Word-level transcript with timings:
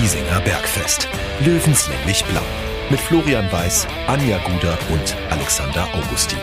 Giesinger 0.00 0.40
Bergfest. 0.40 1.06
Löwenslänglich 1.44 2.24
blau. 2.24 2.40
Mit 2.88 2.98
Florian 2.98 3.52
Weiß, 3.52 3.86
Anja 4.06 4.38
Guder 4.38 4.78
und 4.90 5.14
Alexander 5.28 5.86
Augustin. 5.92 6.38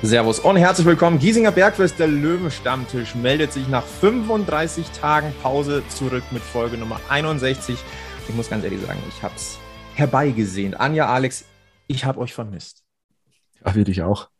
Servus 0.00 0.40
und 0.40 0.56
herzlich 0.56 0.86
willkommen. 0.86 1.18
Giesinger 1.18 1.52
Bergfest, 1.52 1.98
der 1.98 2.08
Löwenstammtisch, 2.08 3.14
meldet 3.14 3.52
sich 3.52 3.68
nach 3.68 3.84
35 3.84 4.88
Tagen 4.92 5.30
Pause 5.42 5.82
zurück 5.90 6.24
mit 6.30 6.42
Folge 6.42 6.78
Nummer 6.78 6.98
61. 7.10 7.76
Ich 8.26 8.34
muss 8.34 8.48
ganz 8.48 8.64
ehrlich 8.64 8.80
sagen, 8.80 9.02
ich 9.10 9.22
habe 9.22 9.34
es 9.36 9.58
herbeigesehen. 9.94 10.72
Anja, 10.72 11.06
Alex, 11.06 11.44
ich 11.86 12.06
habe 12.06 12.18
euch 12.18 12.32
vermisst. 12.32 12.82
Ach, 13.62 13.74
wir 13.74 13.84
dich 13.84 14.02
auch. 14.02 14.30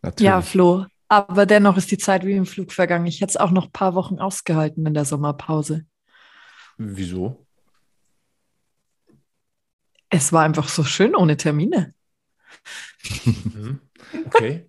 Natürlich. 0.00 0.26
Ja, 0.26 0.40
Flo. 0.40 0.86
Aber 1.08 1.46
dennoch 1.46 1.76
ist 1.76 1.90
die 1.90 1.98
Zeit 1.98 2.24
wie 2.24 2.34
im 2.34 2.46
Flug 2.46 2.72
vergangen. 2.72 3.06
Ich 3.06 3.20
hätte 3.20 3.30
es 3.30 3.36
auch 3.36 3.50
noch 3.50 3.66
ein 3.66 3.72
paar 3.72 3.94
Wochen 3.94 4.18
ausgehalten 4.18 4.84
in 4.86 4.94
der 4.94 5.06
Sommerpause. 5.06 5.86
Wieso? 6.76 7.46
Es 10.10 10.32
war 10.32 10.44
einfach 10.44 10.68
so 10.68 10.84
schön 10.84 11.14
ohne 11.14 11.36
Termine. 11.36 11.94
Mhm. 13.24 13.80
okay. 14.26 14.68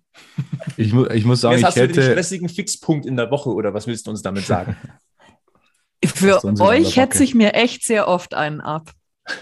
Ich, 0.76 0.92
mu 0.92 1.06
ich 1.06 1.24
muss 1.24 1.40
sagen, 1.40 1.54
Jetzt 1.54 1.60
ich 1.60 1.66
hast 1.66 1.76
hätte... 1.76 1.94
du 1.94 2.00
den 2.00 2.10
stressigen 2.12 2.48
Fixpunkt 2.48 3.06
in 3.06 3.16
der 3.16 3.30
Woche 3.30 3.50
oder 3.50 3.72
was 3.72 3.86
willst 3.86 4.06
du 4.06 4.10
uns 4.10 4.22
damit 4.22 4.44
sagen? 4.44 4.76
Für 6.04 6.42
euch 6.60 6.96
hetze 6.96 7.22
ich 7.22 7.34
mir 7.34 7.54
echt 7.54 7.84
sehr 7.84 8.08
oft 8.08 8.34
einen 8.34 8.60
ab. 8.60 8.90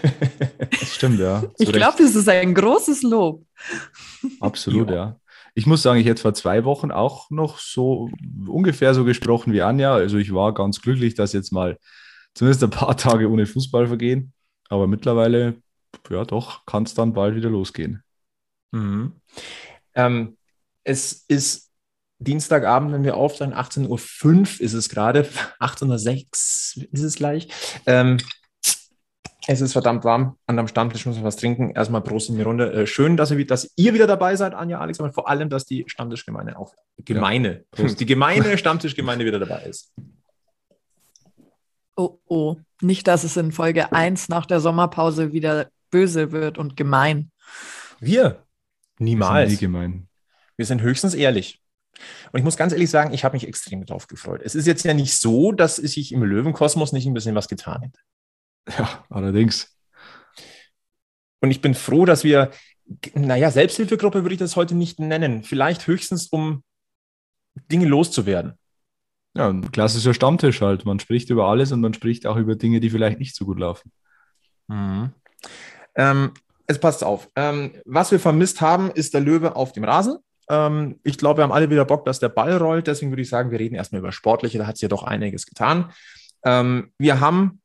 Das 0.79 0.95
stimmt, 0.95 1.19
ja. 1.19 1.43
ich 1.57 1.71
glaube, 1.71 1.97
das 1.97 2.15
ist 2.15 2.27
ein 2.29 2.53
großes 2.53 3.01
Lob. 3.01 3.45
Absolut, 4.39 4.89
ja. 4.89 4.95
ja. 4.95 5.18
Ich 5.55 5.65
muss 5.65 5.81
sagen, 5.81 5.99
ich 5.99 6.05
hätte 6.05 6.21
vor 6.21 6.33
zwei 6.33 6.63
Wochen 6.63 6.91
auch 6.91 7.29
noch 7.29 7.59
so 7.59 8.09
ungefähr 8.47 8.93
so 8.93 9.03
gesprochen 9.03 9.53
wie 9.53 9.61
Anja. 9.61 9.93
Also 9.93 10.17
ich 10.17 10.33
war 10.33 10.53
ganz 10.53 10.81
glücklich, 10.81 11.15
dass 11.15 11.33
jetzt 11.33 11.51
mal 11.51 11.77
zumindest 12.33 12.63
ein 12.63 12.69
paar 12.69 12.95
Tage 12.97 13.29
ohne 13.29 13.45
Fußball 13.45 13.87
vergehen. 13.87 14.33
Aber 14.69 14.87
mittlerweile, 14.87 15.61
ja 16.09 16.23
doch, 16.25 16.65
kann 16.65 16.83
es 16.83 16.93
dann 16.93 17.13
bald 17.13 17.35
wieder 17.35 17.49
losgehen. 17.49 18.03
Mhm. 18.71 19.13
Ähm, 19.95 20.37
es 20.83 21.25
ist 21.27 21.69
Dienstagabend, 22.21 22.91
wenn 22.91 23.05
wir 23.05 23.15
aufstehen, 23.15 23.53
18.05 23.53 23.87
Uhr 23.87 24.61
ist 24.61 24.73
es 24.73 24.89
gerade, 24.89 25.21
18.06 25.59 26.77
Uhr 26.77 26.87
ist 26.91 27.03
es 27.03 27.15
gleich. 27.15 27.47
Ähm, 27.85 28.17
es 29.47 29.61
ist 29.61 29.73
verdammt 29.73 30.03
warm. 30.03 30.37
An 30.47 30.57
dem 30.57 30.67
Stammtisch 30.67 31.05
muss 31.05 31.15
man 31.15 31.23
was 31.23 31.37
trinken. 31.37 31.71
Erstmal 31.71 32.01
Prost 32.01 32.29
in 32.29 32.35
die 32.35 32.41
Runde. 32.41 32.71
Äh, 32.73 32.87
schön, 32.87 33.17
dass 33.17 33.31
ihr, 33.31 33.47
dass 33.47 33.71
ihr 33.75 33.93
wieder 33.93 34.07
dabei 34.07 34.35
seid, 34.35 34.53
Anja, 34.53 34.79
Alex, 34.79 34.99
aber 34.99 35.13
vor 35.13 35.29
allem, 35.29 35.49
dass 35.49 35.65
die 35.65 35.85
Stammtischgemeinde 35.87 36.57
auch 36.57 36.73
Gemeine, 36.97 37.63
ja, 37.77 37.85
die 37.85 38.05
gemeine 38.05 38.57
Stammtischgemeinde 38.57 39.25
wieder 39.25 39.39
dabei 39.39 39.63
ist. 39.63 39.93
Oh, 41.95 42.19
oh. 42.27 42.57
Nicht, 42.81 43.07
dass 43.07 43.23
es 43.23 43.35
in 43.37 43.51
Folge 43.51 43.91
1 43.91 44.29
nach 44.29 44.45
der 44.45 44.59
Sommerpause 44.59 45.33
wieder 45.33 45.67
böse 45.89 46.31
wird 46.31 46.57
und 46.57 46.77
gemein. 46.77 47.31
Wir? 47.99 48.45
Niemals. 48.99 49.49
Wir 49.49 49.49
sind 49.49 49.59
gemein. 49.59 50.07
Wir 50.55 50.65
sind 50.65 50.81
höchstens 50.81 51.13
ehrlich. 51.13 51.61
Und 52.31 52.39
ich 52.39 52.43
muss 52.43 52.57
ganz 52.57 52.71
ehrlich 52.71 52.89
sagen, 52.89 53.13
ich 53.13 53.23
habe 53.25 53.35
mich 53.35 53.47
extrem 53.47 53.85
darauf 53.85 54.07
gefreut. 54.07 54.41
Es 54.43 54.55
ist 54.55 54.67
jetzt 54.67 54.85
ja 54.85 54.93
nicht 54.93 55.15
so, 55.15 55.51
dass 55.51 55.77
sich 55.77 56.13
im 56.13 56.23
Löwenkosmos 56.23 56.93
nicht 56.93 57.05
ein 57.05 57.13
bisschen 57.13 57.35
was 57.35 57.47
getan 57.47 57.81
hätte. 57.81 57.99
Ja, 58.77 59.05
allerdings. 59.09 59.75
Und 61.41 61.51
ich 61.51 61.61
bin 61.61 61.73
froh, 61.73 62.05
dass 62.05 62.23
wir, 62.23 62.51
naja, 63.13 63.49
Selbsthilfegruppe 63.51 64.23
würde 64.23 64.33
ich 64.33 64.39
das 64.39 64.55
heute 64.55 64.75
nicht 64.75 64.99
nennen. 64.99 65.43
Vielleicht 65.43 65.87
höchstens, 65.87 66.27
um 66.27 66.63
Dinge 67.71 67.85
loszuwerden. 67.85 68.53
Ja, 69.35 69.49
ein 69.49 69.71
klassischer 69.71 70.13
Stammtisch 70.13 70.61
halt. 70.61 70.85
Man 70.85 70.99
spricht 70.99 71.29
über 71.29 71.47
alles 71.47 71.71
und 71.71 71.81
man 71.81 71.93
spricht 71.93 72.25
auch 72.25 72.37
über 72.37 72.55
Dinge, 72.55 72.79
die 72.79 72.89
vielleicht 72.89 73.19
nicht 73.19 73.35
so 73.35 73.45
gut 73.45 73.59
laufen. 73.59 73.91
Mhm. 74.67 75.11
Ähm, 75.95 76.31
es 76.67 76.79
passt 76.79 77.03
auf. 77.03 77.29
Ähm, 77.35 77.73
was 77.85 78.11
wir 78.11 78.19
vermisst 78.19 78.61
haben, 78.61 78.91
ist 78.91 79.13
der 79.13 79.21
Löwe 79.21 79.55
auf 79.55 79.71
dem 79.71 79.83
Rasen. 79.83 80.17
Ähm, 80.49 80.99
ich 81.03 81.17
glaube, 81.17 81.39
wir 81.39 81.43
haben 81.43 81.51
alle 81.51 81.69
wieder 81.69 81.85
Bock, 81.85 82.05
dass 82.05 82.19
der 82.19 82.29
Ball 82.29 82.57
rollt. 82.57 82.87
Deswegen 82.87 83.11
würde 83.11 83.21
ich 83.21 83.29
sagen, 83.29 83.51
wir 83.51 83.59
reden 83.59 83.75
erstmal 83.75 83.99
über 83.99 84.11
Sportliche. 84.11 84.57
Da 84.57 84.67
hat 84.67 84.75
es 84.75 84.81
ja 84.81 84.89
doch 84.89 85.03
einiges 85.03 85.45
getan. 85.45 85.91
Ähm, 86.43 86.91
wir 86.97 87.19
haben 87.19 87.58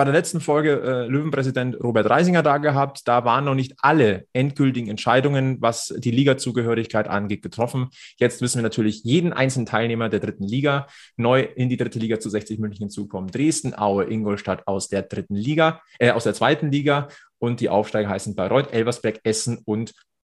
bei 0.00 0.04
der 0.04 0.14
letzten 0.14 0.40
Folge 0.40 0.80
äh, 0.80 1.06
Löwenpräsident 1.08 1.78
Robert 1.78 2.08
Reisinger 2.08 2.42
da 2.42 2.56
gehabt. 2.56 3.06
Da 3.06 3.26
waren 3.26 3.44
noch 3.44 3.54
nicht 3.54 3.74
alle 3.82 4.24
endgültigen 4.32 4.88
Entscheidungen, 4.88 5.60
was 5.60 5.94
die 5.98 6.10
Ligazugehörigkeit 6.10 7.06
angeht, 7.06 7.42
getroffen. 7.42 7.90
Jetzt 8.16 8.40
müssen 8.40 8.56
wir 8.56 8.62
natürlich 8.62 9.04
jeden 9.04 9.34
einzelnen 9.34 9.66
Teilnehmer 9.66 10.08
der 10.08 10.20
dritten 10.20 10.44
Liga 10.44 10.86
neu 11.18 11.42
in 11.42 11.68
die 11.68 11.76
dritte 11.76 11.98
Liga 11.98 12.18
zu 12.18 12.30
60 12.30 12.58
München 12.58 12.84
hinzukommen. 12.84 13.30
Dresden, 13.30 13.76
Aue, 13.76 14.10
Ingolstadt 14.10 14.66
aus 14.66 14.88
der 14.88 15.02
dritten 15.02 15.34
Liga, 15.34 15.82
äh, 15.98 16.12
aus 16.12 16.24
der 16.24 16.32
zweiten 16.32 16.72
Liga 16.72 17.08
und 17.38 17.60
die 17.60 17.68
Aufsteiger 17.68 18.08
heißen 18.08 18.34
Bayreuth, 18.34 18.72
Elversberg, 18.72 19.20
Essen 19.24 19.58
und 19.66 19.92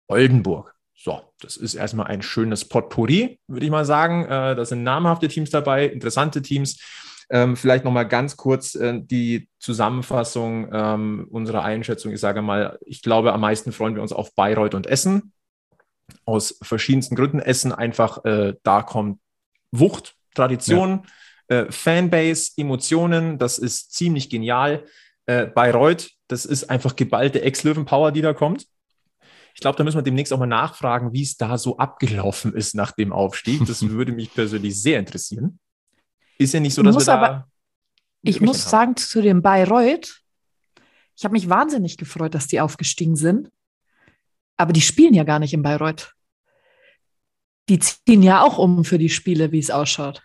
Oldenburg. 0.09 0.75
So, 0.95 1.21
das 1.43 1.59
ist 1.59 1.75
erstmal 1.75 2.07
ein 2.07 2.23
schönes 2.23 2.67
Potpourri, 2.67 3.39
würde 3.47 3.67
ich 3.67 3.71
mal 3.71 3.85
sagen. 3.85 4.25
Äh, 4.25 4.57
da 4.57 4.65
sind 4.65 4.85
namhafte 4.85 5.29
Teams 5.29 5.51
dabei, 5.51 5.85
interessante 5.85 6.41
Teams. 6.41 6.81
Ähm, 7.33 7.57
vielleicht 7.57 7.85
nochmal 7.85 8.09
ganz 8.09 8.37
kurz 8.37 8.75
äh, 8.75 9.01
die 9.01 9.49
Zusammenfassung 9.61 10.69
ähm, 10.73 11.29
unserer 11.31 11.63
Einschätzung. 11.63 12.13
Ich 12.13 12.21
sage 12.21 12.43
mal, 12.43 12.79
ich 12.85 13.03
glaube, 13.03 13.33
am 13.33 13.41
meisten 13.41 13.71
freuen 13.71 13.95
wir 13.95 14.03
uns 14.03 14.13
auf 14.13 14.35
Bayreuth 14.35 14.75
und 14.75 14.89
Essen. 14.89 15.33
Aus 16.25 16.59
verschiedensten 16.61 17.15
Gründen. 17.15 17.39
Essen 17.39 17.73
einfach, 17.73 18.25
äh, 18.25 18.55
da 18.65 18.83
kommt 18.83 19.21
Wucht, 19.71 20.17
Tradition, 20.35 21.07
ja. 21.49 21.61
äh, 21.61 21.73
Fanbase, 21.73 22.51
Emotionen. 22.57 23.39
Das 23.39 23.59
ist 23.59 23.95
ziemlich 23.95 24.29
genial. 24.29 24.85
Äh, 25.27 25.47
Bayreuth, 25.47 26.11
das 26.27 26.45
ist 26.45 26.69
einfach 26.69 26.97
geballte 26.97 27.43
Ex-Löwen-Power, 27.43 28.11
die 28.11 28.23
da 28.23 28.35
kommt. 28.35 28.67
Ich 29.55 29.61
glaube, 29.61 29.77
da 29.77 29.85
müssen 29.85 29.99
wir 29.99 30.03
demnächst 30.03 30.33
auch 30.33 30.39
mal 30.39 30.47
nachfragen, 30.47 31.13
wie 31.13 31.23
es 31.23 31.37
da 31.37 31.59
so 31.59 31.77
abgelaufen 31.77 32.55
ist 32.55 32.75
nach 32.75 32.91
dem 32.91 33.13
Aufstieg. 33.13 33.65
Das 33.67 33.83
würde 33.89 34.11
mich 34.11 34.35
persönlich 34.35 34.83
sehr 34.83 34.99
interessieren. 34.99 35.61
Ist 36.41 36.55
ja 36.55 36.61
nicht 36.61 36.75
so, 36.75 36.83
dass 36.83 36.97
wir 36.97 37.05
da. 37.05 37.49
ich 38.23 38.41
muss 38.41 38.65
haben. 38.65 38.71
sagen, 38.71 38.97
zu 38.97 39.21
dem 39.21 39.43
Bayreuth, 39.43 40.23
ich 41.17 41.25
habe 41.25 41.33
mich 41.33 41.49
wahnsinnig 41.49 41.99
gefreut, 41.99 42.35
dass 42.35 42.47
die 42.47 42.61
aufgestiegen 42.61 43.15
sind. 43.15 43.51
Aber 44.57 44.73
die 44.73 44.81
spielen 44.81 45.15
ja 45.15 45.25
gar 45.25 45.39
nicht 45.39 45.53
in 45.53 45.63
Bayreuth. 45.63 46.15
Die 47.69 47.79
ziehen 47.79 48.23
ja 48.23 48.43
auch 48.43 48.59
um 48.59 48.85
für 48.85 48.99
die 48.99 49.11
Spiele, 49.11 49.53
wie 49.53 49.59
es 49.59 49.71
ausschaut 49.71 50.23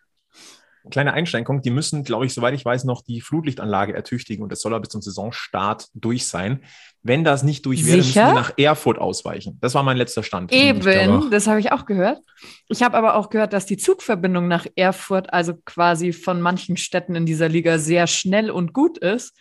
kleine 0.90 1.14
Einschränkung, 1.14 1.62
die 1.62 1.70
müssen, 1.70 2.04
glaube 2.04 2.26
ich, 2.26 2.34
soweit 2.34 2.54
ich 2.54 2.64
weiß, 2.64 2.84
noch 2.84 3.02
die 3.02 3.22
Flutlichtanlage 3.22 3.94
ertüchtigen 3.94 4.44
und 4.44 4.52
das 4.52 4.62
soll 4.62 4.74
aber 4.74 4.82
bis 4.82 4.90
zum 4.90 5.02
Saisonstart 5.02 5.88
durch 5.94 6.28
sein. 6.28 6.64
Wenn 7.02 7.24
das 7.24 7.44
nicht 7.44 7.66
durch 7.66 7.86
wäre, 7.86 7.98
müssen 7.98 8.16
wir 8.16 8.34
nach 8.34 8.54
Erfurt 8.58 8.98
ausweichen. 8.98 9.58
Das 9.62 9.76
war 9.76 9.84
mein 9.84 9.98
letzter 9.98 10.24
Stand. 10.24 10.52
Eben, 10.52 11.30
das 11.30 11.48
habe 11.48 11.60
ich 11.60 11.72
auch 11.72 11.86
gehört. 11.86 12.20
Ich 12.68 12.82
habe 12.82 12.98
aber 12.98 13.16
auch 13.16 13.30
gehört, 13.30 13.54
dass 13.54 13.66
die 13.66 13.78
Zugverbindung 13.78 14.48
nach 14.48 14.66
Erfurt, 14.76 15.32
also 15.32 15.54
quasi 15.66 16.14
von 16.14 16.42
manchen 16.42 16.78
Städten 16.78 17.16
in 17.16 17.26
dieser 17.26 17.48
Liga, 17.48 17.78
sehr 17.78 18.08
schnell 18.08 18.50
und 18.50 18.74
gut 18.74 18.98
ist. 18.98 19.38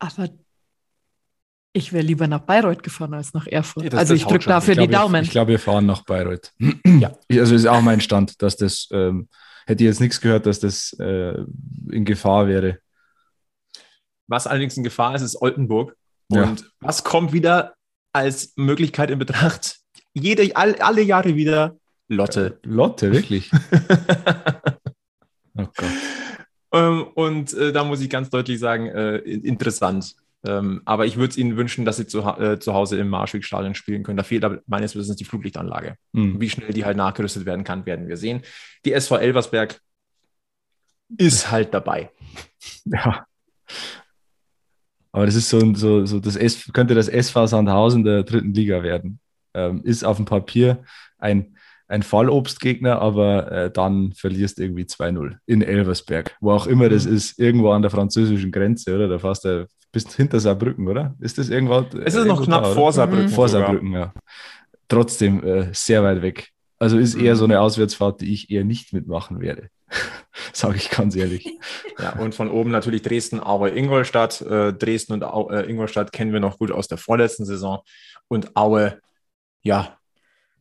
Aber 0.00 0.28
ich 1.72 1.92
wäre 1.92 2.04
lieber 2.04 2.26
nach 2.26 2.40
Bayreuth 2.40 2.82
gefahren 2.82 3.14
als 3.14 3.34
nach 3.34 3.46
Erfurt. 3.46 3.92
Ja, 3.92 3.98
also 3.98 4.14
ich 4.14 4.24
drücke 4.24 4.46
dafür 4.46 4.72
ich 4.72 4.78
glaub, 4.78 4.88
die 4.88 4.94
Daumen. 4.94 5.22
Ich, 5.22 5.28
ich 5.28 5.32
glaube, 5.32 5.52
wir 5.52 5.58
fahren 5.58 5.86
nach 5.86 6.04
Bayreuth. 6.04 6.52
ja. 6.84 7.12
Also 7.30 7.54
ist 7.54 7.66
auch 7.66 7.80
mein 7.80 8.00
Stand, 8.00 8.42
dass 8.42 8.56
das 8.56 8.88
ähm, 8.90 9.28
hätte 9.68 9.84
jetzt 9.84 10.00
nichts 10.00 10.20
gehört, 10.20 10.46
dass 10.46 10.60
das 10.60 10.94
äh, 10.98 11.34
in 11.90 12.04
Gefahr 12.04 12.48
wäre. 12.48 12.78
Was 14.26 14.46
allerdings 14.46 14.76
in 14.76 14.84
Gefahr 14.84 15.14
ist, 15.14 15.22
ist 15.22 15.40
Oldenburg. 15.40 15.96
Und 16.30 16.60
ja. 16.60 16.66
was 16.80 17.04
kommt 17.04 17.32
wieder 17.32 17.74
als 18.12 18.52
Möglichkeit 18.56 19.10
in 19.10 19.18
Betracht? 19.18 19.78
Jede, 20.14 20.56
all, 20.56 20.74
alle 20.76 21.02
Jahre 21.02 21.34
wieder 21.34 21.76
Lotte. 22.08 22.58
Lotte, 22.62 23.12
wirklich? 23.12 23.50
oh 25.54 25.66
Gott. 25.76 25.88
Ähm, 26.72 27.06
und 27.14 27.52
äh, 27.52 27.72
da 27.72 27.84
muss 27.84 28.00
ich 28.00 28.08
ganz 28.08 28.30
deutlich 28.30 28.58
sagen, 28.58 28.86
äh, 28.86 29.18
interessant. 29.18 30.14
Ähm, 30.46 30.82
aber 30.84 31.06
ich 31.06 31.16
würde 31.16 31.30
es 31.30 31.36
Ihnen 31.36 31.56
wünschen, 31.56 31.84
dass 31.84 31.96
Sie 31.96 32.06
zu, 32.06 32.20
äh, 32.20 32.58
zu 32.58 32.72
Hause 32.72 32.98
im 32.98 33.08
Marschwegstadion 33.08 33.74
spielen 33.74 34.04
können. 34.04 34.16
Da 34.16 34.22
fehlt 34.22 34.44
aber 34.44 34.60
meines 34.66 34.94
Wissens 34.94 35.16
die 35.16 35.24
Flutlichtanlage. 35.24 35.96
Mhm. 36.12 36.40
Wie 36.40 36.48
schnell 36.48 36.72
die 36.72 36.84
halt 36.84 36.96
nachgerüstet 36.96 37.44
werden 37.44 37.64
kann, 37.64 37.86
werden 37.86 38.08
wir 38.08 38.16
sehen. 38.16 38.42
Die 38.84 38.92
SV 38.92 39.16
Elversberg 39.16 39.80
ist 41.16 41.50
halt 41.50 41.74
dabei. 41.74 42.10
Ja. 42.84 43.26
Aber 45.12 45.26
das 45.26 45.34
ist 45.34 45.48
so, 45.48 45.74
so, 45.74 46.06
so 46.06 46.20
das 46.20 46.36
S, 46.36 46.70
könnte 46.72 46.94
das 46.94 47.08
SV 47.08 47.46
Sandhausen 47.46 48.04
der 48.04 48.22
dritten 48.22 48.52
Liga 48.52 48.82
werden. 48.82 49.20
Ähm, 49.54 49.82
ist 49.82 50.04
auf 50.04 50.16
dem 50.16 50.26
Papier 50.26 50.84
ein, 51.18 51.56
ein 51.88 52.02
Fallobstgegner, 52.02 53.00
aber 53.00 53.50
äh, 53.50 53.70
dann 53.70 54.12
verlierst 54.12 54.60
irgendwie 54.60 54.84
2-0 54.84 55.38
in 55.46 55.62
Elversberg, 55.62 56.36
wo 56.40 56.52
auch 56.52 56.66
immer 56.66 56.88
das 56.88 57.06
mhm. 57.06 57.16
ist, 57.16 57.38
irgendwo 57.38 57.70
an 57.70 57.82
der 57.82 57.90
französischen 57.90 58.52
Grenze, 58.52 58.94
oder? 58.94 59.08
Da 59.08 59.18
fährst 59.18 59.44
du 59.44 59.66
bis 59.92 60.14
hinter 60.14 60.40
Saarbrücken, 60.40 60.88
oder? 60.88 61.14
Ist 61.20 61.38
das 61.38 61.48
irgendwo? 61.48 61.84
Es 61.98 62.14
ist 62.14 62.26
noch 62.26 62.44
knapp 62.44 62.64
da, 62.64 62.70
vor 62.70 62.92
Saarbrücken. 62.92 63.28
Vor 63.28 63.48
Saarbrücken, 63.48 63.92
ja. 63.92 64.12
Trotzdem 64.88 65.42
äh, 65.44 65.68
sehr 65.72 66.02
weit 66.02 66.22
weg. 66.22 66.50
Also 66.78 66.98
ist 66.98 67.14
eher 67.14 67.34
so 67.36 67.44
eine 67.44 67.60
Auswärtsfahrt, 67.60 68.20
die 68.20 68.32
ich 68.32 68.50
eher 68.50 68.64
nicht 68.64 68.92
mitmachen 68.92 69.40
werde. 69.40 69.68
Sage 70.52 70.76
ich 70.76 70.90
ganz 70.90 71.16
ehrlich. 71.16 71.48
Ja, 72.00 72.12
und 72.12 72.32
von 72.32 72.48
oben 72.48 72.70
natürlich 72.70 73.02
Dresden, 73.02 73.40
Aue, 73.40 73.70
Ingolstadt. 73.70 74.40
Äh, 74.42 74.72
Dresden 74.72 75.14
und 75.14 75.24
Au 75.24 75.50
äh, 75.50 75.68
Ingolstadt 75.68 76.12
kennen 76.12 76.32
wir 76.32 76.38
noch 76.38 76.58
gut 76.58 76.70
aus 76.70 76.86
der 76.86 76.96
vorletzten 76.96 77.44
Saison. 77.44 77.80
Und 78.28 78.54
Aue, 78.54 79.00
ja, 79.62 79.98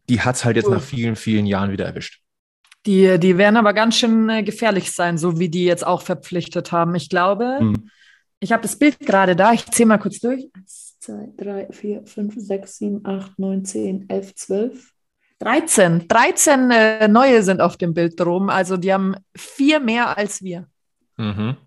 die 0.10 0.22
hat 0.22 0.34
es 0.34 0.46
halt 0.46 0.56
jetzt 0.56 0.68
nach 0.68 0.82
vielen, 0.82 1.16
vielen 1.16 1.46
Jahren 1.46 1.72
wieder 1.72 1.86
erwischt. 1.86 2.24
Die, 2.88 3.20
die 3.20 3.38
werden 3.38 3.56
aber 3.56 3.74
ganz 3.74 3.98
schön 3.98 4.30
äh, 4.30 4.42
gefährlich 4.42 4.92
sein, 4.94 5.20
so 5.20 5.40
wie 5.40 5.50
die 5.50 5.66
jetzt 5.66 5.86
auch 5.86 6.02
verpflichtet 6.02 6.72
haben. 6.72 6.96
Ich 6.96 7.08
glaube, 7.08 7.58
hm. 7.60 7.90
Ich 8.40 8.52
habe 8.52 8.62
das 8.62 8.78
Bild 8.78 9.00
gerade 9.00 9.36
da. 9.36 9.54
Ich 9.54 9.66
zähle 9.66 9.88
mal 9.88 9.98
kurz 9.98 10.20
durch. 10.20 10.50
1, 10.54 10.98
2, 11.00 11.30
3, 11.38 11.68
4, 11.72 12.06
5, 12.06 12.36
6, 12.38 12.78
7, 12.78 13.06
8, 13.06 13.40
9, 13.40 13.66
10, 13.66 14.10
11, 14.10 14.36
12. 14.36 14.94
13. 15.40 16.08
13 16.08 16.72
äh, 16.72 17.08
neue 17.08 17.44
sind 17.44 17.62
auf 17.62 17.78
dem 17.78 17.94
Bild 17.94 18.20
drum. 18.20 18.50
Also 18.50 18.78
die 18.78 18.94
haben 18.94 19.16
vier 19.36 19.80
mehr 19.80 20.18
als 20.18 20.42
wir. 20.42 20.68
Mhm. 21.18 21.58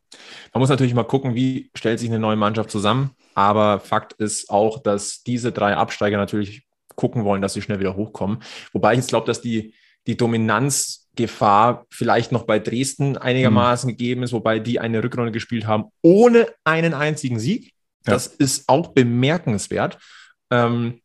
Man 0.53 0.61
muss 0.61 0.69
natürlich 0.69 0.95
mal 0.95 1.05
gucken, 1.05 1.35
wie 1.35 1.71
stellt 1.75 2.01
sich 2.01 2.09
eine 2.09 2.19
neue 2.19 2.37
Mannschaft 2.37 2.71
zusammen. 2.71 3.11
Aber 3.35 3.81
Fakt 3.81 4.13
ist 4.15 4.51
auch, 4.51 4.83
dass 4.83 5.23
diese 5.23 5.53
drei 5.53 5.77
Absteiger 5.77 6.17
natürlich 6.17 6.67
gucken 6.97 7.25
wollen, 7.25 7.43
dass 7.43 7.55
sie 7.55 7.63
schnell 7.63 7.81
wieder 7.81 7.97
hochkommen. 7.97 8.43
Wobei 8.73 8.93
ich 8.93 8.99
jetzt 8.99 9.09
glaube, 9.09 9.27
dass 9.27 9.41
die, 9.41 9.75
die 10.07 10.17
Dominanzgefahr 10.17 11.87
vielleicht 11.91 12.33
noch 12.33 12.45
bei 12.45 12.59
Dresden 12.59 13.17
einigermaßen 13.17 13.89
mhm. 13.89 13.93
gegeben 13.93 14.23
ist, 14.23 14.33
wobei 14.33 14.59
die 14.59 14.81
eine 14.81 15.03
Rückrunde 15.03 15.33
gespielt 15.33 15.67
haben 15.67 15.87
ohne 16.03 16.47
einen 16.65 16.95
einzigen 16.95 17.39
Sieg. 17.39 17.73
Das 18.05 18.27
ja. 18.27 18.45
ist 18.45 18.69
auch 18.69 18.89
bemerkenswert. 18.89 19.99
Ähm, 20.51 21.01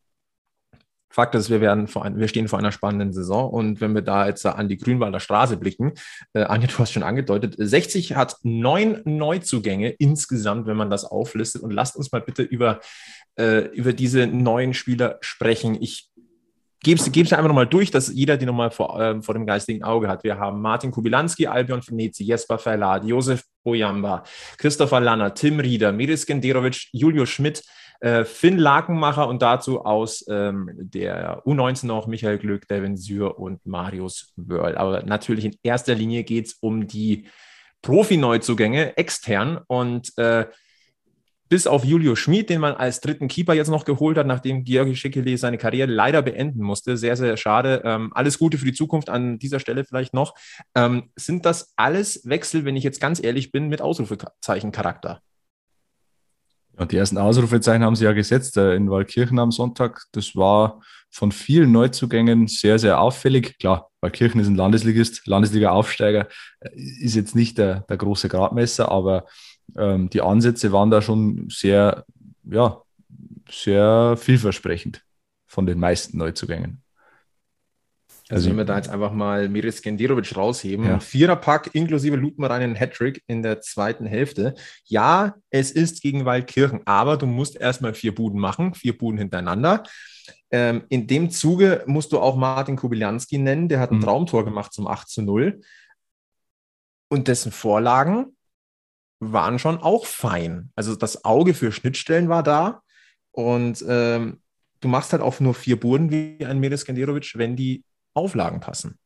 Fakt 1.15 1.33
ist, 1.33 1.50
wir, 1.50 1.62
werden 1.62 1.88
vor 1.88 2.03
ein, 2.03 2.19
wir 2.19 2.27
stehen 2.27 2.50
vor 2.50 2.59
einer 2.59 2.74
spannenden 2.74 3.13
Saison 3.13 3.50
und 3.50 3.80
wenn 3.80 3.95
wir 3.95 4.01
da 4.01 4.27
jetzt 4.27 4.45
an 4.45 4.68
die 4.68 4.75
Grünwalder 4.75 5.21
Straße 5.21 5.56
blicken, 5.56 5.94
äh, 6.33 6.41
Anja, 6.41 6.68
du 6.68 6.77
hast 6.77 6.91
schon 6.91 7.03
angedeutet, 7.03 7.56
60 7.57 8.18
hat 8.18 8.36
neun 8.44 9.01
Neuzugänge 9.06 9.91
insgesamt, 9.91 10.68
wenn 10.68 10.75
man 10.75 10.89
das 10.89 11.06
auflistet 11.06 11.62
und 11.62 11.71
lasst 11.71 11.95
uns 11.95 12.12
mal 12.12 12.19
bitte 12.19 12.44
über, 12.44 12.81
äh, 13.39 13.59
über 13.69 13.94
diese 13.94 14.27
neuen 14.27 14.74
Spieler 14.74 15.18
sprechen. 15.21 15.81
Ich 15.81 16.09
gebe 16.81 17.00
es 17.00 17.33
einfach 17.33 17.48
nochmal 17.48 17.68
durch, 17.68 17.92
dass 17.92 18.13
jeder 18.13 18.38
die 18.38 18.45
nochmal 18.45 18.72
vor, 18.72 19.00
äh, 19.00 19.22
vor 19.22 19.33
dem 19.33 19.45
geistigen 19.45 19.83
Auge 19.83 20.07
hat. 20.07 20.24
Wir 20.24 20.38
haben 20.38 20.62
Martin 20.62 20.92
Kubilanski, 20.92 21.48
Albion 21.48 21.81
Venezi, 21.86 22.24
Jesper 22.24 22.57
Verlad, 22.57 23.06
Josef 23.06 23.44
Bojamba, 23.63 24.24
Christopher 24.57 25.00
Lanner, 25.00 25.33
Tim 25.33 25.60
Rieder, 25.60 25.92
Miris 25.92 26.25
Genderovic, 26.25 26.88
Julio 26.92 27.25
Schmidt, 27.25 27.63
äh, 28.01 28.24
Finn 28.24 28.57
Lakenmacher 28.57 29.27
und 29.27 29.42
dazu 29.42 29.83
aus 29.83 30.25
ähm, 30.30 30.69
der 30.75 31.44
U19 31.45 31.88
noch 31.88 32.07
Michael 32.07 32.38
Glück, 32.38 32.68
Devin 32.68 32.98
Syr 32.98 33.39
und 33.39 33.66
Marius 33.66 34.33
Wörl. 34.36 34.77
Aber 34.77 35.04
natürlich 35.04 35.45
in 35.45 35.56
erster 35.63 35.95
Linie 35.95 36.24
geht 36.24 36.48
es 36.48 36.54
um 36.60 36.88
die 36.88 37.27
Profi-Neuzugänge 37.81 38.98
extern 38.98 39.60
und 39.68 40.18
äh, 40.18 40.45
bis 41.55 41.67
auf 41.67 41.85
Julio 41.85 42.17
Schmid, 42.17 42.49
den 42.49 42.59
man 42.59 42.73
als 42.73 42.99
dritten 42.99 43.29
Keeper 43.29 43.53
jetzt 43.53 43.69
noch 43.69 43.85
geholt 43.85 44.17
hat, 44.17 44.27
nachdem 44.27 44.65
Georgi 44.65 44.93
Schickele 44.93 45.37
seine 45.37 45.57
Karriere 45.57 45.89
leider 45.89 46.21
beenden 46.21 46.61
musste. 46.61 46.97
Sehr, 46.97 47.15
sehr 47.15 47.37
schade. 47.37 47.81
Ähm, 47.85 48.11
alles 48.13 48.37
Gute 48.37 48.57
für 48.57 48.65
die 48.65 48.73
Zukunft 48.73 49.09
an 49.09 49.39
dieser 49.39 49.61
Stelle 49.61 49.85
vielleicht 49.85 50.13
noch. 50.13 50.33
Ähm, 50.75 51.11
sind 51.15 51.45
das 51.45 51.71
alles 51.77 52.27
Wechsel, 52.27 52.65
wenn 52.65 52.75
ich 52.75 52.83
jetzt 52.83 52.99
ganz 52.99 53.23
ehrlich 53.23 53.53
bin, 53.53 53.69
mit 53.69 53.81
Ausrufezeichen-Charakter? 53.81 55.21
Ja, 56.77 56.85
die 56.85 56.97
ersten 56.97 57.17
Ausrufezeichen 57.17 57.85
haben 57.85 57.95
sie 57.95 58.03
ja 58.03 58.11
gesetzt 58.11 58.57
äh, 58.57 58.75
in 58.75 58.91
Waldkirchen 58.91 59.39
am 59.39 59.53
Sonntag. 59.53 60.07
Das 60.11 60.35
war 60.35 60.81
von 61.09 61.31
vielen 61.31 61.71
Neuzugängen 61.71 62.47
sehr, 62.47 62.79
sehr 62.79 62.99
auffällig. 62.99 63.57
Klar, 63.59 63.89
Waldkirchen 64.01 64.41
ist 64.41 64.47
ein 64.47 64.55
Landesligist, 64.55 65.25
Landesliga-Aufsteiger, 65.25 66.27
äh, 66.59 66.69
ist 66.75 67.15
jetzt 67.15 67.33
nicht 67.33 67.57
der, 67.57 67.85
der 67.87 67.95
große 67.95 68.27
Gradmesser, 68.27 68.91
aber 68.91 69.23
ähm, 69.77 70.09
die 70.09 70.21
Ansätze 70.21 70.71
waren 70.71 70.91
da 70.91 71.01
schon 71.01 71.50
sehr, 71.50 72.06
ja, 72.44 72.81
sehr 73.50 74.15
vielversprechend 74.17 75.03
von 75.45 75.65
den 75.65 75.79
meisten 75.79 76.17
Neuzugängen. 76.17 76.81
Also, 78.27 78.38
also 78.38 78.50
wenn 78.50 78.57
wir 78.57 78.65
da 78.65 78.77
jetzt 78.77 78.89
einfach 78.89 79.12
mal 79.12 79.47
Miris 79.50 79.83
Gendirovic 79.83 80.35
rausheben, 80.35 80.85
ja. 80.88 81.00
Viererpack 81.00 81.69
inklusive 81.73 82.15
Lupenrein 82.15 82.63
einen 82.63 82.75
Hattrick 82.75 83.23
in 83.27 83.44
der 83.44 83.62
zweiten 83.62 84.07
Hälfte. 84.07 84.56
Ja, 84.85 85.35
es 85.51 85.71
ist 85.71 86.01
gegen 86.01 86.25
Waldkirchen, 86.25 86.81
aber 86.85 87.17
du 87.17 87.27
musst 87.27 87.56
erstmal 87.56 87.94
vier 87.94 88.15
Buden 88.15 88.39
machen, 88.39 88.73
vier 88.73 88.97
Buden 88.97 89.19
hintereinander. 89.19 89.83
Ähm, 90.50 90.85
in 90.89 91.06
dem 91.06 91.29
Zuge 91.29 91.83
musst 91.85 92.13
du 92.13 92.19
auch 92.19 92.35
Martin 92.35 92.77
Kubilianski 92.77 93.38
nennen, 93.38 93.69
der 93.69 93.79
hat 93.79 93.91
ein 93.91 93.97
mhm. 93.97 94.03
Traumtor 94.03 94.44
gemacht 94.44 94.73
zum 94.73 94.88
8 94.88 95.07
zu 95.07 95.21
0. 95.21 95.62
Und 97.09 97.27
dessen 97.27 97.51
Vorlagen 97.51 98.34
waren 99.33 99.60
schon 99.60 99.77
auch 99.77 100.06
fein. 100.06 100.72
Also 100.75 100.95
das 100.95 101.25
Auge 101.25 101.54
für 101.54 101.72
Schnittstellen 101.72 102.30
war 102.30 102.44
da. 102.44 102.81
Und 103.31 103.83
ähm, 103.88 104.42
du 104.81 104.88
machst 104.88 105.12
halt 105.12 105.22
auch 105.22 105.39
nur 105.39 105.54
vier 105.54 105.80
Buden 105.80 106.12
wie 106.12 106.45
ein 106.45 106.60
Miris 106.60 106.86
Gendirovic, 106.86 107.33
wenn 107.36 107.56
die 107.56 107.83
Auflagen 108.13 108.60
passen. 108.60 108.98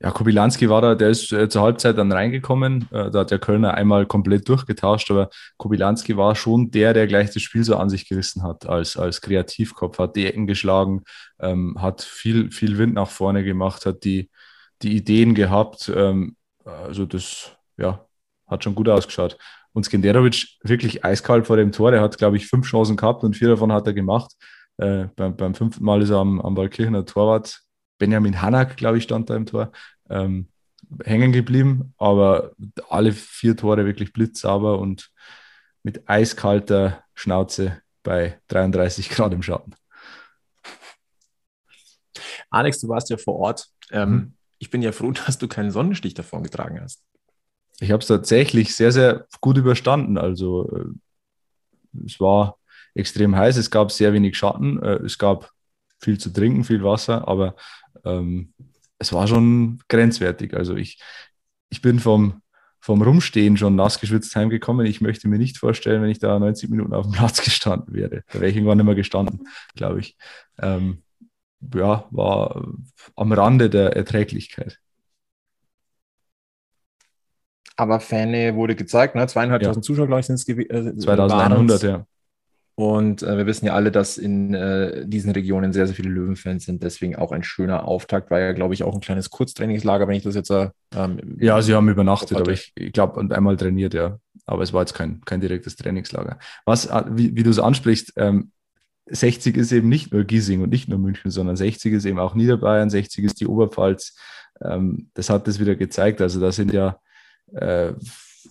Ja, 0.00 0.12
Kubilanski 0.12 0.68
war 0.70 0.80
da, 0.80 0.94
der 0.94 1.08
ist 1.10 1.32
äh, 1.32 1.48
zur 1.48 1.62
Halbzeit 1.62 1.98
dann 1.98 2.12
reingekommen. 2.12 2.88
Äh, 2.92 3.10
da 3.10 3.20
hat 3.20 3.32
der 3.32 3.40
Kölner 3.40 3.74
einmal 3.74 4.06
komplett 4.06 4.48
durchgetauscht, 4.48 5.10
aber 5.10 5.28
Kubilanski 5.56 6.16
war 6.16 6.36
schon 6.36 6.70
der, 6.70 6.94
der 6.94 7.08
gleich 7.08 7.32
das 7.32 7.42
Spiel 7.42 7.64
so 7.64 7.76
an 7.76 7.90
sich 7.90 8.08
gerissen 8.08 8.44
hat, 8.44 8.66
als, 8.66 8.96
als 8.96 9.20
Kreativkopf, 9.20 9.98
hat 9.98 10.14
die 10.14 10.26
Ecken 10.26 10.46
geschlagen, 10.46 11.02
ähm, 11.40 11.76
hat 11.82 12.02
viel, 12.02 12.52
viel 12.52 12.78
Wind 12.78 12.94
nach 12.94 13.10
vorne 13.10 13.42
gemacht, 13.42 13.86
hat 13.86 14.04
die, 14.04 14.30
die 14.82 14.94
Ideen 14.96 15.34
gehabt. 15.34 15.90
Ähm, 15.92 16.36
also 16.64 17.04
das, 17.04 17.56
ja, 17.76 18.07
hat 18.48 18.64
schon 18.64 18.74
gut 18.74 18.88
ausgeschaut. 18.88 19.38
Und 19.72 19.84
Skenderovic 19.84 20.46
wirklich 20.62 21.04
eiskalt 21.04 21.46
vor 21.46 21.56
dem 21.56 21.72
Tor, 21.72 21.90
der 21.90 22.00
hat, 22.00 22.18
glaube 22.18 22.36
ich, 22.36 22.46
fünf 22.46 22.66
Chancen 22.66 22.96
gehabt 22.96 23.22
und 23.22 23.36
vier 23.36 23.48
davon 23.48 23.72
hat 23.72 23.86
er 23.86 23.92
gemacht. 23.92 24.32
Äh, 24.78 25.06
beim, 25.16 25.36
beim 25.36 25.54
fünften 25.54 25.84
Mal 25.84 26.02
ist 26.02 26.10
er 26.10 26.18
am, 26.18 26.40
am 26.40 26.56
Waldkirchener 26.56 27.04
Torwart 27.04 27.60
Benjamin 27.98 28.40
Hanak, 28.40 28.76
glaube 28.76 28.98
ich, 28.98 29.04
stand 29.04 29.28
da 29.28 29.36
im 29.36 29.46
Tor, 29.46 29.72
ähm, 30.08 30.48
hängen 31.04 31.32
geblieben. 31.32 31.94
Aber 31.98 32.52
alle 32.88 33.12
vier 33.12 33.56
Tore 33.56 33.84
wirklich 33.84 34.12
blitzsauber 34.12 34.78
und 34.78 35.10
mit 35.82 36.08
eiskalter 36.08 37.04
Schnauze 37.14 37.82
bei 38.02 38.40
33 38.48 39.10
Grad 39.10 39.32
im 39.32 39.42
Schatten. 39.42 39.74
Alex, 42.50 42.80
du 42.80 42.88
warst 42.88 43.10
ja 43.10 43.16
vor 43.16 43.36
Ort. 43.36 43.68
Ähm, 43.90 44.08
hm. 44.08 44.34
Ich 44.58 44.70
bin 44.70 44.82
ja 44.82 44.92
froh, 44.92 45.10
dass 45.26 45.38
du 45.38 45.48
keinen 45.48 45.70
Sonnenstich 45.70 46.14
davon 46.14 46.42
getragen 46.42 46.80
hast. 46.80 47.02
Ich 47.80 47.90
habe 47.90 48.00
es 48.00 48.08
tatsächlich 48.08 48.74
sehr, 48.74 48.92
sehr 48.92 49.26
gut 49.40 49.56
überstanden. 49.56 50.18
Also 50.18 50.70
äh, 50.70 52.04
es 52.04 52.18
war 52.20 52.58
extrem 52.94 53.36
heiß, 53.36 53.56
es 53.56 53.70
gab 53.70 53.92
sehr 53.92 54.12
wenig 54.12 54.36
Schatten, 54.36 54.82
äh, 54.82 54.96
es 55.04 55.18
gab 55.18 55.50
viel 56.00 56.18
zu 56.18 56.30
trinken, 56.30 56.64
viel 56.64 56.82
Wasser, 56.82 57.26
aber 57.28 57.54
ähm, 58.04 58.52
es 58.98 59.12
war 59.12 59.28
schon 59.28 59.80
grenzwertig. 59.88 60.54
Also 60.54 60.76
ich, 60.76 61.00
ich 61.70 61.82
bin 61.82 62.00
vom, 62.00 62.42
vom 62.80 63.02
Rumstehen 63.02 63.56
schon 63.56 63.76
nass 63.76 64.00
geschwitzt 64.00 64.34
heimgekommen. 64.34 64.86
Ich 64.86 65.00
möchte 65.00 65.28
mir 65.28 65.38
nicht 65.38 65.58
vorstellen, 65.58 66.02
wenn 66.02 66.10
ich 66.10 66.18
da 66.18 66.38
90 66.38 66.70
Minuten 66.70 66.94
auf 66.94 67.06
dem 67.06 67.12
Platz 67.12 67.42
gestanden 67.44 67.94
wäre. 67.94 68.22
Da 68.32 68.40
wäre 68.40 68.50
ich 68.50 68.56
irgendwann 68.56 68.78
nicht 68.78 68.86
mehr 68.86 68.94
gestanden, 68.94 69.48
glaube 69.74 70.00
ich. 70.00 70.16
Ähm, 70.60 71.02
ja, 71.74 72.06
war 72.10 72.66
am 73.16 73.32
Rande 73.32 73.70
der 73.70 73.96
Erträglichkeit. 73.96 74.78
Aber 77.78 78.00
Fane 78.00 78.56
wurde 78.56 78.74
gezeigt, 78.74 79.14
ne? 79.14 79.26
Zweieinhalbtausend 79.26 79.84
ja. 79.84 79.86
Zuschauer, 79.86 80.08
glaube 80.08 80.20
ich, 80.20 80.26
sind 80.26 80.34
es 80.34 80.44
gewesen. 80.44 80.70
Äh, 80.70 80.96
2100, 80.96 81.82
ja. 81.84 82.06
Und 82.74 83.22
äh, 83.22 83.36
wir 83.36 83.46
wissen 83.46 83.66
ja 83.66 83.74
alle, 83.74 83.92
dass 83.92 84.18
in 84.18 84.52
äh, 84.52 85.06
diesen 85.06 85.30
Regionen 85.30 85.72
sehr, 85.72 85.86
sehr 85.86 85.94
viele 85.94 86.10
Löwenfans 86.10 86.64
sind. 86.64 86.82
Deswegen 86.82 87.14
auch 87.16 87.30
ein 87.30 87.44
schöner 87.44 87.86
Auftakt. 87.86 88.30
War 88.30 88.40
ja, 88.40 88.52
glaube 88.52 88.74
ich, 88.74 88.82
auch 88.82 88.94
ein 88.94 89.00
kleines 89.00 89.30
Kurztrainingslager, 89.30 90.08
wenn 90.08 90.16
ich 90.16 90.24
das 90.24 90.34
jetzt. 90.34 90.50
Äh, 90.50 90.70
ähm, 90.94 91.36
ja, 91.40 91.62
sie 91.62 91.74
haben 91.74 91.88
übernachtet, 91.88 92.36
aber 92.36 92.50
ich, 92.50 92.72
ich 92.74 92.92
glaube, 92.92 93.18
und 93.18 93.32
einmal 93.32 93.56
trainiert, 93.56 93.94
ja. 93.94 94.18
Aber 94.44 94.62
es 94.62 94.72
war 94.72 94.82
jetzt 94.82 94.94
kein, 94.94 95.20
kein 95.24 95.40
direktes 95.40 95.76
Trainingslager. 95.76 96.38
Was, 96.64 96.86
äh, 96.86 97.04
wie, 97.10 97.36
wie 97.36 97.44
du 97.44 97.50
es 97.50 97.60
ansprichst, 97.60 98.14
ähm, 98.16 98.50
60 99.06 99.56
ist 99.56 99.70
eben 99.70 99.88
nicht 99.88 100.12
nur 100.12 100.24
Giesing 100.24 100.62
und 100.62 100.70
nicht 100.70 100.88
nur 100.88 100.98
München, 100.98 101.30
sondern 101.30 101.56
60 101.56 101.92
ist 101.92 102.04
eben 102.06 102.18
auch 102.18 102.34
Niederbayern, 102.34 102.90
60 102.90 103.24
ist 103.24 103.40
die 103.40 103.46
Oberpfalz. 103.46 104.16
Ähm, 104.64 105.10
das 105.14 105.30
hat 105.30 105.46
das 105.46 105.60
wieder 105.60 105.76
gezeigt. 105.76 106.20
Also 106.20 106.40
da 106.40 106.50
sind 106.50 106.72
ja 106.72 106.98
äh, 107.52 107.92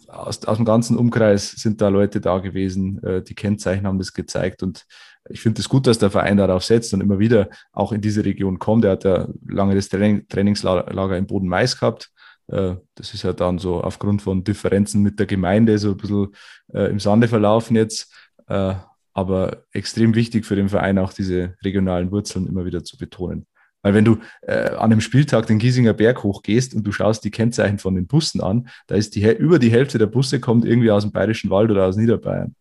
aus, 0.08 0.44
aus 0.46 0.58
dem 0.58 0.66
ganzen 0.66 0.98
Umkreis 0.98 1.52
sind 1.52 1.82
da 1.82 1.90
Leute 1.90 2.22
da 2.22 2.40
gewesen, 2.40 3.04
äh, 3.04 3.22
die 3.22 3.36
Kennzeichen 3.36 3.86
haben 3.86 4.00
das 4.00 4.14
gezeigt 4.14 4.64
und 4.64 4.86
ich 5.30 5.42
finde 5.42 5.60
es 5.60 5.66
das 5.66 5.70
gut, 5.70 5.88
dass 5.88 6.00
der 6.00 6.10
Verein 6.12 6.38
darauf 6.38 6.64
setzt 6.64 6.94
und 6.94 7.02
immer 7.02 7.20
wieder 7.20 7.50
auch 7.74 7.92
in 7.92 8.02
diese 8.02 8.24
Region 8.24 8.60
kommt. 8.60 8.86
Er 8.86 8.92
hat 8.92 9.04
ja 9.04 9.28
lange 9.46 9.76
das 9.76 9.90
Training, 9.90 10.28
Trainingslager 10.28 11.18
im 11.18 11.28
Boden 11.28 11.48
Mais 11.48 11.78
gehabt. 11.78 12.12
Äh, 12.48 12.76
das 12.96 13.14
ist 13.14 13.24
ja 13.24 13.34
dann 13.34 13.60
so 13.60 13.82
aufgrund 13.82 14.22
von 14.22 14.44
Differenzen 14.44 15.02
mit 15.02 15.20
der 15.20 15.26
Gemeinde 15.26 15.78
so 15.78 15.92
ein 15.92 15.98
bisschen 15.98 16.28
äh, 16.74 16.90
im 16.90 17.00
Sande 17.00 17.28
verlaufen 17.28 17.76
jetzt. 17.76 18.14
Äh, 18.48 18.76
aber 19.14 19.64
extrem 19.72 20.14
wichtig 20.14 20.46
für 20.46 20.56
den 20.56 20.70
Verein 20.70 21.00
auch 21.00 21.12
diese 21.12 21.56
regionalen 21.64 22.12
Wurzeln 22.12 22.46
immer 22.46 22.66
wieder 22.66 22.84
zu 22.84 22.98
betonen. 22.98 23.48
Weil 23.82 23.94
wenn 23.94 24.06
du 24.06 24.18
äh, 24.42 24.70
an 24.72 24.92
einem 24.92 25.02
Spieltag 25.02 25.48
den 25.48 25.60
Giesinger 25.60 25.94
Berg 25.94 26.24
hochgehst 26.24 26.74
und 26.74 26.84
du 26.84 26.92
schaust 26.92 27.24
die 27.24 27.32
Kennzeichen 27.32 27.80
von 27.80 27.96
den 27.96 28.08
Bussen 28.08 28.42
an, 28.42 28.70
da 28.88 28.96
ist 28.96 29.16
die 29.16 29.24
über 29.24 29.60
die 29.60 29.72
Hälfte 29.72 29.98
der 29.98 30.08
Busse 30.08 30.40
kommt 30.40 30.66
irgendwie 30.66 30.92
aus 30.92 31.04
dem 31.04 31.12
Bayerischen 31.12 31.50
Wald 31.50 31.72
oder 31.72 31.86
aus 31.86 31.96
Niederbayern. 31.96 32.56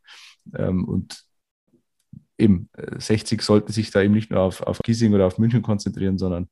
Ähm, 0.55 0.85
und 0.85 1.25
eben 2.39 2.69
60 2.99 3.41
äh, 3.41 3.43
sollten 3.43 3.73
sich 3.73 3.91
da 3.91 4.03
eben 4.03 4.15
nicht 4.15 4.31
nur 4.31 4.41
auf, 4.41 4.61
auf 4.63 4.79
Giesing 4.79 5.15
oder 5.15 5.27
auf 5.27 5.39
München 5.39 5.63
konzentrieren, 5.63 6.19
sondern 6.19 6.49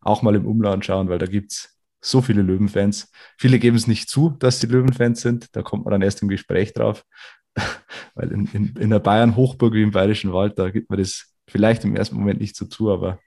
auch 0.00 0.22
mal 0.22 0.34
im 0.34 0.46
Umland 0.46 0.84
schauen, 0.84 1.08
weil 1.08 1.18
da 1.18 1.26
gibt 1.26 1.52
es 1.52 1.78
so 2.00 2.22
viele 2.22 2.42
Löwenfans. 2.42 3.10
Viele 3.38 3.58
geben 3.58 3.76
es 3.76 3.86
nicht 3.86 4.08
zu, 4.08 4.30
dass 4.30 4.60
sie 4.60 4.66
Löwenfans 4.68 5.20
sind. 5.20 5.56
Da 5.56 5.62
kommt 5.62 5.84
man 5.84 5.92
dann 5.92 6.02
erst 6.02 6.22
im 6.22 6.28
Gespräch 6.28 6.72
drauf. 6.72 7.04
weil 8.14 8.30
in, 8.30 8.46
in, 8.52 8.76
in 8.76 8.90
der 8.90 9.00
Bayern-Hochburg 9.00 9.74
wie 9.74 9.82
im 9.82 9.90
Bayerischen 9.90 10.32
Wald, 10.32 10.58
da 10.58 10.70
gibt 10.70 10.90
man 10.90 10.98
das 10.98 11.34
vielleicht 11.48 11.84
im 11.84 11.96
ersten 11.96 12.16
Moment 12.16 12.40
nicht 12.40 12.56
so 12.56 12.66
zu, 12.66 12.90
aber. 12.90 13.18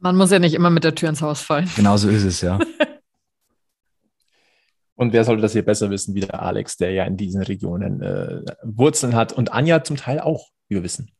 Man 0.00 0.16
muss 0.16 0.30
ja 0.30 0.38
nicht 0.38 0.54
immer 0.54 0.70
mit 0.70 0.84
der 0.84 0.94
Tür 0.94 1.08
ins 1.08 1.22
Haus 1.22 1.40
fallen. 1.40 1.70
Genau 1.74 1.96
so 1.96 2.08
ist 2.08 2.24
es, 2.24 2.40
ja. 2.40 2.58
Und 4.96 5.12
wer 5.12 5.24
sollte 5.24 5.42
das 5.42 5.52
hier 5.52 5.64
besser 5.64 5.90
wissen 5.90 6.14
wie 6.14 6.20
der 6.20 6.42
Alex, 6.42 6.78
der 6.78 6.90
ja 6.92 7.04
in 7.04 7.18
diesen 7.18 7.42
Regionen 7.42 8.02
äh, 8.02 8.42
Wurzeln 8.62 9.14
hat 9.14 9.32
und 9.32 9.52
Anja 9.52 9.84
zum 9.84 9.96
Teil 9.96 10.20
auch, 10.20 10.48
wie 10.68 10.76
wir 10.76 10.82
wissen. 10.82 11.10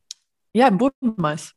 Ja, 0.53 0.67
im 0.67 0.79
Bodenmais. 0.79 1.53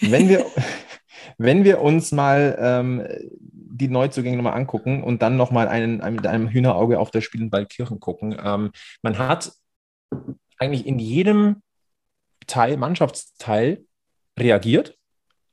Wenn 0.00 0.28
wir, 0.28 0.46
wenn 1.38 1.64
wir 1.64 1.80
uns 1.80 2.12
mal 2.12 2.56
ähm, 2.60 3.04
die 3.40 3.88
Neuzugänge 3.88 4.36
nochmal 4.36 4.54
angucken 4.54 5.02
und 5.02 5.20
dann 5.20 5.36
nochmal 5.36 5.66
einen, 5.66 6.00
einen, 6.00 6.16
mit 6.16 6.26
einem 6.26 6.48
Hühnerauge 6.48 7.00
auf 7.00 7.10
das 7.10 7.24
Spiel 7.24 7.42
in 7.42 7.52
Waldkirchen 7.52 7.98
gucken, 7.98 8.36
ähm, 8.40 8.70
man 9.02 9.18
hat 9.18 9.52
eigentlich 10.58 10.86
in 10.86 11.00
jedem 11.00 11.62
Teil, 12.46 12.76
Mannschaftsteil 12.76 13.84
reagiert. 14.38 14.96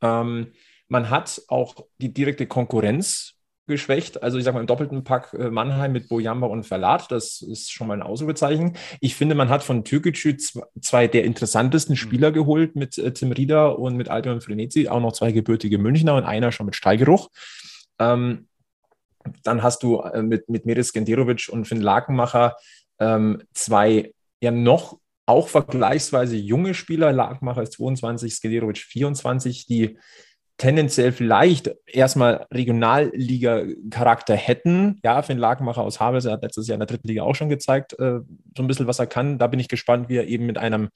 Ähm, 0.02 0.54
man 0.88 1.10
hat 1.10 1.42
auch 1.48 1.76
die 1.98 2.14
direkte 2.14 2.48
Konkurrenz 2.48 3.36
geschwächt. 3.68 4.22
Also 4.22 4.38
ich 4.38 4.44
sage 4.44 4.56
mal 4.56 4.62
im 4.62 4.68
doppelten 4.68 5.04
Pack 5.04 5.34
äh, 5.34 5.50
Mannheim 5.50 5.92
mit 5.92 6.08
Bojamba 6.08 6.48
und 6.48 6.66
Verlat, 6.66 7.12
das 7.12 7.42
ist 7.42 7.72
schon 7.72 7.88
mal 7.88 7.96
ein 7.96 8.04
Ausrufezeichen. 8.04 8.78
Ich 9.02 9.16
finde, 9.16 9.36
man 9.36 9.50
hat 9.50 9.64
von 9.64 9.84
Türkgücü 9.84 10.38
zwei 10.82 11.08
der 11.08 11.24
interessantesten 11.24 11.94
mhm. 11.94 11.98
Spieler 11.98 12.32
geholt 12.32 12.76
mit 12.76 12.98
äh, 12.98 13.12
Tim 13.12 13.32
Rieder 13.32 13.80
und 13.80 13.98
mit 13.98 14.10
Albion 14.10 14.42
Frenetzi, 14.42 14.88
auch 14.88 15.00
noch 15.00 15.14
zwei 15.14 15.32
gebürtige 15.32 15.78
Münchner 15.78 16.16
und 16.16 16.24
einer 16.24 16.52
schon 16.52 16.68
mit 16.68 16.76
Stallgeruch. 16.76 17.30
Ähm, 18.00 18.48
dann 19.44 19.64
hast 19.64 19.82
du 19.82 20.00
äh, 20.02 20.22
mit, 20.22 20.50
mit 20.50 20.66
Meris 20.66 20.94
Genderovic 20.94 21.50
und 21.50 21.66
Finn 21.66 21.82
Lakenmacher 21.82 22.56
ähm, 23.00 23.42
zwei 23.54 24.14
ja 24.42 24.52
noch 24.52 25.00
auch 25.26 25.48
vergleichsweise 25.48 26.36
junge 26.36 26.74
Spieler, 26.74 27.12
Lakenmacher 27.12 27.64
ist 27.64 27.74
22, 27.74 28.34
Skenderovic 28.34 28.78
24, 28.78 29.66
die 29.66 29.98
tendenziell 30.58 31.12
vielleicht 31.12 31.76
erstmal 31.86 32.48
Regionalliga-Charakter 32.54 34.36
hätten. 34.36 35.00
Ja, 35.04 35.22
Finn 35.22 35.38
Lagenmacher 35.38 35.82
aus 35.82 36.00
Havels, 36.00 36.26
er 36.26 36.34
hat 36.34 36.44
letztes 36.44 36.68
Jahr 36.68 36.76
in 36.76 36.80
der 36.80 36.88
dritten 36.88 37.08
Liga 37.08 37.24
auch 37.24 37.36
schon 37.36 37.50
gezeigt, 37.50 37.94
äh, 38.00 38.20
so 38.56 38.64
ein 38.64 38.68
bisschen, 38.68 38.88
was 38.88 39.00
er 39.00 39.08
kann. 39.08 39.38
Da 39.38 39.48
bin 39.48 39.60
ich 39.60 39.68
gespannt, 39.68 40.08
wie 40.08 40.18
er 40.18 40.28
eben 40.28 40.46
mit 40.46 40.58
einem 40.58 40.90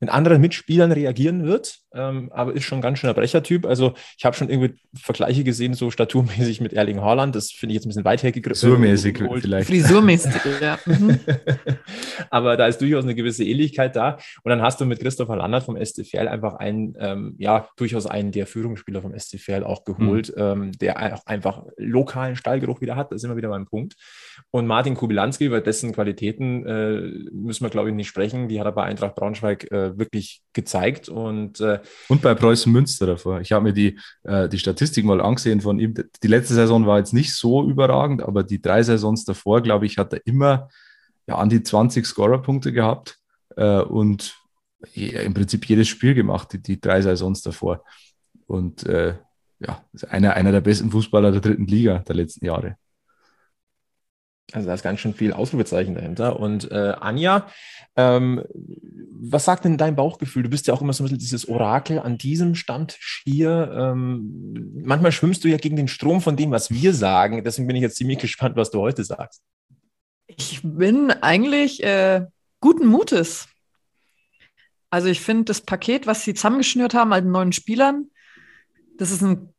mit 0.00 0.10
anderen 0.10 0.40
Mitspielern 0.40 0.92
reagieren 0.92 1.44
wird, 1.44 1.78
ähm, 1.94 2.30
aber 2.32 2.52
ist 2.52 2.64
schon 2.64 2.78
ein 2.78 2.82
ganz 2.82 2.98
schöner 2.98 3.14
Brechertyp. 3.14 3.64
Also 3.64 3.94
ich 4.18 4.24
habe 4.24 4.36
schon 4.36 4.50
irgendwie 4.50 4.74
Vergleiche 4.94 5.44
gesehen, 5.44 5.74
so 5.74 5.90
staturmäßig 5.90 6.60
mit 6.60 6.72
Erling 6.72 7.00
Haaland. 7.00 7.34
Das 7.34 7.50
finde 7.50 7.72
ich 7.72 7.76
jetzt 7.76 7.86
ein 7.86 7.88
bisschen 7.88 8.04
weit 8.04 8.22
hergegriffen. 8.22 8.60
Frisurmäßig 8.60 9.18
vielleicht. 9.40 9.68
Frisurmäßig, 9.68 10.32
ja. 10.60 10.78
Mhm. 10.84 11.20
aber 12.30 12.56
da 12.56 12.66
ist 12.66 12.80
durchaus 12.80 13.04
eine 13.04 13.14
gewisse 13.14 13.44
Ähnlichkeit 13.44 13.94
da. 13.94 14.18
Und 14.42 14.50
dann 14.50 14.62
hast 14.62 14.80
du 14.80 14.84
mit 14.84 15.00
Christopher 15.00 15.36
Landert 15.36 15.64
vom 15.64 15.82
SCFL 15.82 16.28
einfach 16.28 16.54
einen, 16.54 16.94
ähm, 16.98 17.36
ja, 17.38 17.68
durchaus 17.76 18.06
einen 18.06 18.32
der 18.32 18.46
Führungsspieler 18.46 19.00
vom 19.00 19.16
SCFL 19.16 19.62
auch 19.64 19.84
geholt, 19.84 20.32
mhm. 20.36 20.42
ähm, 20.42 20.72
der 20.72 21.14
auch 21.14 21.26
einfach 21.26 21.62
lokalen 21.76 22.36
Stallgeruch 22.36 22.80
wieder 22.80 22.96
hat. 22.96 23.12
Das 23.12 23.22
ist 23.22 23.24
immer 23.24 23.36
wieder 23.36 23.48
mein 23.48 23.66
Punkt. 23.66 23.94
Und 24.50 24.66
Martin 24.66 24.94
Kubilanski, 24.94 25.46
über 25.46 25.60
dessen 25.60 25.92
Qualitäten 25.92 26.66
äh, 26.66 27.00
müssen 27.32 27.64
wir, 27.64 27.70
glaube 27.70 27.90
ich, 27.90 27.94
nicht 27.94 28.08
sprechen. 28.08 28.48
Die 28.48 28.58
hat 28.58 28.66
er 28.66 28.72
bei 28.72 28.82
Eintracht 28.82 29.14
Braunschweig 29.14 29.70
äh, 29.70 29.83
wirklich 29.98 30.42
gezeigt. 30.52 31.08
Und, 31.08 31.60
äh, 31.60 31.80
und 32.08 32.22
bei 32.22 32.34
Preußen 32.34 32.72
Münster 32.72 33.06
davor. 33.06 33.40
Ich 33.40 33.52
habe 33.52 33.64
mir 33.64 33.72
die, 33.72 33.98
äh, 34.24 34.48
die 34.48 34.58
Statistik 34.58 35.04
mal 35.04 35.20
angesehen 35.20 35.60
von 35.60 35.78
ihm. 35.78 35.94
Die 35.94 36.28
letzte 36.28 36.54
Saison 36.54 36.86
war 36.86 36.98
jetzt 36.98 37.12
nicht 37.12 37.34
so 37.34 37.68
überragend, 37.68 38.22
aber 38.22 38.42
die 38.42 38.60
drei 38.60 38.82
Saisons 38.82 39.24
davor, 39.24 39.62
glaube 39.62 39.86
ich, 39.86 39.98
hat 39.98 40.12
er 40.12 40.20
immer 40.26 40.68
ja, 41.26 41.36
an 41.36 41.48
die 41.48 41.62
20 41.62 42.04
Scorerpunkte 42.04 42.72
gehabt 42.72 43.18
äh, 43.56 43.80
und 43.80 44.36
im 44.94 45.32
Prinzip 45.32 45.66
jedes 45.66 45.88
Spiel 45.88 46.14
gemacht, 46.14 46.52
die, 46.52 46.62
die 46.62 46.80
drei 46.80 47.00
Saisons 47.00 47.42
davor. 47.42 47.84
Und 48.46 48.84
äh, 48.84 49.14
ja, 49.60 49.84
einer, 50.08 50.34
einer 50.34 50.52
der 50.52 50.60
besten 50.60 50.90
Fußballer 50.90 51.32
der 51.32 51.40
dritten 51.40 51.66
Liga 51.66 52.00
der 52.00 52.16
letzten 52.16 52.44
Jahre. 52.44 52.76
Also 54.52 54.66
da 54.68 54.74
ist 54.74 54.82
ganz 54.82 55.00
schön 55.00 55.14
viel 55.14 55.32
Ausrufezeichen 55.32 55.94
dahinter. 55.94 56.38
Und 56.38 56.70
äh, 56.70 56.94
Anja, 57.00 57.48
ähm, 57.96 58.42
was 59.10 59.44
sagt 59.44 59.64
denn 59.64 59.78
dein 59.78 59.96
Bauchgefühl? 59.96 60.42
Du 60.42 60.50
bist 60.50 60.66
ja 60.66 60.74
auch 60.74 60.82
immer 60.82 60.92
so 60.92 61.02
ein 61.02 61.06
bisschen 61.06 61.18
dieses 61.18 61.48
Orakel 61.48 61.98
an 61.98 62.18
diesem 62.18 62.54
Stand 62.54 62.98
hier. 63.24 63.72
Ähm, 63.74 64.72
manchmal 64.84 65.12
schwimmst 65.12 65.44
du 65.44 65.48
ja 65.48 65.56
gegen 65.56 65.76
den 65.76 65.88
Strom 65.88 66.20
von 66.20 66.36
dem, 66.36 66.50
was 66.50 66.70
wir 66.70 66.92
sagen. 66.92 67.42
Deswegen 67.42 67.66
bin 67.66 67.76
ich 67.76 67.82
jetzt 67.82 67.96
ziemlich 67.96 68.18
gespannt, 68.18 68.56
was 68.56 68.70
du 68.70 68.80
heute 68.80 69.02
sagst. 69.02 69.42
Ich 70.26 70.60
bin 70.62 71.10
eigentlich 71.10 71.82
äh, 71.82 72.26
guten 72.60 72.86
Mutes. 72.86 73.48
Also 74.90 75.08
ich 75.08 75.20
finde 75.20 75.44
das 75.44 75.60
Paket, 75.60 76.06
was 76.06 76.22
sie 76.22 76.34
zusammengeschnürt 76.34 76.94
haben 76.94 77.12
an 77.12 77.30
neuen 77.30 77.52
Spielern, 77.52 78.10
das 78.96 79.10
ist 79.10 79.22
ein 79.22 79.52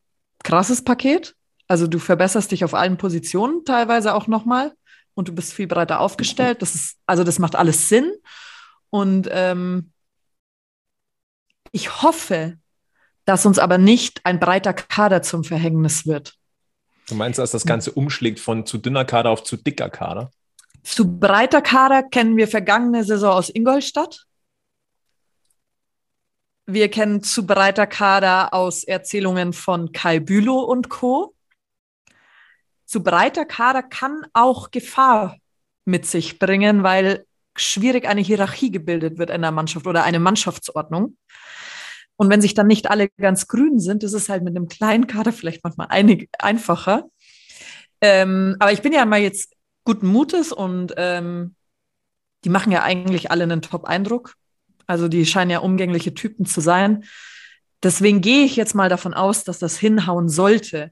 krasses 0.44 0.84
Paket. 0.84 1.36
Also 1.68 1.88
du 1.88 2.00
verbesserst 2.00 2.52
dich 2.52 2.64
auf 2.64 2.74
allen 2.74 2.98
Positionen 2.98 3.66
teilweise 3.66 4.14
auch 4.14 4.28
nochmal 4.28 4.74
und 5.16 5.28
du 5.30 5.34
bist 5.34 5.54
viel 5.54 5.68
breiter 5.68 6.00
aufgestellt. 6.00 6.62
Das 6.62 6.76
ist, 6.76 6.98
also 7.06 7.24
das 7.24 7.40
macht 7.40 7.56
alles 7.56 7.90
Sinn. 7.90 8.12
Und 8.90 9.28
ähm, 9.32 9.92
ich 11.72 12.04
hoffe, 12.04 12.58
dass 13.26 13.46
uns 13.46 13.60
aber 13.60 13.78
nicht 13.78 14.22
ein 14.26 14.40
breiter 14.40 14.74
Kader 14.74 15.22
zum 15.22 15.44
Verhängnis 15.44 16.06
wird. 16.06 16.36
Du 17.08 17.16
meinst, 17.16 17.40
dass 17.40 17.52
das 17.52 17.66
Ganze 17.66 17.92
umschlägt 17.92 18.40
von 18.40 18.66
zu 18.66 18.78
dünner 18.78 19.06
Kader 19.06 19.30
auf 19.32 19.44
zu 19.44 19.58
dicker 19.58 19.90
Kader? 19.90 20.32
Zu 20.84 21.20
breiter 21.20 21.62
Kader 21.62 22.04
kennen 22.04 22.38
wir 22.38 22.48
vergangene 22.48 23.04
Saison 23.04 23.34
aus 23.34 23.50
Ingolstadt. 23.50 24.26
Wir 26.68 26.90
kennen 26.90 27.22
zu 27.22 27.46
breiter 27.46 27.86
Kader 27.86 28.54
aus 28.54 28.84
Erzählungen 28.84 29.54
von 29.54 29.92
Kai 29.92 30.20
Bülow 30.20 30.62
und 30.62 30.90
Co 30.90 31.35
zu 32.86 33.04
breiter 33.04 33.46
Kader 33.46 33.84
kann 33.84 34.26
auch 34.34 34.72
Gefahr 34.72 35.38
mit 35.86 36.06
sich 36.06 36.40
bringen, 36.40 36.84
weil 36.84 37.26
schwierig 37.56 38.08
eine 38.08 38.22
Hierarchie 38.22 38.72
gebildet 38.72 39.18
wird 39.18 39.30
in 39.30 39.42
der 39.42 39.52
Mannschaft 39.52 39.88
oder 39.88 40.04
eine 40.04 40.20
Mannschaftsordnung. 40.20 41.18
Und 42.18 42.30
wenn 42.30 42.42
sich 42.42 42.54
dann 42.54 42.68
nicht 42.68 42.90
alle 42.90 43.10
ganz 43.18 43.48
grün 43.48 43.80
sind, 43.80 44.04
ist 44.04 44.14
es 44.14 44.30
halt 44.30 44.44
mit 44.44 44.56
einem 44.56 44.68
kleinen 44.68 45.08
Kader 45.08 45.34
vielleicht 45.34 45.64
manchmal 45.64 45.88
einig, 45.90 46.30
einfacher. 46.40 47.06
Ähm, 48.02 48.56
aber 48.60 48.72
ich 48.72 48.82
bin 48.82 48.94
ja 48.94 49.06
mal 49.06 49.20
jetzt 49.20 49.54
guten 49.84 50.08
Mutes 50.08 50.52
und 50.52 50.94
ähm, 50.98 51.56
die 52.44 52.50
machen 52.50 52.72
ja 52.72 52.84
eigentlich 52.84 53.32
alle 53.32 53.44
einen 53.44 53.62
Top-Eindruck. 53.62 54.36
Also 54.88 55.08
die 55.08 55.26
scheinen 55.26 55.52
ja 55.52 55.60
umgängliche 55.60 56.14
Typen 56.14 56.46
zu 56.46 56.62
sein. 56.62 57.04
Deswegen 57.84 58.22
gehe 58.22 58.46
ich 58.46 58.56
jetzt 58.56 58.76
mal 58.76 58.90
davon 58.90 59.14
aus, 59.14 59.44
dass 59.44 59.60
das 59.60 59.78
hinhauen 59.78 60.30
sollte. 60.30 60.92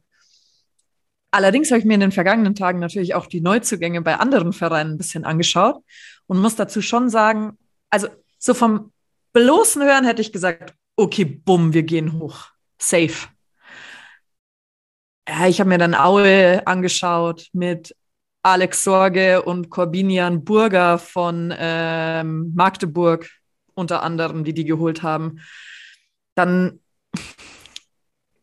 Allerdings 1.34 1.72
habe 1.72 1.80
ich 1.80 1.86
mir 1.86 1.96
in 1.96 2.00
den 2.00 2.12
vergangenen 2.12 2.54
Tagen 2.54 2.78
natürlich 2.78 3.16
auch 3.16 3.26
die 3.26 3.42
Neuzugänge 3.42 4.04
bei 4.04 4.20
anderen 4.20 4.54
Vereinen 4.54 4.92
ein 4.92 4.98
bisschen 5.00 5.26
angeschaut 5.26 5.84
und 6.28 6.38
muss 6.38 6.56
dazu 6.56 6.80
schon 6.80 7.10
sagen, 7.10 7.58
also 7.90 8.08
so 8.38 8.54
vom 8.54 8.92
bloßen 9.32 9.82
Hören 9.82 10.06
hätte 10.06 10.22
ich 10.22 10.32
gesagt, 10.32 10.76
okay, 10.96 11.26
bumm, 11.26 11.74
wir 11.74 11.82
gehen 11.82 12.20
hoch. 12.20 12.50
Safe. 12.78 13.30
Ja, 15.28 15.48
ich 15.48 15.60
habe 15.60 15.70
mir 15.70 15.80
dann 15.80 15.96
Aue 15.96 16.62
angeschaut 16.68 17.50
mit 17.52 17.96
Alex 18.44 18.84
Sorge 18.84 19.42
und 19.42 19.72
Corbinian 19.72 20.44
Burger 20.44 21.00
von 21.00 21.52
ähm, 21.58 22.54
Magdeburg 22.54 23.28
unter 23.74 24.04
anderem, 24.04 24.44
die 24.44 24.54
die 24.54 24.66
geholt 24.66 25.02
haben. 25.02 25.40
Dann 26.36 26.80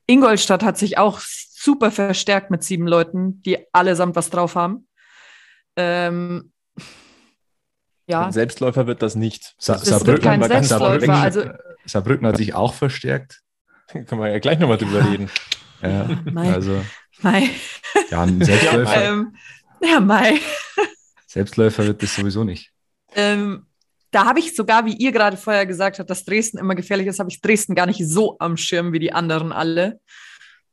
Ingolstadt 0.09 0.64
hat 0.64 0.76
sich 0.76 0.99
auch 0.99 1.20
super 1.61 1.90
verstärkt 1.90 2.50
mit 2.50 2.64
sieben 2.64 2.87
Leuten, 2.87 3.43
die 3.43 3.59
allesamt 3.73 4.17
was 4.17 4.31
drauf 4.31 4.55
haben. 4.55 4.88
Ähm, 5.76 6.52
ja. 8.07 8.26
Ein 8.26 8.33
Selbstläufer 8.33 8.87
wird 8.87 9.02
das 9.02 9.14
nicht. 9.14 9.55
Sa 9.59 9.75
das 9.75 9.85
Saarbrücken, 9.85 10.23
kein 10.23 10.43
Selbstläufer. 10.43 11.12
Also, 11.12 11.45
Saarbrücken 11.85 12.26
hat 12.26 12.38
sich 12.38 12.55
auch 12.55 12.73
verstärkt. 12.73 13.43
Können 13.88 14.21
wir 14.21 14.31
ja 14.31 14.38
gleich 14.38 14.59
nochmal 14.59 14.79
drüber 14.79 15.05
reden. 15.11 15.31
Ja, 15.83 16.09
Mai. 16.33 16.52
also. 16.52 16.83
Mai. 17.21 17.50
Ja, 18.11 18.23
ein 18.23 18.43
Selbstläufer. 18.43 19.05
ähm, 19.05 19.37
ja, 19.83 20.00
Mai. 20.00 20.40
Selbstläufer 21.26 21.87
wird 21.87 22.02
das 22.02 22.14
sowieso 22.14 22.43
nicht. 22.43 22.73
Ähm, 23.14 23.67
da 24.11 24.25
habe 24.25 24.40
ich 24.40 24.57
sogar, 24.57 24.87
wie 24.87 24.95
ihr 24.95 25.12
gerade 25.12 25.37
vorher 25.37 25.67
gesagt 25.67 25.99
habt, 25.99 26.09
dass 26.09 26.25
Dresden 26.25 26.59
immer 26.59 26.75
gefährlich 26.75 27.07
ist, 27.07 27.19
habe 27.19 27.31
ich 27.31 27.40
Dresden 27.40 27.75
gar 27.75 27.87
nicht 27.87 28.05
so 28.07 28.37
am 28.38 28.57
Schirm 28.57 28.93
wie 28.93 28.99
die 28.99 29.12
anderen 29.12 29.52
alle, 29.52 30.00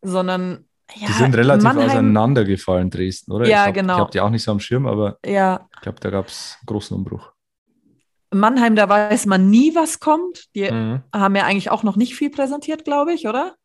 sondern 0.01 0.66
ja, 0.95 1.07
die 1.07 1.13
sind 1.13 1.35
relativ 1.35 1.63
Mannheim, 1.63 1.89
auseinandergefallen, 1.89 2.89
Dresden, 2.89 3.31
oder? 3.31 3.45
Ja, 3.47 3.63
ich 3.63 3.67
hab, 3.67 3.73
genau. 3.73 3.93
Ich 3.93 3.99
habe 3.99 4.11
die 4.11 4.21
auch 4.21 4.29
nicht 4.29 4.43
so 4.43 4.51
am 4.51 4.59
Schirm, 4.59 4.87
aber 4.87 5.17
Ja, 5.25 5.67
ich 5.75 5.81
glaube, 5.81 5.99
da 5.99 6.09
gab 6.09 6.27
es 6.27 6.57
einen 6.61 6.65
großen 6.67 6.95
Umbruch. 6.95 7.31
Mannheim, 8.33 8.75
da 8.75 8.89
weiß 8.89 9.25
man 9.25 9.49
nie, 9.49 9.73
was 9.75 9.99
kommt. 9.99 10.53
Die 10.55 10.69
Mhm. 10.69 11.03
haben 11.13 11.35
ja 11.35 11.43
eigentlich 11.45 11.71
auch 11.71 11.83
noch 11.83 11.95
nicht 11.95 12.15
viel 12.15 12.29
präsentiert, 12.29 12.83
glaube 12.85 13.13
ich, 13.13 13.27
oder? 13.27 13.55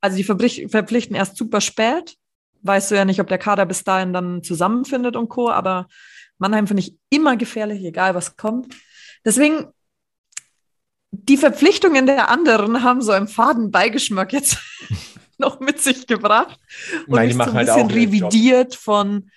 Also 0.00 0.16
die 0.16 0.24
verpflichten 0.24 1.14
erst 1.16 1.36
super 1.36 1.60
spät. 1.60 2.16
Weißt 2.62 2.90
du 2.90 2.94
ja 2.94 3.04
nicht, 3.04 3.20
ob 3.20 3.26
der 3.28 3.38
Kader 3.38 3.66
bis 3.66 3.84
dahin 3.84 4.12
dann 4.12 4.42
zusammenfindet 4.42 5.16
und 5.16 5.28
Co. 5.28 5.50
Aber 5.50 5.88
Mannheim 6.38 6.66
finde 6.66 6.82
ich 6.82 6.96
immer 7.10 7.36
gefährlich, 7.36 7.82
egal 7.84 8.14
was 8.14 8.36
kommt. 8.36 8.74
Deswegen, 9.24 9.66
die 11.10 11.36
Verpflichtungen 11.36 12.06
der 12.06 12.30
anderen 12.30 12.82
haben 12.82 13.02
so 13.02 13.12
einen 13.12 13.28
faden 13.28 13.70
Beigeschmack 13.70 14.32
jetzt 14.32 14.58
noch 15.40 15.58
mit 15.60 15.80
sich 15.80 16.06
gebracht. 16.06 16.58
Und 17.08 17.14
Nein, 17.16 17.30
die 17.30 17.34
machen 17.34 17.52
so 17.52 17.58
ein 17.58 17.66
halt 17.66 17.66
bisschen 17.66 17.90
auch 17.90 17.90
ihren 17.96 18.12
Job. 18.12 18.32
revidiert 18.32 18.74
von, 18.76 19.30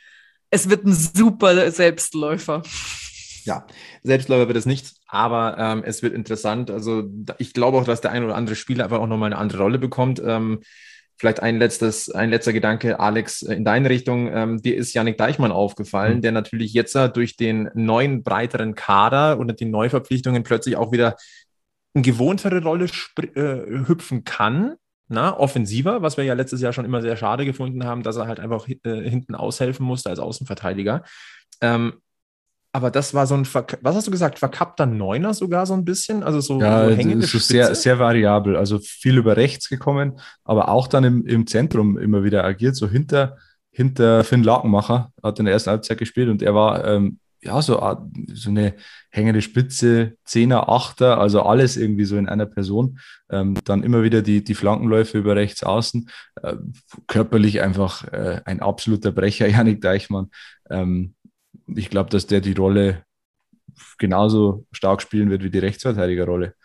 es 0.52 0.70
wird 0.70 0.86
ein 0.86 0.94
super 0.94 1.72
Selbstläufer. 1.72 2.62
Ja, 3.46 3.66
Selbstläufer 4.04 4.48
wird 4.48 4.58
es 4.58 4.66
nicht, 4.66 4.94
aber 5.08 5.58
ähm, 5.58 5.84
es 5.86 6.02
wird 6.04 6.14
interessant. 6.14 6.70
Also 6.72 7.04
ich 7.40 7.54
glaube 7.54 7.78
auch, 7.78 7.84
dass 7.86 8.02
der 8.02 8.12
ein 8.12 8.24
oder 8.24 8.36
andere 8.36 8.56
Spieler 8.56 8.86
einfach 8.86 9.00
auch 9.00 9.08
nochmal 9.08 9.34
eine 9.34 9.42
andere 9.42 9.64
Rolle 9.64 9.80
bekommt. 9.80 10.22
Ähm, 10.26 10.62
vielleicht 11.18 11.42
ein 11.42 11.58
letztes, 11.60 12.10
ein 12.10 12.30
letzter 12.30 12.54
Gedanke, 12.54 13.00
Alex, 13.00 13.42
äh, 13.44 13.54
in 13.56 13.66
deine 13.66 13.90
Richtung. 13.90 14.30
Ähm, 14.34 14.62
dir 14.62 14.76
ist 14.78 14.94
Yannick 14.94 15.18
Deichmann 15.18 15.52
aufgefallen, 15.52 16.18
Mhm. 16.18 16.22
der 16.22 16.32
natürlich 16.32 16.74
jetzt 16.74 16.96
äh, 16.96 17.10
durch 17.10 17.36
den 17.36 17.70
neuen, 17.74 18.24
breiteren 18.24 18.76
Kader 18.76 19.38
und 19.38 19.60
die 19.60 19.66
Neuverpflichtungen 19.66 20.44
plötzlich 20.44 20.78
auch 20.78 20.92
wieder 20.94 21.16
eine 21.96 22.02
gewohntere 22.02 22.64
Rolle 22.64 22.86
äh, 23.36 23.88
hüpfen 23.88 24.24
kann. 24.24 24.76
Na, 25.10 25.38
offensiver, 25.38 26.02
was 26.02 26.18
wir 26.18 26.24
ja 26.24 26.34
letztes 26.34 26.62
Jahr 26.62 26.74
schon 26.74 26.86
immer 26.86 27.02
sehr 27.02 27.18
schade 27.18 27.46
gefunden 27.46 27.84
haben, 27.86 28.04
dass 28.04 28.16
er 28.18 28.28
halt 28.28 28.40
einfach 28.40 28.68
äh, 28.68 29.10
hinten 29.10 29.36
aushelfen 29.36 29.86
musste 29.86 30.10
als 30.10 30.20
Außenverteidiger. 30.20 31.04
Ähm, 31.62 31.94
aber 32.76 32.90
das 32.90 33.14
war 33.14 33.28
so 33.28 33.36
ein, 33.36 33.46
verk 33.46 33.78
was 33.82 33.96
hast 33.96 34.08
du 34.08 34.12
gesagt, 34.12 34.40
verkappter 34.40 34.88
Neuner 34.88 35.36
sogar 35.36 35.68
so 35.68 35.76
ein 35.76 35.86
bisschen? 35.86 36.24
Also 36.24 36.40
so, 36.42 36.60
Ja, 36.60 36.90
so 36.90 36.96
hängende 36.96 37.20
das 37.22 37.26
ist 37.26 37.30
Spitze? 37.46 37.48
sehr, 37.54 37.76
sehr 37.76 38.00
variabel. 38.00 38.56
Also 38.56 38.80
viel 38.80 39.18
über 39.18 39.38
rechts 39.38 39.70
gekommen, 39.70 40.20
aber 40.44 40.70
auch 40.70 40.88
dann 40.88 41.04
im, 41.04 41.26
im 41.28 41.46
Zentrum 41.46 41.98
immer 42.00 42.24
wieder 42.24 42.44
agiert, 42.44 42.76
so 42.76 42.88
hinter, 42.90 43.38
hinter 43.72 44.24
Finn 44.24 44.42
Lakenmacher, 44.44 45.12
hat 45.22 45.38
in 45.38 45.46
der 45.46 45.54
ersten 45.54 45.70
Halbzeit 45.70 46.00
gespielt 46.00 46.30
und 46.30 46.42
er 46.42 46.56
war 46.56 46.84
ähm, 46.86 47.20
ja 47.44 47.62
so, 47.62 47.76
so 48.34 48.50
eine 48.50 48.76
hängende 49.10 49.42
Spitze, 49.42 50.18
Zehner, 50.24 50.70
Achter, 50.70 51.20
also 51.20 51.42
alles 51.44 51.78
irgendwie 51.78 52.06
so 52.06 52.18
in 52.18 52.30
einer 52.30 52.46
Person. 52.46 53.00
Ähm, 53.30 53.56
dann 53.66 53.84
immer 53.84 54.04
wieder 54.04 54.22
die, 54.22 54.44
die 54.44 54.56
Flankenläufe 54.56 55.18
über 55.18 55.36
rechts 55.36 55.64
außen. 55.64 56.10
Äh, 56.42 56.56
körperlich 57.08 57.62
einfach 57.62 58.06
äh, 58.12 58.42
ein 58.46 58.62
absoluter 58.62 59.12
Brecher, 59.12 59.48
Janik 59.50 59.82
Deichmann. 59.82 60.30
Ähm, 60.70 61.16
ich 61.68 61.90
glaube, 61.90 62.10
dass 62.10 62.28
der 62.28 62.42
die 62.42 62.54
Rolle 62.54 63.04
genauso 63.98 64.66
stark 64.72 65.02
spielen 65.02 65.30
wird 65.30 65.44
wie 65.44 65.50
die 65.50 65.60
Rechtsverteidigerrolle. 65.60 66.56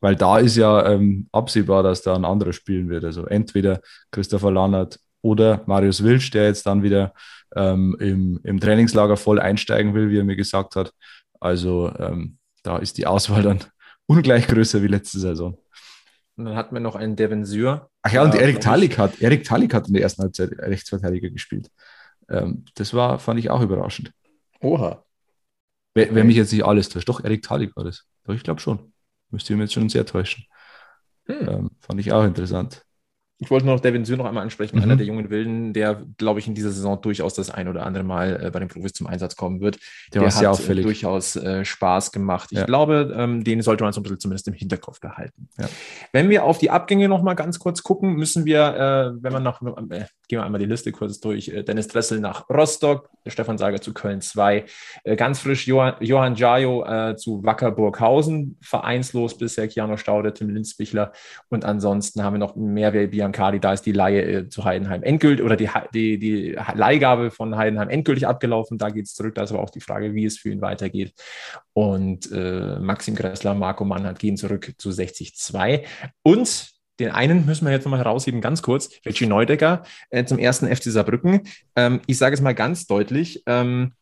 Weil 0.00 0.16
da 0.16 0.38
ist 0.38 0.56
ja 0.56 0.86
ähm, 0.90 1.28
absehbar, 1.32 1.82
dass 1.82 2.02
da 2.02 2.14
ein 2.14 2.26
anderer 2.26 2.52
spielen 2.52 2.90
wird. 2.90 3.04
Also 3.04 3.24
entweder 3.26 3.80
Christopher 4.10 4.50
Lannert 4.50 4.98
oder 5.24 5.62
Marius 5.66 6.02
Wilsch, 6.04 6.30
der 6.30 6.44
jetzt 6.44 6.66
dann 6.66 6.82
wieder 6.82 7.14
ähm, 7.56 7.96
im, 7.98 8.40
im 8.44 8.60
Trainingslager 8.60 9.16
voll 9.16 9.40
einsteigen 9.40 9.94
will, 9.94 10.10
wie 10.10 10.18
er 10.18 10.24
mir 10.24 10.36
gesagt 10.36 10.76
hat. 10.76 10.92
Also 11.40 11.90
ähm, 11.98 12.36
da 12.62 12.76
ist 12.76 12.98
die 12.98 13.06
Auswahl 13.06 13.42
dann 13.42 13.60
ungleich 14.06 14.46
größer 14.46 14.82
wie 14.82 14.86
letzte 14.88 15.18
Saison. 15.18 15.56
Und 16.36 16.44
dann 16.44 16.56
hatten 16.56 16.74
wir 16.74 16.80
noch 16.80 16.94
einen 16.96 17.16
Devin 17.16 17.44
Sür. 17.46 17.88
Ach 18.02 18.12
ja, 18.12 18.22
und 18.22 18.34
Ja, 18.34 18.40
Erik. 18.40 18.60
Talik 18.60 18.98
hat, 18.98 19.20
Erik 19.22 19.44
Talik 19.44 19.72
hat 19.72 19.86
in 19.88 19.94
der 19.94 20.02
ersten 20.02 20.22
Halbzeit 20.22 20.50
Rechtsverteidiger 20.58 21.30
gespielt. 21.30 21.70
Ähm, 22.28 22.64
das 22.74 22.92
war, 22.92 23.18
fand 23.18 23.40
ich 23.40 23.50
auch 23.50 23.62
überraschend. 23.62 24.12
Oha. 24.60 25.04
Wer, 25.94 26.06
wer 26.06 26.12
Okay. 26.12 26.24
mich 26.24 26.36
jetzt 26.36 26.52
nicht 26.52 26.64
alles 26.64 26.88
täuscht. 26.90 27.08
Doch, 27.08 27.24
Erik 27.24 27.42
Talik 27.42 27.74
war 27.76 27.84
das. 27.84 28.04
Doch, 28.24 28.34
ich 28.34 28.42
glaube 28.42 28.60
schon. 28.60 28.92
Müsste 29.30 29.54
ihn 29.54 29.60
jetzt 29.60 29.72
schon 29.72 29.88
sehr 29.88 30.04
täuschen. 30.04 30.44
Hm. 31.26 31.48
Ähm, 31.48 31.70
fand 31.80 32.00
ich 32.00 32.12
auch 32.12 32.24
interessant. 32.24 32.82
Ich 33.44 33.50
wollte 33.50 33.66
noch 33.66 33.78
Devin 33.80 34.04
Sür 34.04 34.16
noch 34.16 34.24
einmal 34.24 34.42
ansprechen, 34.42 34.76
Mhm. 34.76 34.82
einer 34.82 34.96
der 34.96 35.06
jungen 35.06 35.30
Wilden, 35.30 35.72
der, 35.72 36.02
glaube 36.18 36.40
ich, 36.40 36.46
in 36.48 36.54
dieser 36.54 36.70
Saison 36.70 37.00
durchaus 37.00 37.34
das 37.34 37.50
ein 37.50 37.68
oder 37.68 37.84
andere 37.86 38.02
Mal 38.04 38.42
äh, 38.46 38.50
bei 38.50 38.58
den 38.58 38.68
Profis 38.68 38.92
zum 38.92 39.06
Einsatz 39.06 39.36
kommen 39.36 39.60
wird. 39.60 39.78
Der, 40.12 40.30
sehr 40.30 40.50
hat 40.50 40.68
äh, 40.68 40.74
durchaus 40.82 41.36
äh, 41.36 41.64
Spaß 41.64 42.10
gemacht. 42.12 42.48
Ich 42.52 42.58
Ja. 42.58 42.64
glaube, 42.64 43.14
ähm, 43.16 43.44
den 43.44 43.60
sollte 43.62 43.84
man 43.84 43.92
so 43.92 44.00
ein 44.00 44.02
bisschen 44.02 44.18
zumindest 44.20 44.48
im 44.48 44.54
Hinterkopf 44.54 44.98
behalten. 45.00 45.48
Ja. 45.58 45.66
Wenn 46.12 46.30
wir 46.30 46.44
auf 46.44 46.58
die 46.58 46.70
Abgänge 46.70 47.08
noch 47.08 47.22
mal 47.22 47.34
ganz 47.34 47.58
kurz 47.58 47.82
gucken, 47.82 48.14
müssen 48.14 48.44
wir, 48.44 49.14
äh, 49.16 49.22
wenn 49.22 49.32
man 49.32 49.42
nach, 49.42 49.60
äh, 49.62 49.66
gehen 50.28 50.38
wir 50.38 50.44
einmal 50.44 50.58
die 50.60 50.66
Liste 50.66 50.90
kurz 50.92 51.20
durch. 51.20 51.48
Äh, 51.48 51.62
Dennis 51.64 51.88
Dressel 51.88 52.20
nach 52.20 52.48
Rostock, 52.48 53.10
Stefan 53.26 53.58
Sager 53.58 53.80
zu 53.80 53.92
Köln 53.92 54.20
2, 54.20 54.64
äh, 55.04 55.16
ganz 55.16 55.38
frisch 55.40 55.66
Johann, 55.66 55.94
Johann 56.00 56.34
Jajo 56.34 56.84
zu 57.16 57.42
Wacker 57.44 57.70
Burghausen, 57.70 58.56
vereinslos 58.60 59.36
bisher 59.36 59.68
Kiano 59.68 59.96
Staude, 59.96 60.32
Tim 60.32 60.48
Linzbichler 60.50 61.12
und 61.48 61.64
ansonsten 61.64 62.22
haben 62.22 62.34
wir 62.34 62.38
noch 62.38 62.56
Mehrwert 62.56 63.12
Biancali, 63.34 63.60
da 63.60 63.72
ist 63.72 63.82
die 63.82 63.92
Laie 63.92 64.22
äh, 64.22 64.48
zu 64.48 64.64
Heidenheim 64.64 65.02
endgültig 65.02 65.44
oder 65.44 65.56
die, 65.56 65.68
die, 65.92 66.18
die 66.18 66.56
Leihgabe 66.74 67.30
von 67.30 67.56
Heidenheim 67.56 67.90
endgültig 67.90 68.26
abgelaufen, 68.26 68.78
da 68.78 68.90
geht 68.90 69.06
es 69.06 69.14
zurück, 69.14 69.34
da 69.34 69.42
ist 69.42 69.52
aber 69.52 69.60
auch 69.60 69.70
die 69.70 69.80
Frage, 69.80 70.14
wie 70.14 70.24
es 70.24 70.38
für 70.38 70.50
ihn 70.50 70.60
weitergeht. 70.60 71.12
Und 71.72 72.30
äh, 72.32 72.78
Maxim 72.78 73.16
Gressler, 73.16 73.54
Marco 73.54 73.84
Mannhardt 73.84 74.18
gehen 74.18 74.36
zurück 74.36 74.72
zu 74.78 74.90
60-2 74.90 75.84
und 76.22 76.70
den 77.00 77.10
einen 77.10 77.44
müssen 77.44 77.66
wir 77.66 77.72
jetzt 77.72 77.84
nochmal 77.84 77.98
herausheben, 77.98 78.40
ganz 78.40 78.62
kurz. 78.62 78.88
Richie 79.04 79.26
Neudecker 79.26 79.82
äh, 80.10 80.24
zum 80.24 80.38
ersten 80.38 80.68
FC 80.68 80.84
Saarbrücken. 80.84 81.42
Ähm, 81.74 82.00
ich 82.06 82.18
sage 82.18 82.34
es 82.34 82.40
mal 82.40 82.54
ganz 82.54 82.86
deutlich. 82.86 83.42
Ähm, 83.46 83.94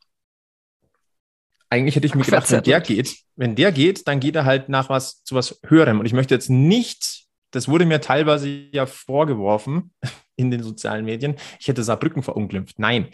eigentlich 1.70 1.96
hätte 1.96 2.06
ich 2.06 2.14
mir 2.14 2.22
gedacht, 2.22 2.50
wenn 2.50 2.62
der 2.62 2.82
geht, 2.82 3.16
wenn 3.34 3.54
der 3.54 3.72
geht, 3.72 4.06
dann 4.06 4.20
geht 4.20 4.36
er 4.36 4.44
halt 4.44 4.68
nach 4.68 4.90
was 4.90 5.24
zu 5.24 5.34
was 5.34 5.58
Höherem. 5.66 6.00
Und 6.00 6.06
ich 6.06 6.12
möchte 6.12 6.34
jetzt 6.34 6.50
nicht, 6.50 7.21
das 7.52 7.68
wurde 7.68 7.86
mir 7.86 8.00
teilweise 8.00 8.48
ja 8.72 8.86
vorgeworfen 8.86 9.92
in 10.36 10.50
den 10.50 10.62
sozialen 10.62 11.04
Medien, 11.04 11.36
ich 11.60 11.68
hätte 11.68 11.84
Saarbrücken 11.84 12.22
verunglimpft. 12.24 12.78
Nein. 12.80 13.08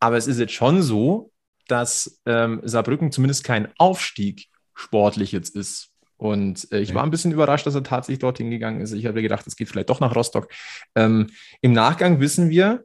Aber 0.00 0.16
es 0.16 0.26
ist 0.26 0.38
jetzt 0.40 0.52
schon 0.54 0.82
so, 0.82 1.32
dass 1.68 2.20
ähm, 2.26 2.60
Saarbrücken 2.64 3.12
zumindest 3.12 3.44
kein 3.44 3.68
Aufstieg 3.78 4.48
sportlich 4.74 5.32
jetzt 5.32 5.54
ist. 5.56 5.90
Und 6.16 6.70
äh, 6.72 6.80
ich 6.80 6.90
Okay. 6.90 6.94
war 6.94 7.02
ein 7.04 7.10
bisschen 7.10 7.32
überrascht, 7.32 7.66
dass 7.66 7.74
er 7.74 7.82
tatsächlich 7.82 8.20
dorthin 8.20 8.50
gegangen 8.50 8.80
ist. 8.80 8.92
Ich 8.92 9.06
habe 9.06 9.22
gedacht, 9.22 9.46
es 9.46 9.56
geht 9.56 9.68
vielleicht 9.68 9.90
doch 9.90 10.00
nach 10.00 10.14
Rostock. 10.16 10.48
Ähm, 10.94 11.30
Im 11.62 11.72
Nachgang 11.72 12.20
wissen 12.20 12.50
wir, 12.50 12.84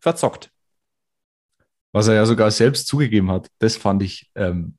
verzockt. 0.00 0.50
Was 1.92 2.08
er 2.08 2.14
ja 2.14 2.26
sogar 2.26 2.50
selbst 2.50 2.86
zugegeben 2.86 3.30
hat, 3.30 3.48
das 3.58 3.76
fand 3.76 4.02
ich 4.02 4.30
ähm, 4.36 4.76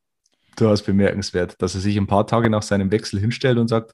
durchaus 0.55 0.83
bemerkenswert, 0.83 1.61
dass 1.61 1.75
er 1.75 1.81
sich 1.81 1.97
ein 1.97 2.07
paar 2.07 2.27
Tage 2.27 2.49
nach 2.49 2.63
seinem 2.63 2.91
Wechsel 2.91 3.19
hinstellt 3.19 3.57
und 3.57 3.67
sagt, 3.67 3.93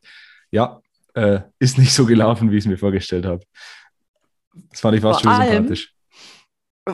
ja, 0.51 0.81
äh, 1.17 1.41
ist 1.59 1.77
nicht 1.77 1.93
so 1.93 2.05
gelaufen, 2.05 2.51
wie 2.51 2.57
ich 2.57 2.63
es 2.63 2.67
mir 2.67 2.77
vorgestellt 2.77 3.25
habe. 3.25 3.43
Das 4.71 4.81
fand 4.81 4.95
ich 4.95 5.01
fast 5.01 5.21
Vor 5.23 5.31
schon 5.31 5.41
allem- 5.41 5.53
sympathisch. 5.55 5.93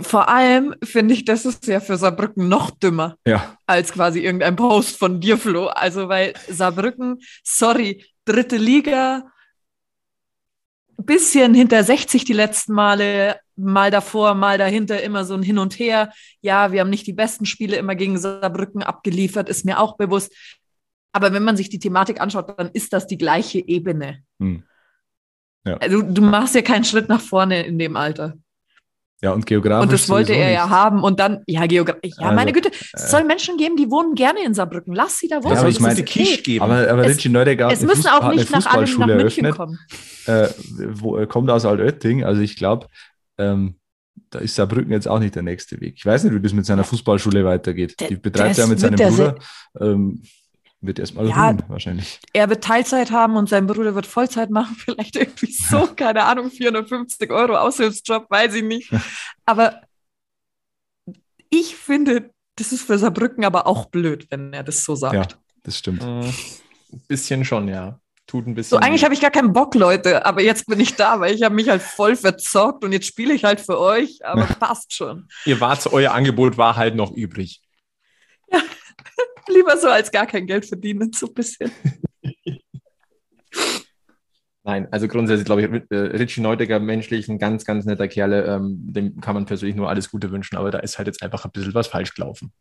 Vor 0.01 0.27
allem 0.27 0.73
finde 0.83 1.13
ich, 1.13 1.23
das 1.23 1.45
ist 1.45 1.67
ja 1.67 1.79
für 1.79 1.97
Saarbrücken 1.97 2.49
noch 2.49 2.71
dümmer 2.71 3.15
Ja, 3.27 3.57
als 3.67 3.91
quasi 3.93 4.21
irgendein 4.21 4.55
Post 4.55 4.97
von 4.97 5.19
dir, 5.21 5.37
Flo. 5.37 5.67
Also, 5.67 6.09
weil 6.09 6.33
Saarbrücken, 6.49 7.19
sorry, 7.43 8.03
dritte 8.25 8.57
Liga, 8.57 9.29
bisschen 10.97 11.53
hinter 11.53 11.83
60 11.83 12.23
die 12.25 12.33
letzten 12.33 12.73
Male, 12.73 13.39
mal 13.55 13.91
davor, 13.91 14.33
mal 14.33 14.57
dahinter, 14.57 15.01
immer 15.03 15.25
so 15.25 15.35
ein 15.35 15.43
Hin 15.43 15.59
und 15.59 15.77
Her. 15.77 16.11
Ja, 16.41 16.71
wir 16.71 16.79
haben 16.81 16.89
nicht 16.89 17.05
die 17.05 17.13
besten 17.13 17.45
Spiele 17.45 17.75
immer 17.77 17.93
gegen 17.95 18.17
Saarbrücken 18.17 18.81
abgeliefert, 18.83 19.47
ist 19.49 19.63
mir 19.65 19.79
auch 19.79 19.95
bewusst. 19.97 20.33
Aber 21.13 21.31
wenn 21.31 21.43
man 21.43 21.55
sich 21.55 21.69
die 21.69 21.79
Thematik 21.79 22.19
anschaut, 22.19 22.53
dann 22.57 22.69
ist 22.73 22.91
das 22.91 23.07
die 23.07 23.17
gleiche 23.17 23.59
Ebene. 23.59 24.19
hm. 24.39 24.63
Also, 25.65 26.01
du 26.01 26.21
machst 26.21 26.55
ja 26.55 26.61
keinen 26.61 26.83
Schritt 26.83 27.07
nach 27.07 27.21
vorne 27.21 27.65
in 27.65 27.79
dem 27.79 27.95
Alter. 27.95 28.33
ja 29.21 29.31
und 29.31 29.45
geografisch. 29.45 29.83
Und 29.83 29.93
das 29.93 30.09
wollte 30.09 30.33
er 30.33 30.51
ja 30.51 30.63
nicht. 30.65 30.71
haben. 30.75 31.01
Und 31.03 31.21
dann, 31.21 31.41
ja, 31.47 31.65
Geografie. 31.67 32.09
Ja, 32.17 32.23
Also, 32.25 32.35
meine 32.35 32.51
Güte, 32.51 32.69
es 32.91 33.03
äh, 33.05 33.07
soll 33.07 33.23
Menschen 33.23 33.55
geben, 33.55 33.77
die 33.77 33.89
wohnen 33.89 34.13
gerne 34.15 34.43
in 34.43 34.53
Saarbrücken. 34.53 34.93
Lass 34.93 35.19
sie 35.19 35.29
da 35.29 35.37
wohnen. 35.41 35.53
Ja, 35.53 35.59
aber 35.59 35.67
das 35.69 35.75
ich 35.75 35.79
meine, 35.79 35.93
ist 35.93 36.01
okay. 36.01 36.37
geben. 36.43 36.65
Aber, 36.65 36.89
aber 36.89 37.05
Es- 37.05 37.15
Richie 37.15 37.29
Neudecker 37.29 37.71
Es 37.71 37.81
müssen 37.81 38.03
Fuß- 38.07 38.11
auch 38.19 38.29
nicht 38.33 38.51
nach 38.51 38.65
alle 38.65 38.83
nach 38.97 39.07
München 39.07 39.45
eröffnet. 39.45 39.55
kommen. 39.55 39.79
äh, 40.25 40.49
wo, 40.95 41.15
er 41.15 41.27
kommt 41.27 41.49
aus 41.49 41.63
Altötting. 41.65 42.25
Also 42.25 42.41
ich 42.41 42.57
glaube, 42.57 42.87
ähm, 43.37 43.75
da 44.31 44.39
ist 44.39 44.55
Saarbrücken 44.55 44.91
jetzt 44.91 45.07
auch 45.07 45.19
nicht 45.19 45.35
der 45.35 45.43
nächste 45.43 45.79
Weg. 45.79 45.93
Ich 45.95 46.05
weiß 46.05 46.25
nicht, 46.25 46.33
wie 46.33 46.41
das 46.41 46.51
mit 46.51 46.65
seiner 46.65 46.83
Fußballschule 46.83 47.45
weitergeht. 47.45 47.95
Die 48.01 48.17
betreibt 48.17 48.57
er 48.57 48.63
das 48.63 48.67
mit 48.69 48.79
seinem 48.81 48.95
Bruder. 48.97 49.35
Ähm, 49.79 50.23
wird 50.85 50.99
erstmal 50.99 51.27
Ja. 51.27 51.47
ruhen, 51.47 51.63
wahrscheinlich. 51.67 52.19
Er 52.33 52.49
wird 52.49 52.63
Teilzeit 52.63 53.11
haben 53.11 53.35
und 53.35 53.49
sein 53.49 53.65
Bruder 53.67 53.95
wird 53.95 54.05
Vollzeit 54.05 54.49
machen. 54.49 54.75
Vielleicht 54.79 55.15
irgendwie 55.15 55.51
so, 55.51 55.87
keine 55.95 56.23
Ahnung, 56.23 56.51
450 56.51 57.29
Euro 57.31 57.55
Aushilfsjob, 57.57 58.29
weiß 58.29 58.53
ich 58.55 58.63
nicht. 58.63 58.91
Aber 59.45 59.81
ich 61.49 61.75
finde 61.75 62.31
Das 62.55 62.71
ist 62.71 62.83
für 62.83 62.99
Saarbrücken 62.99 63.45
aber 63.45 63.65
auch 63.65 63.85
blöd, 63.87 64.27
wenn 64.29 64.53
er 64.53 64.63
das 64.63 64.83
so 64.83 64.95
sagt. 64.95 65.15
Ja, 65.15 65.27
das 65.63 65.79
stimmt. 65.79 66.03
Ein 66.03 66.31
bisschen 67.07 67.43
schon, 67.45 67.67
ja. 67.67 67.99
Tut 68.27 68.45
ein 68.47 68.53
bisschen. 68.53 68.77
So, 68.77 68.77
eigentlich 68.77 69.03
habe 69.03 69.13
ich 69.15 69.21
gar 69.21 69.31
keinen 69.31 69.53
Bock, 69.53 69.73
Leute, 69.75 70.23
aber 70.25 70.41
jetzt 70.43 70.67
bin 70.67 70.79
ich 70.79 70.95
da, 70.95 71.19
weil 71.19 71.33
ich 71.33 71.41
habe 71.43 71.55
mich 71.55 71.67
halt 71.67 71.81
voll 71.81 72.15
verzockt 72.15 72.83
und 72.85 72.91
jetzt 72.93 73.07
spiele 73.07 73.33
ich 73.33 73.43
halt 73.43 73.59
für 73.59 73.79
euch, 73.79 74.23
aber 74.23 74.45
passt 74.45 74.93
schon. 74.93 75.27
Ihr 75.45 75.59
wart, 75.59 75.91
euer 75.91 76.11
Angebot 76.13 76.57
war 76.57 76.75
halt 76.75 76.95
noch 76.95 77.11
übrig. 77.11 77.61
Ja, 78.51 78.61
lieber 79.47 79.77
so 79.77 79.87
als 79.89 80.11
gar 80.11 80.25
kein 80.25 80.45
Geld 80.47 80.65
verdienen, 80.65 81.11
so 81.13 81.27
ein 81.27 81.33
bisschen. 81.33 81.71
Nein, 84.65 84.87
also 84.91 85.09
grundsätzlich 85.09 85.45
glaube 85.45 85.61
ich, 85.61 85.69
äh, 85.91 85.95
Richie 85.95 86.39
Neudecker 86.39 86.79
menschlich 86.79 87.27
ein 87.27 87.37
ganz, 87.37 87.65
ganz 87.65 87.83
netter 87.83 88.07
Kerle. 88.07 88.45
Ähm, 88.45 88.77
dem 88.79 89.19
kann 89.19 89.35
man 89.35 89.45
persönlich 89.45 89.75
nur 89.75 89.89
alles 89.89 90.09
Gute 90.09 90.31
wünschen, 90.31 90.55
aber 90.55 90.71
da 90.71 90.79
ist 90.79 90.97
halt 90.97 91.07
jetzt 91.07 91.21
einfach 91.21 91.43
ein 91.43 91.51
bisschen 91.51 91.73
was 91.73 91.87
falsch 91.87 92.13
gelaufen. 92.13 92.53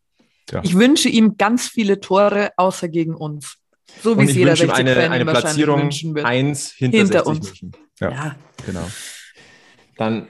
Ich 0.64 0.76
wünsche 0.76 1.08
ihm 1.08 1.36
ganz 1.36 1.68
viele 1.68 2.00
Tore, 2.00 2.50
außer 2.56 2.88
gegen 2.88 3.14
uns. 3.14 3.58
So 4.02 4.18
wie 4.18 4.24
es 4.24 4.34
jeder 4.34 4.50
wünsche 4.50 4.64
ihm 4.64 4.70
eine, 4.70 4.94
60-Fan 4.94 5.12
eine 5.12 5.24
Platzierung. 5.24 5.80
1 6.24 6.72
hinter, 6.72 6.98
Hinter 6.98 7.24
60 7.24 7.26
uns. 7.26 7.60
Ja. 8.00 8.10
Ja, 8.10 8.36
Genau. 8.66 8.90
Dann 9.96 10.28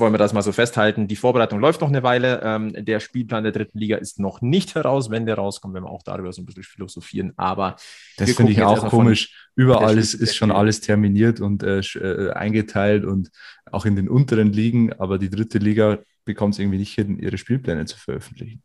wollen 0.00 0.12
wir 0.12 0.18
das 0.18 0.32
mal 0.32 0.42
so 0.42 0.52
festhalten. 0.52 1.06
Die 1.06 1.16
Vorbereitung 1.16 1.60
läuft 1.60 1.80
noch 1.80 1.88
eine 1.88 2.02
Weile. 2.02 2.40
Ähm, 2.42 2.72
der 2.84 3.00
Spielplan 3.00 3.44
der 3.44 3.52
dritten 3.52 3.78
Liga 3.78 3.96
ist 3.96 4.18
noch 4.18 4.40
nicht 4.40 4.74
heraus. 4.74 5.10
Wenn 5.10 5.26
der 5.26 5.36
rauskommt, 5.36 5.74
werden 5.74 5.84
wir 5.84 5.90
auch 5.90 6.02
darüber 6.02 6.32
so 6.32 6.42
ein 6.42 6.46
bisschen 6.46 6.64
philosophieren. 6.64 7.32
Aber 7.36 7.76
Das 8.16 8.30
finde 8.32 8.52
ich 8.52 8.62
auch 8.62 8.88
komisch. 8.88 9.48
Überall 9.54 9.98
ist, 9.98 10.14
ist 10.14 10.34
schon 10.34 10.50
alles 10.50 10.80
terminiert 10.80 11.40
und 11.40 11.62
äh, 11.62 11.80
äh, 11.80 12.32
eingeteilt 12.32 13.04
und 13.04 13.30
auch 13.70 13.84
in 13.84 13.94
den 13.94 14.08
unteren 14.08 14.52
Ligen, 14.52 14.92
aber 14.94 15.18
die 15.18 15.30
dritte 15.30 15.58
Liga 15.58 15.98
bekommt 16.24 16.54
es 16.54 16.58
irgendwie 16.58 16.78
nicht 16.78 16.94
hin, 16.94 17.18
ihre 17.18 17.38
Spielpläne 17.38 17.84
zu 17.84 17.98
veröffentlichen. 17.98 18.62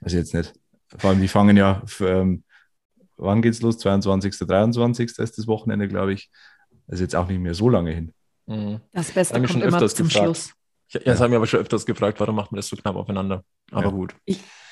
Also 0.00 0.16
jetzt 0.16 0.34
nicht. 0.34 0.52
Vor 0.96 1.10
allem, 1.10 1.20
die 1.20 1.28
fangen 1.28 1.56
ja, 1.56 1.82
ähm, 2.00 2.44
wann 3.16 3.42
geht's 3.42 3.60
los? 3.60 3.78
22., 3.78 4.38
23. 4.38 5.18
ist 5.18 5.38
das 5.38 5.46
Wochenende, 5.46 5.88
glaube 5.88 6.12
ich. 6.12 6.30
Also 6.86 7.02
jetzt 7.02 7.14
auch 7.16 7.28
nicht 7.28 7.40
mehr 7.40 7.54
so 7.54 7.68
lange 7.68 7.92
hin. 7.92 8.12
Mhm. 8.46 8.80
das 8.92 9.10
Beste 9.10 9.34
kommt 9.34 9.50
schon 9.50 9.60
immer 9.60 9.76
öfters 9.76 9.94
zum 9.94 10.08
gefragt. 10.08 10.24
Schluss. 10.24 10.52
Ja, 10.90 11.00
das 11.04 11.20
haben 11.20 11.30
wir 11.30 11.36
aber 11.36 11.46
schon 11.46 11.60
öfters 11.60 11.84
gefragt, 11.86 12.18
warum 12.20 12.36
macht 12.36 12.50
man 12.52 12.56
das 12.56 12.68
so 12.68 12.76
knapp 12.76 12.96
aufeinander? 12.96 13.44
Aber 13.70 13.84
Ja. 13.86 13.90
gut. 13.90 14.14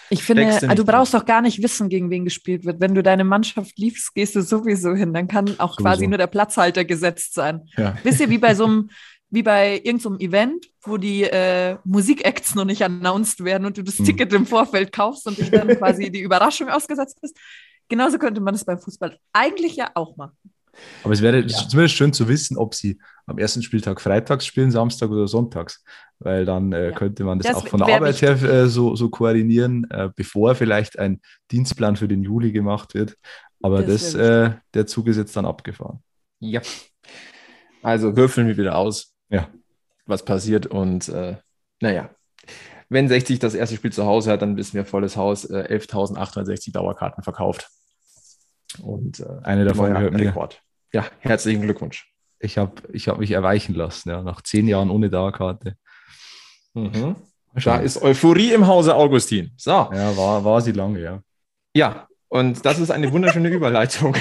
Ich 0.09 0.23
finde, 0.23 0.43
Steckst 0.53 0.79
du 0.79 0.85
brauchst 0.85 1.15
doch 1.15 1.25
gar 1.25 1.43
nicht 1.43 1.63
wissen, 1.63 1.89
gegen 1.89 2.11
wen 2.11 2.25
gespielt 2.25 2.65
wird. 2.65 2.81
Wenn 2.81 2.95
du 2.95 3.03
deine 3.03 3.25
Mannschaft 3.25 3.77
liebst, 3.77 4.15
gehst 4.15 4.37
du 4.37 4.41
sowieso 4.43 4.95
hin. 4.95 5.13
Dann 5.13 5.27
kann 5.27 5.59
auch 5.59 5.77
quasi 5.77 5.97
Sowieso. 5.97 6.11
nur 6.11 6.19
der 6.19 6.27
Platzhalter 6.29 6.85
gesetzt 6.85 7.35
sein. 7.35 7.69
Ja. 7.77 7.99
Wisst 8.05 8.21
ihr, 8.21 8.31
wie 8.31 8.39
bei 8.39 8.55
so 8.55 8.65
einem, 8.67 8.91
wie 9.31 9.43
bei 9.43 9.75
irgendeinem 9.83 10.15
so 10.15 10.19
Event, 10.21 10.67
wo 10.83 10.97
die 10.97 11.25
äh, 11.25 11.77
Musikacts 11.85 12.55
noch 12.55 12.65
nicht 12.65 12.83
announced 12.83 13.43
werden 13.45 13.67
und 13.67 13.77
du 13.79 13.83
das 13.83 13.99
Hm. 13.99 14.05
Ticket 14.05 14.33
im 14.33 14.47
Vorfeld 14.47 14.93
kaufst 14.93 15.27
und 15.27 15.39
dich 15.39 15.51
dann 15.51 15.67
quasi 15.77 16.11
die 16.13 16.21
Überraschung 16.23 16.69
ausgesetzt 16.69 17.19
bist. 17.21 17.37
Genauso 17.89 18.19
könnte 18.19 18.41
man 18.41 18.55
es 18.55 18.65
beim 18.65 18.79
Fußball 18.79 19.19
eigentlich 19.33 19.75
ja 19.75 19.91
auch 19.95 20.17
machen. 20.17 20.37
Aber 21.03 21.13
es 21.13 21.23
wäre 21.23 21.41
Ja. 21.41 21.47
zumindest 21.69 21.95
schön 21.97 22.13
zu 22.13 22.29
wissen, 22.29 22.57
ob 22.57 22.75
sie 22.75 22.99
am 23.27 23.39
ersten 23.39 23.63
Spieltag 23.63 24.01
freitags 24.01 24.47
spielen, 24.47 24.71
Samstag 24.71 25.11
oder 25.11 25.27
sonntags. 25.29 25.83
Weil 26.19 26.45
dann 26.45 26.73
äh, 26.73 26.93
könnte 26.95 27.25
man 27.25 27.39
das, 27.39 27.49
Das 27.53 27.57
auch 27.63 27.69
von 27.69 27.81
der 27.81 27.95
Arbeit 27.97 28.23
her 28.23 28.41
äh, 28.43 28.67
so, 28.69 28.97
so 28.97 29.11
koordinieren, 29.11 29.87
äh, 29.91 30.09
bevor 30.15 30.55
vielleicht 30.55 30.99
ein 30.99 31.21
Dienstplan 31.51 31.97
für 31.97 32.09
den 32.09 32.23
Juli 32.23 32.53
gemacht 32.53 32.95
wird. 32.95 33.17
Aber 33.63 33.83
Das 33.83 34.13
das, 34.13 34.15
äh, 34.15 34.51
der 34.75 34.87
Zug 34.87 35.09
ist 35.09 35.17
jetzt 35.17 35.37
dann 35.37 35.45
abgefahren. 35.47 36.03
Ja. 36.41 36.61
Also 37.83 38.17
würfeln 38.17 38.47
wir 38.49 38.57
wieder 38.57 38.77
aus, 38.77 39.15
Ja. 39.29 39.49
was 40.07 40.25
passiert. 40.25 40.67
Und 40.67 41.09
äh, 41.09 41.37
naja, 41.81 42.11
wenn 42.89 43.09
60 43.09 43.39
das 43.39 43.55
erste 43.55 43.77
Spiel 43.77 43.93
zu 43.93 44.07
Hause 44.07 44.31
hat, 44.33 44.43
dann 44.43 44.57
wissen 44.57 44.75
wir 44.75 44.85
volles 44.85 45.17
Haus, 45.17 45.45
äh, 45.45 45.67
11.860 45.69 46.73
Dauerkarten 46.73 47.23
verkauft. 47.23 47.69
Und 48.83 49.21
äh, 49.21 49.27
Eine 49.43 49.65
davon 49.65 49.93
gehört 49.93 50.15
mir. 50.15 50.29
Rekord. 50.29 50.63
Ja, 50.93 51.07
herzlichen 51.21 51.63
Glückwunsch. 51.63 52.13
Ich 52.39 52.59
habe 52.59 52.73
ich 52.93 53.09
hab 53.09 53.19
mich 53.19 53.31
erweichen 53.31 53.75
lassen, 53.75 54.11
ja, 54.11 54.23
nach 54.23 54.43
zehn 54.43 54.69
Jahren 54.69 54.91
ohne 54.91 55.11
Dauerkarte. 55.11 55.77
Mhm. 56.75 57.17
Da 57.65 57.79
ist 57.79 58.03
Euphorie 58.03 58.53
im 58.53 58.67
Hause 58.67 58.95
Augustin. 58.95 59.53
So. 59.57 59.71
ja, 59.71 60.17
war, 60.17 60.45
war 60.45 60.61
sie 60.61 60.73
lange, 60.73 61.01
ja. 61.01 61.23
Ja, 61.75 62.07
und 62.29 62.65
das 62.65 62.79
ist 62.79 62.91
eine 62.91 63.11
wunderschöne 63.13 63.49
Überleitung. 63.55 64.15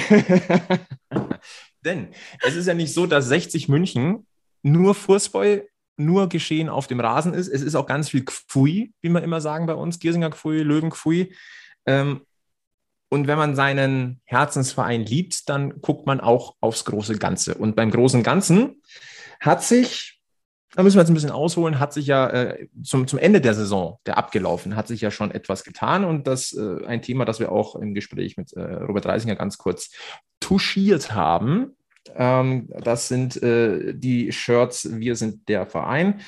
Denn 1.84 2.08
es 2.42 2.56
ist 2.56 2.66
ja 2.66 2.74
nicht 2.74 2.94
so, 2.94 3.06
dass 3.06 3.26
60 3.28 3.68
München 3.68 4.26
nur 4.62 4.94
Fußball, 4.94 5.68
nur 5.98 6.28
Geschehen 6.28 6.68
auf 6.68 6.86
dem 6.86 7.00
Rasen 7.00 7.34
ist. 7.34 7.48
Es 7.48 7.62
ist 7.62 7.74
auch 7.74 7.86
ganz 7.86 8.10
viel 8.10 8.24
Gfui, 8.24 8.92
wie 9.00 9.08
wir 9.08 9.22
immer 9.22 9.40
sagen 9.40 9.66
bei 9.66 9.74
uns. 9.74 9.98
Giersinger 9.98 10.30
Gfui, 10.30 10.62
Löwen 10.62 10.90
Gfui. 10.90 11.34
Ähm, 11.86 12.22
und 13.08 13.26
wenn 13.26 13.38
man 13.38 13.54
seinen 13.54 14.20
Herzensverein 14.24 15.04
liebt, 15.04 15.48
dann 15.48 15.80
guckt 15.80 16.06
man 16.06 16.20
auch 16.20 16.56
aufs 16.60 16.84
große 16.84 17.18
Ganze. 17.18 17.54
Und 17.54 17.76
beim 17.76 17.90
großen 17.90 18.22
Ganzen 18.22 18.82
hat 19.40 19.62
sich, 19.62 20.20
da 20.74 20.82
müssen 20.82 20.96
wir 20.96 21.02
jetzt 21.02 21.10
ein 21.10 21.14
bisschen 21.14 21.30
ausholen, 21.30 21.78
hat 21.78 21.92
sich 21.92 22.08
ja 22.08 22.28
äh, 22.28 22.68
zum, 22.82 23.06
zum 23.06 23.18
Ende 23.18 23.40
der 23.40 23.54
Saison, 23.54 23.98
der 24.06 24.18
abgelaufen, 24.18 24.74
hat 24.74 24.88
sich 24.88 25.00
ja 25.00 25.10
schon 25.10 25.30
etwas 25.30 25.62
getan. 25.62 26.04
Und 26.04 26.26
das 26.26 26.52
äh, 26.52 26.84
ein 26.86 27.02
Thema, 27.02 27.24
das 27.24 27.38
wir 27.38 27.52
auch 27.52 27.76
im 27.76 27.94
Gespräch 27.94 28.36
mit 28.36 28.52
äh, 28.54 28.60
Robert 28.60 29.06
Reisinger 29.06 29.36
ganz 29.36 29.56
kurz 29.56 29.90
touchiert 30.40 31.12
haben. 31.12 31.76
Ähm, 32.14 32.68
das 32.82 33.08
sind 33.08 33.40
äh, 33.42 33.94
die 33.94 34.32
Shirts 34.32 34.88
Wir 34.98 35.14
sind 35.14 35.48
der 35.48 35.66
Verein. 35.66 36.20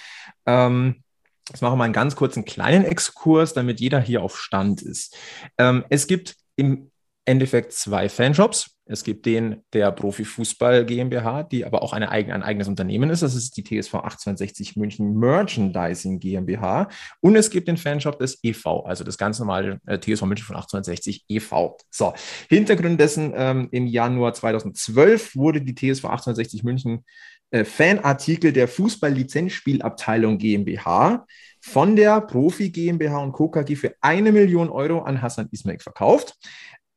Ähm, 0.47 1.03
Jetzt 1.51 1.63
machen 1.63 1.73
wir 1.73 1.77
mal 1.77 1.85
einen 1.85 1.95
ganz 1.95 2.15
kurzen 2.15 2.45
kleinen 2.45 2.85
Exkurs, 2.85 3.55
damit 3.55 3.81
jeder 3.81 4.01
hier 4.01 4.23
auf 4.23 4.39
Stand 4.39 4.83
ist. 4.83 5.17
Ähm, 5.57 5.83
es 5.89 6.07
gibt 6.07 6.37
im 6.59 6.91
Endeffekt 7.25 7.73
zwei 7.73 8.09
Fanshops. 8.09 8.71
Es 8.87 9.05
gibt 9.05 9.27
den 9.27 9.63
der 9.75 9.93
Profifußball 9.93 10.87
GmbH, 10.87 11.43
die 11.43 11.67
aber 11.67 11.83
auch 11.83 11.93
eine 11.93 12.11
eigen, 12.11 12.33
ein 12.33 12.43
eigenes 12.43 12.69
Unternehmen 12.69 13.11
ist. 13.11 13.23
Das 13.23 13.35
ist 13.35 13.55
die 13.59 13.63
TSV 13.63 13.97
1860 13.97 14.77
München 14.77 15.19
Merchandising 15.19 16.21
GmbH. 16.21 16.89
Und 17.21 17.37
es 17.37 17.51
gibt 17.51 17.69
den 17.69 17.77
Fanshop 17.77 18.19
des 18.19 18.43
EV, 18.43 18.87
also 18.87 19.05
das 19.05 19.19
ganz 19.19 19.39
normale 19.39 19.79
äh, 19.87 19.99
TSV 19.99 20.23
München 20.23 20.47
von 20.47 20.57
1860 20.57 21.27
e.V. 21.29 21.77
So, 21.91 22.15
Hintergrund 22.49 22.99
dessen, 22.99 23.35
ähm, 23.37 23.69
im 23.73 23.87
Januar 23.87 24.33
2012 24.33 25.37
wurde 25.37 25.61
die 25.61 25.75
TSV 25.75 26.07
1860 26.07 26.65
München 26.65 27.05
äh, 27.51 27.65
Fanartikel 27.65 28.55
der 28.55 28.69
Fußball-Lizenzspielabteilung 28.69 30.39
GmbH 30.39 31.27
von 31.69 31.97
der 31.97 32.21
Profi 32.21 32.71
GmbH 32.71 33.19
und 33.19 33.33
Co. 33.33 33.49
KG 33.49 33.77
für 33.77 33.95
eine 34.01 34.33
Million 34.33 34.71
Euro 34.71 35.01
an 35.01 35.23
Hassan 35.23 35.49
Ismail 35.53 35.79
verkauft 35.79 36.35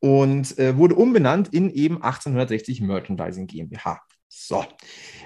und 0.00 0.58
äh, 0.58 0.76
wurde 0.76 0.94
umbenannt 0.94 1.52
in 1.52 1.70
eben 1.70 1.96
1860 1.96 2.80
Merchandising 2.80 3.46
GmbH. 3.46 4.00
So, 4.28 4.64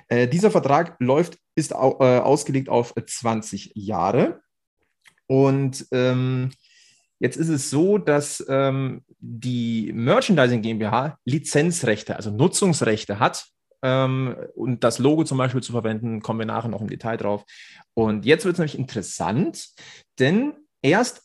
äh, 0.08 0.26
dieser 0.28 0.50
Vertrag 0.50 0.96
läuft, 0.98 1.38
ist 1.54 1.74
au, 1.74 1.98
äh, 2.00 2.18
ausgelegt 2.18 2.68
auf 2.68 2.92
20 2.94 3.72
Jahre 3.74 4.40
und 5.26 5.86
ähm, 5.92 6.50
Jetzt 7.18 7.36
ist 7.36 7.48
es 7.48 7.70
so, 7.70 7.96
dass 7.96 8.44
ähm, 8.46 9.02
die 9.18 9.90
Merchandising 9.94 10.60
GmbH 10.60 11.18
Lizenzrechte, 11.24 12.16
also 12.16 12.30
Nutzungsrechte 12.30 13.18
hat, 13.18 13.46
ähm, 13.82 14.36
und 14.54 14.84
das 14.84 14.98
Logo 14.98 15.24
zum 15.24 15.38
Beispiel 15.38 15.62
zu 15.62 15.72
verwenden, 15.72 16.22
kommen 16.22 16.38
wir 16.38 16.46
nachher 16.46 16.68
noch 16.68 16.80
im 16.80 16.88
Detail 16.88 17.16
drauf. 17.16 17.44
Und 17.94 18.24
jetzt 18.24 18.44
wird 18.44 18.54
es 18.54 18.58
nämlich 18.58 18.78
interessant, 18.78 19.68
denn 20.18 20.54
erst, 20.82 21.22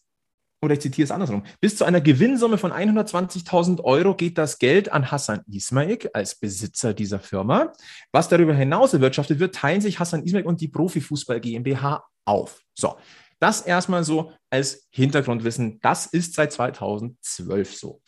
oder 0.62 0.74
ich 0.74 0.82
zitiere 0.82 1.06
es 1.06 1.12
andersrum, 1.12 1.44
bis 1.60 1.76
zu 1.76 1.86
einer 1.86 2.02
Gewinnsumme 2.02 2.58
von 2.58 2.72
120.000 2.72 3.84
Euro 3.84 4.16
geht 4.16 4.38
das 4.38 4.60
Geld 4.60 4.92
an 4.92 5.12
Hassan 5.12 5.42
Ismail 5.48 5.98
als 6.14 6.36
Besitzer 6.36 6.94
dieser 6.94 7.20
Firma. 7.20 7.74
Was 8.12 8.30
darüber 8.30 8.54
hinaus 8.54 8.94
erwirtschaftet 8.94 9.40
wird, 9.40 9.56
teilen 9.56 9.82
sich 9.82 10.00
Hassan 10.00 10.24
Ismail 10.24 10.46
und 10.46 10.62
die 10.62 10.68
Profifußball 10.68 11.42
GmbH 11.42 12.04
auf. 12.26 12.62
So, 12.74 12.96
das 13.40 13.62
erstmal 13.62 14.04
so 14.04 14.34
als 14.52 14.88
Hintergrundwissen. 14.92 15.80
Das 15.82 16.06
ist 16.06 16.36
seit 16.36 16.54
2012 16.54 17.76
so. 17.76 18.02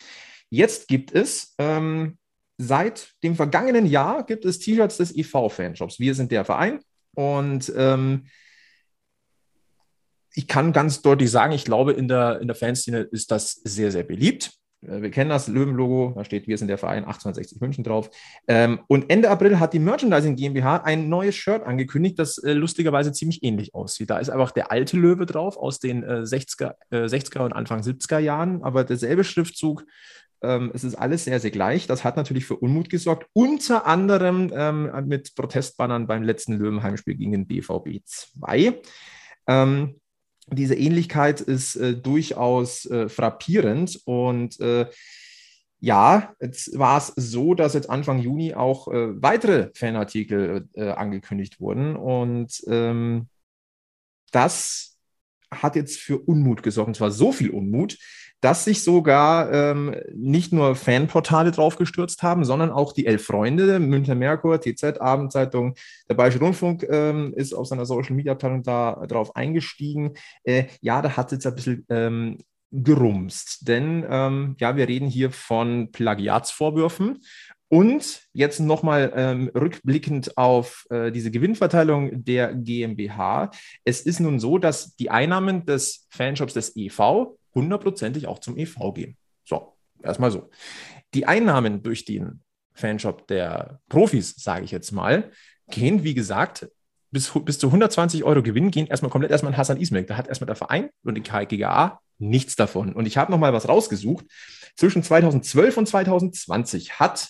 Jetzt 0.52 0.88
gibt 0.88 1.12
es 1.12 1.56
ähm, 1.58 2.20
seit 2.58 3.14
dem 3.24 3.36
vergangenen 3.36 3.86
Jahr 3.86 4.26
gibt 4.26 4.46
es 4.46 4.60
T-Shirts 4.60 4.98
des 4.98 5.16
EV-Fanshops. 5.16 6.00
Wir 6.00 6.16
sind 6.16 6.32
der 6.32 6.46
Verein 6.46 6.80
und 7.16 7.72
ähm, 7.76 8.26
ich 10.36 10.48
kann 10.48 10.74
ganz 10.74 11.02
deutlich 11.02 11.30
sagen, 11.30 11.54
ich 11.54 11.66
glaube, 11.66 11.94
in 11.94 12.08
der, 12.08 12.42
in 12.42 12.48
der 12.48 12.56
Fanszene 12.56 13.00
ist 13.00 13.32
das 13.32 13.54
sehr, 13.64 13.92
sehr 13.92 14.04
beliebt. 14.04 14.52
Äh, 14.82 15.02
Wir 15.02 15.12
kennen 15.12 15.30
das 15.30 15.48
Löwenlogo, 15.48 16.14
da 16.16 16.24
steht 16.26 16.48
Wir 16.48 16.58
sind 16.58 16.68
der 16.68 16.78
Verein 16.78 17.04
1860 17.04 17.62
München 17.62 17.84
drauf. 17.84 18.10
Ähm, 18.48 18.80
und 18.88 19.10
Ende 19.10 19.30
April 19.30 19.60
hat 19.60 19.74
die 19.74 19.80
Merchandising 19.80 20.36
GmbH 20.36 20.78
ein 20.78 21.10
neues 21.10 21.36
Shirt 21.36 21.64
angekündigt, 21.64 22.18
das 22.20 22.38
äh, 22.40 22.54
lustigerweise 22.54 23.12
ziemlich 23.12 23.44
ähnlich 23.44 23.74
aussieht. 23.76 24.10
Da 24.10 24.18
ist 24.18 24.30
einfach 24.30 24.52
der 24.52 24.72
alte 24.72 24.98
Löwe 24.98 25.26
drauf 25.26 25.58
aus 25.58 25.80
den 25.80 26.04
äh, 26.04 26.22
60er, 26.22 26.74
äh, 26.90 27.06
60er 27.06 27.46
und 27.46 27.54
Anfang 27.54 27.82
70er 27.82 28.20
Jahren, 28.20 28.64
aber 28.64 28.84
derselbe 28.84 29.24
Schriftzug. 29.24 29.86
Ähm, 30.44 30.72
es 30.74 30.84
ist 30.84 30.96
alles 30.96 31.24
sehr, 31.24 31.40
sehr 31.40 31.52
gleich. 31.52 31.88
Das 31.88 32.04
hat 32.04 32.18
natürlich 32.18 32.46
für 32.46 32.58
Unmut 32.58 32.90
gesorgt, 32.90 33.28
unter 33.34 33.86
anderem 33.86 34.52
ähm, 34.54 34.92
mit 35.08 35.36
Protestbannern 35.36 36.08
beim 36.08 36.24
letzten 36.24 36.54
Löwenheimspiel 36.54 37.16
gegen 37.16 37.32
den 37.32 37.48
BVB 37.48 38.02
2. 38.06 38.82
Ähm, 39.48 40.00
diese 40.48 40.76
Ähnlichkeit 40.76 41.42
ist 41.42 41.76
äh, 41.76 41.96
durchaus 41.96 42.86
äh, 42.86 43.08
frappierend 43.08 44.02
und 44.06 44.60
äh, 44.60 44.88
ja, 45.80 46.34
jetzt 46.40 46.78
war 46.78 46.98
es 46.98 47.08
so, 47.16 47.54
dass 47.54 47.74
jetzt 47.74 47.90
Anfang 47.90 48.20
Juni 48.20 48.54
auch 48.54 48.88
äh, 48.88 49.22
weitere 49.22 49.70
Fanartikel 49.76 50.68
äh, 50.76 50.90
angekündigt 50.90 51.60
wurden 51.60 51.96
und 51.96 52.62
ähm, 52.68 53.28
das 54.32 54.98
hat 55.52 55.76
jetzt 55.76 56.00
für 56.00 56.20
Unmut 56.20 56.64
gesorgt, 56.64 56.88
und 56.88 56.96
zwar 56.96 57.12
so 57.12 57.32
viel 57.32 57.50
Unmut, 57.50 57.98
dass 58.44 58.66
sich 58.66 58.84
sogar 58.84 59.54
ähm, 59.54 59.96
nicht 60.14 60.52
nur 60.52 60.76
Fanportale 60.76 61.52
draufgestürzt 61.52 62.24
haben, 62.24 62.44
sondern 62.44 62.72
auch 62.72 62.92
die 62.92 63.06
Elf 63.06 63.26
Freunde, 63.26 63.80
Münchner 63.80 64.16
Merkur, 64.16 64.60
TZ, 64.60 65.00
Abendzeitung, 65.00 65.76
der 66.10 66.16
Bayerische 66.16 66.40
Rundfunk 66.40 66.86
ähm, 66.90 67.34
ist 67.38 67.54
auf 67.54 67.68
seiner 67.68 67.86
Social 67.86 68.14
Media 68.16 68.34
Abteilung 68.34 68.62
da 68.62 69.06
drauf 69.08 69.38
eingestiegen. 69.38 70.16
Äh, 70.44 70.66
ja, 70.82 71.02
da 71.02 71.16
hat 71.16 71.28
es 71.28 71.38
jetzt 71.38 71.48
ein 71.48 71.56
bisschen 71.56 71.86
ähm, 71.88 72.38
gerumst, 72.72 73.66
denn 73.66 74.06
ähm, 74.10 74.58
ja, 74.60 74.76
wir 74.76 74.90
reden 74.90 75.08
hier 75.08 75.32
von 75.32 75.94
Plagiatsvorwürfen 75.94 77.20
und 77.70 78.24
jetzt 78.34 78.60
nochmal 78.60 79.14
ähm, 79.16 79.52
rückblickend 79.56 80.38
auf 80.38 80.86
äh, 80.90 81.12
diese 81.12 81.32
Gewinnverteilung 81.32 82.26
der 82.26 82.54
GmbH. 82.54 83.52
Es 83.86 84.02
ist 84.02 84.20
nun 84.20 84.42
so, 84.42 84.58
dass 84.58 84.98
die 84.98 85.10
Einnahmen 85.10 85.66
des 85.66 86.08
Fanshops 86.10 86.54
des 86.54 86.76
EV 86.76 87.38
hundertprozentig 87.56 88.28
auch 88.28 88.40
zum 88.40 88.58
EV 88.58 88.94
gehen. 88.94 89.18
So, 89.44 89.74
erstmal 90.02 90.32
so. 90.32 90.50
Die 91.14 91.26
Einnahmen 91.26 91.84
durch 91.84 92.06
den 92.06 92.42
Fanshop 92.74 93.28
der 93.28 93.80
Profis, 93.90 94.36
sage 94.36 94.66
ich 94.66 94.72
jetzt 94.72 94.92
mal, 94.92 95.32
gehen, 95.70 96.04
wie 96.04 96.14
gesagt, 96.14 96.68
bis, 97.12 97.32
bis 97.46 97.60
zu 97.60 97.68
120 97.68 98.24
Euro 98.24 98.42
Gewinn 98.42 98.72
gehen 98.72 98.88
erstmal 98.88 99.12
komplett 99.12 99.32
erstmal 99.32 99.54
an 99.54 99.58
Hassan 99.58 99.80
Ismail. 99.80 100.06
Da 100.06 100.18
hat 100.18 100.28
erstmal 100.28 100.48
der 100.48 100.56
Verein 100.56 100.90
und 101.04 101.16
die 101.16 101.22
KGA 101.22 102.00
nichts 102.18 102.56
davon. 102.56 102.94
Und 102.94 103.06
ich 103.06 103.18
habe 103.18 103.32
nochmal 103.32 103.54
was 103.54 103.70
rausgesucht. 103.70 104.26
Zwischen 104.76 105.04
2012 105.04 105.78
und 105.78 105.88
2020 105.88 107.00
hat 107.00 107.30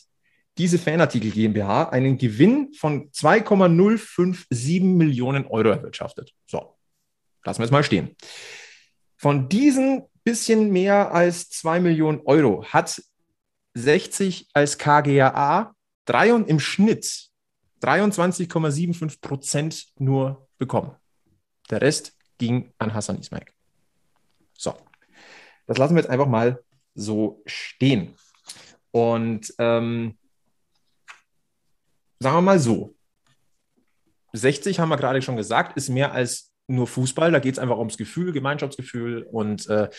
diese 0.57 0.77
Fanartikel 0.77 1.31
GmbH 1.31 1.89
einen 1.89 2.17
Gewinn 2.17 2.73
von 2.73 3.11
2,057 3.11 4.81
Millionen 4.81 5.45
Euro 5.47 5.69
erwirtschaftet. 5.69 6.31
So, 6.45 6.77
lassen 7.43 7.59
wir 7.59 7.65
es 7.65 7.71
mal 7.71 7.83
stehen. 7.83 8.15
Von 9.17 9.49
diesen 9.49 10.03
bisschen 10.23 10.71
mehr 10.71 11.11
als 11.11 11.49
2 11.49 11.79
Millionen 11.79 12.21
Euro 12.25 12.65
hat 12.65 13.01
60 13.73 14.49
als 14.53 14.77
KGAA 14.77 15.75
drei 16.05 16.33
und 16.33 16.47
im 16.47 16.59
Schnitt 16.59 17.29
23,75 17.81 19.19
Prozent 19.21 19.87
nur 19.97 20.47
bekommen. 20.57 20.95
Der 21.69 21.81
Rest 21.81 22.13
ging 22.37 22.73
an 22.77 22.93
Hassan 22.93 23.19
Ismail. 23.19 23.45
So, 24.57 24.75
das 25.67 25.77
lassen 25.77 25.95
wir 25.95 26.01
jetzt 26.01 26.09
einfach 26.09 26.27
mal 26.27 26.63
so 26.95 27.41
stehen. 27.45 28.15
Und 28.91 29.53
ähm, 29.57 30.17
sagen 32.19 32.37
wir 32.37 32.41
mal 32.41 32.59
so, 32.59 32.95
60 34.33 34.79
haben 34.79 34.89
wir 34.89 34.97
gerade 34.97 35.21
schon 35.21 35.35
gesagt, 35.35 35.75
ist 35.77 35.89
mehr 35.89 36.11
als 36.11 36.52
nur 36.67 36.87
Fußball. 36.87 37.31
Da 37.31 37.39
geht 37.39 37.53
es 37.53 37.59
einfach 37.59 37.77
ums 37.77 37.97
Gefühl, 37.97 38.31
Gemeinschaftsgefühl. 38.31 39.23
Und 39.23 39.67
äh, 39.69 39.89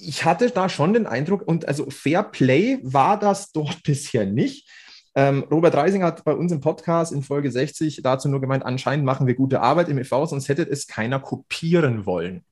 ich 0.00 0.24
hatte 0.24 0.50
da 0.50 0.68
schon 0.68 0.92
den 0.92 1.06
Eindruck, 1.06 1.46
und 1.46 1.68
also 1.68 1.88
Fair 1.90 2.22
Play 2.22 2.78
war 2.82 3.18
das 3.18 3.52
dort 3.52 3.82
bisher 3.84 4.26
nicht. 4.26 4.68
Ähm, 5.14 5.44
Robert 5.50 5.74
Reising 5.74 6.04
hat 6.04 6.24
bei 6.24 6.32
uns 6.32 6.52
im 6.52 6.60
Podcast 6.60 7.12
in 7.12 7.22
Folge 7.22 7.50
60 7.50 8.00
dazu 8.02 8.28
nur 8.28 8.40
gemeint, 8.40 8.64
anscheinend 8.64 9.04
machen 9.04 9.26
wir 9.26 9.34
gute 9.34 9.60
Arbeit 9.60 9.88
im 9.88 9.98
EV, 9.98 10.26
sonst 10.26 10.48
hätte 10.48 10.62
es 10.62 10.86
keiner 10.86 11.18
kopieren 11.18 12.06
wollen. 12.06 12.44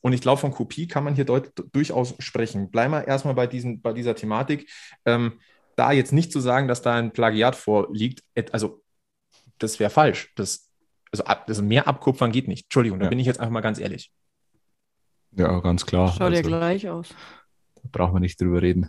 Und 0.00 0.14
ich 0.14 0.22
glaube, 0.22 0.40
von 0.40 0.52
Kopie 0.52 0.86
kann 0.86 1.04
man 1.04 1.14
hier 1.14 1.26
durchaus 1.26 2.14
sprechen. 2.18 2.70
Bleiben 2.70 2.92
wir 2.92 3.06
erstmal 3.06 3.34
bei, 3.34 3.46
diesen, 3.46 3.82
bei 3.82 3.92
dieser 3.92 4.14
Thematik. 4.14 4.70
Ähm, 5.04 5.40
da 5.76 5.92
jetzt 5.92 6.12
nicht 6.12 6.32
zu 6.32 6.40
sagen, 6.40 6.68
dass 6.68 6.80
da 6.80 6.94
ein 6.94 7.12
Plagiat 7.12 7.54
vorliegt, 7.54 8.22
also 8.52 8.82
das 9.58 9.78
wäre 9.78 9.90
falsch. 9.90 10.32
Das, 10.36 10.65
also, 11.24 11.42
also 11.46 11.62
mehr 11.62 11.88
abkupfern 11.88 12.32
geht 12.32 12.48
nicht. 12.48 12.64
Entschuldigung, 12.64 12.98
da 12.98 13.06
ja. 13.06 13.10
bin 13.10 13.18
ich 13.18 13.26
jetzt 13.26 13.40
einfach 13.40 13.52
mal 13.52 13.60
ganz 13.60 13.78
ehrlich. 13.78 14.10
Ja, 15.32 15.60
ganz 15.60 15.86
klar. 15.86 16.08
Schaut 16.08 16.22
also, 16.22 16.34
ja 16.34 16.42
gleich 16.42 16.88
aus. 16.88 17.08
Da 17.74 17.82
brauchen 17.92 18.14
wir 18.14 18.20
nicht 18.20 18.40
drüber 18.40 18.62
reden. 18.62 18.88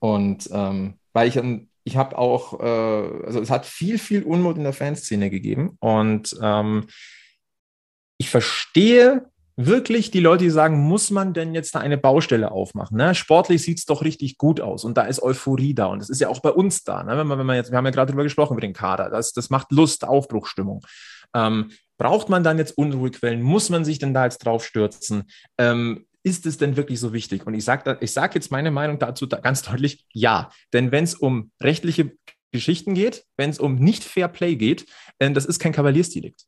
Und 0.00 0.48
ähm, 0.52 0.98
weil 1.12 1.28
ich, 1.28 1.40
ich 1.84 1.96
habe 1.96 2.16
auch, 2.16 2.60
äh, 2.60 3.24
also 3.26 3.40
es 3.40 3.50
hat 3.50 3.66
viel, 3.66 3.98
viel 3.98 4.22
Unmut 4.22 4.56
in 4.56 4.62
der 4.62 4.72
Fanszene 4.72 5.30
gegeben. 5.30 5.76
Und 5.80 6.36
ähm, 6.40 6.86
ich 8.18 8.30
verstehe 8.30 9.30
wirklich 9.58 10.12
die 10.12 10.20
Leute, 10.20 10.44
die 10.44 10.50
sagen, 10.50 10.78
muss 10.78 11.10
man 11.10 11.34
denn 11.34 11.52
jetzt 11.52 11.74
da 11.74 11.80
eine 11.80 11.98
Baustelle 11.98 12.52
aufmachen? 12.52 12.96
Ne? 12.96 13.14
Sportlich 13.14 13.62
sieht 13.62 13.78
es 13.78 13.86
doch 13.86 14.02
richtig 14.02 14.38
gut 14.38 14.60
aus 14.60 14.84
und 14.84 14.96
da 14.96 15.02
ist 15.02 15.20
Euphorie 15.20 15.74
da 15.74 15.86
und 15.86 15.98
das 15.98 16.08
ist 16.08 16.20
ja 16.20 16.28
auch 16.28 16.40
bei 16.40 16.50
uns 16.50 16.84
da. 16.84 17.02
Ne? 17.02 17.18
Wenn 17.18 17.26
man, 17.26 17.38
wenn 17.40 17.46
man 17.46 17.56
jetzt, 17.56 17.72
wir 17.72 17.76
haben 17.76 17.84
ja 17.84 17.90
gerade 17.90 18.12
darüber 18.12 18.22
gesprochen 18.22 18.52
über 18.52 18.60
den 18.60 18.72
Kader, 18.72 19.10
das, 19.10 19.32
das 19.32 19.50
macht 19.50 19.72
Lust, 19.72 20.06
Aufbruchstimmung. 20.06 20.86
Ähm, 21.34 21.72
braucht 21.98 22.28
man 22.28 22.44
dann 22.44 22.56
jetzt 22.58 22.78
Unruhequellen? 22.78 23.42
Muss 23.42 23.68
man 23.68 23.84
sich 23.84 23.98
denn 23.98 24.14
da 24.14 24.24
jetzt 24.24 24.38
drauf 24.38 24.64
stürzen? 24.64 25.24
Ähm, 25.58 26.06
ist 26.22 26.46
es 26.46 26.56
denn 26.56 26.76
wirklich 26.76 27.00
so 27.00 27.12
wichtig? 27.12 27.44
Und 27.44 27.54
ich 27.54 27.64
sage 27.64 27.98
sag 28.06 28.34
jetzt 28.36 28.52
meine 28.52 28.70
Meinung 28.70 29.00
dazu 29.00 29.28
ganz 29.28 29.62
deutlich, 29.62 30.04
ja. 30.12 30.50
Denn 30.72 30.92
wenn 30.92 31.02
es 31.02 31.16
um 31.16 31.50
rechtliche 31.60 32.12
Geschichten 32.52 32.94
geht, 32.94 33.24
wenn 33.36 33.50
es 33.50 33.58
um 33.58 33.74
nicht 33.74 34.04
Fair 34.04 34.28
Play 34.28 34.54
geht, 34.54 34.86
äh, 35.18 35.32
das 35.32 35.46
ist 35.46 35.58
kein 35.58 35.72
Kavaliersdelikt. 35.72 36.44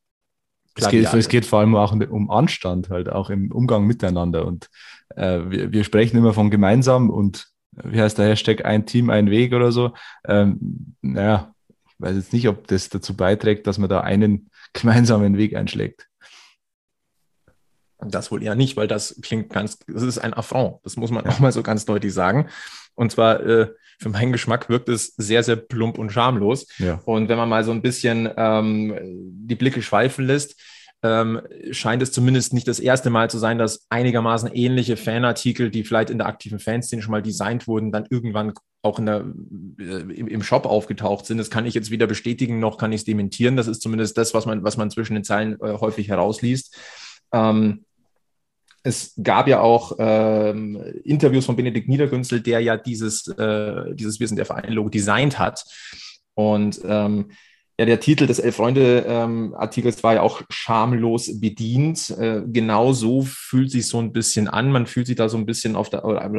Es 0.75 0.89
geht, 0.89 1.13
es 1.13 1.27
geht, 1.27 1.45
vor 1.45 1.59
allem 1.59 1.75
auch 1.75 1.91
um 1.91 2.31
Anstand, 2.31 2.89
halt 2.89 3.09
auch 3.09 3.29
im 3.29 3.51
Umgang 3.51 3.85
miteinander. 3.85 4.45
Und 4.45 4.69
äh, 5.15 5.39
wir, 5.47 5.71
wir, 5.71 5.83
sprechen 5.83 6.17
immer 6.17 6.33
von 6.33 6.49
gemeinsam 6.49 7.09
und 7.09 7.47
wie 7.71 8.01
heißt 8.01 8.17
der 8.17 8.29
Hashtag 8.29 8.65
ein 8.65 8.85
Team, 8.85 9.09
ein 9.09 9.29
Weg 9.29 9.53
oder 9.53 9.71
so. 9.71 9.93
Ähm, 10.25 10.95
naja, 11.01 11.53
ich 11.69 11.95
weiß 11.99 12.15
jetzt 12.15 12.33
nicht, 12.33 12.47
ob 12.47 12.67
das 12.67 12.89
dazu 12.89 13.15
beiträgt, 13.15 13.67
dass 13.67 13.77
man 13.77 13.89
da 13.89 14.01
einen 14.01 14.49
gemeinsamen 14.73 15.37
Weg 15.37 15.55
einschlägt. 15.55 16.07
Das 18.05 18.31
wohl 18.31 18.43
eher 18.43 18.55
nicht, 18.55 18.77
weil 18.77 18.87
das 18.87 19.19
klingt 19.21 19.49
ganz, 19.49 19.79
das 19.87 20.03
ist 20.03 20.17
ein 20.17 20.33
Affront. 20.33 20.79
Das 20.83 20.97
muss 20.97 21.11
man 21.11 21.25
auch 21.27 21.39
mal 21.39 21.51
so 21.51 21.63
ganz 21.63 21.85
deutlich 21.85 22.13
sagen. 22.13 22.49
Und 22.95 23.11
zwar 23.11 23.39
äh, 23.41 23.67
für 23.99 24.09
meinen 24.09 24.31
Geschmack 24.31 24.69
wirkt 24.69 24.89
es 24.89 25.13
sehr, 25.17 25.43
sehr 25.43 25.55
plump 25.55 25.97
und 25.97 26.11
schamlos. 26.11 26.67
Ja. 26.79 27.01
Und 27.05 27.29
wenn 27.29 27.37
man 27.37 27.49
mal 27.49 27.63
so 27.63 27.71
ein 27.71 27.81
bisschen 27.81 28.29
ähm, 28.35 28.95
die 29.45 29.55
Blicke 29.55 29.81
schweifen 29.81 30.25
lässt, 30.25 30.59
ähm, 31.03 31.41
scheint 31.71 32.01
es 32.03 32.11
zumindest 32.11 32.53
nicht 32.53 32.67
das 32.67 32.79
erste 32.79 33.09
Mal 33.09 33.29
zu 33.29 33.37
sein, 33.37 33.57
dass 33.57 33.85
einigermaßen 33.89 34.51
ähnliche 34.53 34.97
Fanartikel, 34.97 35.71
die 35.71 35.83
vielleicht 35.83 36.09
in 36.09 36.19
der 36.19 36.27
aktiven 36.27 36.59
Fanszene 36.59 37.01
schon 37.01 37.11
mal 37.11 37.23
designt 37.23 37.67
wurden, 37.67 37.91
dann 37.91 38.05
irgendwann 38.09 38.53
auch 38.83 38.99
in 38.99 39.05
der, 39.05 39.25
äh, 39.79 40.19
im 40.19 40.43
Shop 40.43 40.65
aufgetaucht 40.65 41.25
sind. 41.25 41.37
Das 41.37 41.49
kann 41.49 41.65
ich 41.65 41.73
jetzt 41.73 41.91
weder 41.91 42.07
bestätigen 42.07 42.59
noch 42.59 42.77
kann 42.77 42.91
ich 42.91 43.01
es 43.01 43.05
dementieren. 43.05 43.55
Das 43.55 43.67
ist 43.67 43.81
zumindest 43.81 44.17
das, 44.17 44.33
was 44.33 44.45
man, 44.45 44.63
was 44.63 44.77
man 44.77 44.91
zwischen 44.91 45.13
den 45.13 45.23
Zeilen 45.23 45.53
äh, 45.61 45.77
häufig 45.79 46.07
herausliest. 46.07 46.75
Ähm, 47.31 47.85
es 48.83 49.13
gab 49.21 49.47
ja 49.47 49.61
auch 49.61 49.93
ähm, 49.99 50.81
Interviews 51.03 51.45
von 51.45 51.55
Benedikt 51.55 51.87
Niedergünzel, 51.87 52.41
der 52.41 52.61
ja 52.61 52.77
dieses, 52.77 53.27
äh, 53.27 53.93
dieses 53.93 54.19
Wir 54.19 54.27
sind 54.27 54.37
der 54.37 54.45
Verein-Logo 54.45 54.89
designt 54.89 55.39
hat. 55.39 55.63
Und 56.33 56.81
ähm, 56.85 57.31
ja, 57.77 57.85
der 57.85 57.99
Titel 57.99 58.27
des 58.27 58.39
Elf-Freunde-Artikels 58.39 59.97
ähm, 59.97 60.03
war 60.03 60.13
ja 60.15 60.21
auch 60.21 60.41
schamlos 60.49 61.39
bedient. 61.39 62.11
Äh, 62.11 62.43
genau 62.45 62.93
so 62.93 63.23
fühlt 63.23 63.71
sich 63.71 63.87
so 63.87 63.99
ein 63.99 64.13
bisschen 64.13 64.47
an. 64.47 64.71
Man 64.71 64.87
fühlt 64.87 65.07
sich 65.07 65.15
da 65.15 65.29
so 65.29 65.37
ein 65.37 65.45
bisschen 65.45 65.75
auf 65.75 65.89
der, 65.89 66.03
äh, 66.03 66.29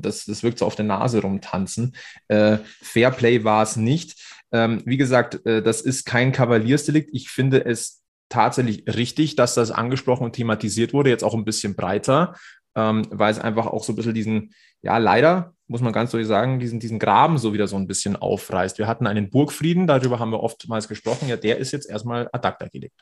das, 0.00 0.24
das 0.24 0.42
wirkt 0.42 0.58
so 0.58 0.66
auf 0.66 0.74
der 0.74 0.84
Nase 0.84 1.22
rumtanzen. 1.22 1.94
Äh, 2.28 2.58
Fairplay 2.82 3.44
war 3.44 3.62
es 3.62 3.76
nicht. 3.76 4.20
Ähm, 4.52 4.82
wie 4.84 4.96
gesagt, 4.96 5.44
äh, 5.46 5.62
das 5.62 5.80
ist 5.80 6.06
kein 6.06 6.32
Kavaliersdelikt. 6.32 7.10
Ich 7.12 7.28
finde 7.28 7.64
es 7.64 8.03
tatsächlich 8.28 8.84
richtig, 8.86 9.36
dass 9.36 9.54
das 9.54 9.70
angesprochen 9.70 10.24
und 10.24 10.32
thematisiert 10.32 10.92
wurde, 10.92 11.10
jetzt 11.10 11.24
auch 11.24 11.34
ein 11.34 11.44
bisschen 11.44 11.76
breiter, 11.76 12.34
ähm, 12.74 13.06
weil 13.10 13.30
es 13.30 13.38
einfach 13.38 13.66
auch 13.66 13.84
so 13.84 13.92
ein 13.92 13.96
bisschen 13.96 14.14
diesen, 14.14 14.54
ja, 14.82 14.98
leider, 14.98 15.54
muss 15.66 15.80
man 15.80 15.92
ganz 15.92 16.10
deutlich 16.10 16.28
sagen, 16.28 16.58
diesen, 16.58 16.80
diesen 16.80 16.98
Graben 16.98 17.38
so 17.38 17.52
wieder 17.52 17.66
so 17.66 17.76
ein 17.76 17.86
bisschen 17.86 18.16
aufreißt. 18.16 18.78
Wir 18.78 18.86
hatten 18.86 19.06
einen 19.06 19.30
Burgfrieden, 19.30 19.86
darüber 19.86 20.18
haben 20.18 20.30
wir 20.30 20.40
oftmals 20.40 20.88
gesprochen, 20.88 21.28
ja, 21.28 21.36
der 21.36 21.58
ist 21.58 21.72
jetzt 21.72 21.88
erstmal 21.88 22.28
ad 22.32 22.46
acta 22.46 22.68
gelegt. 22.68 23.00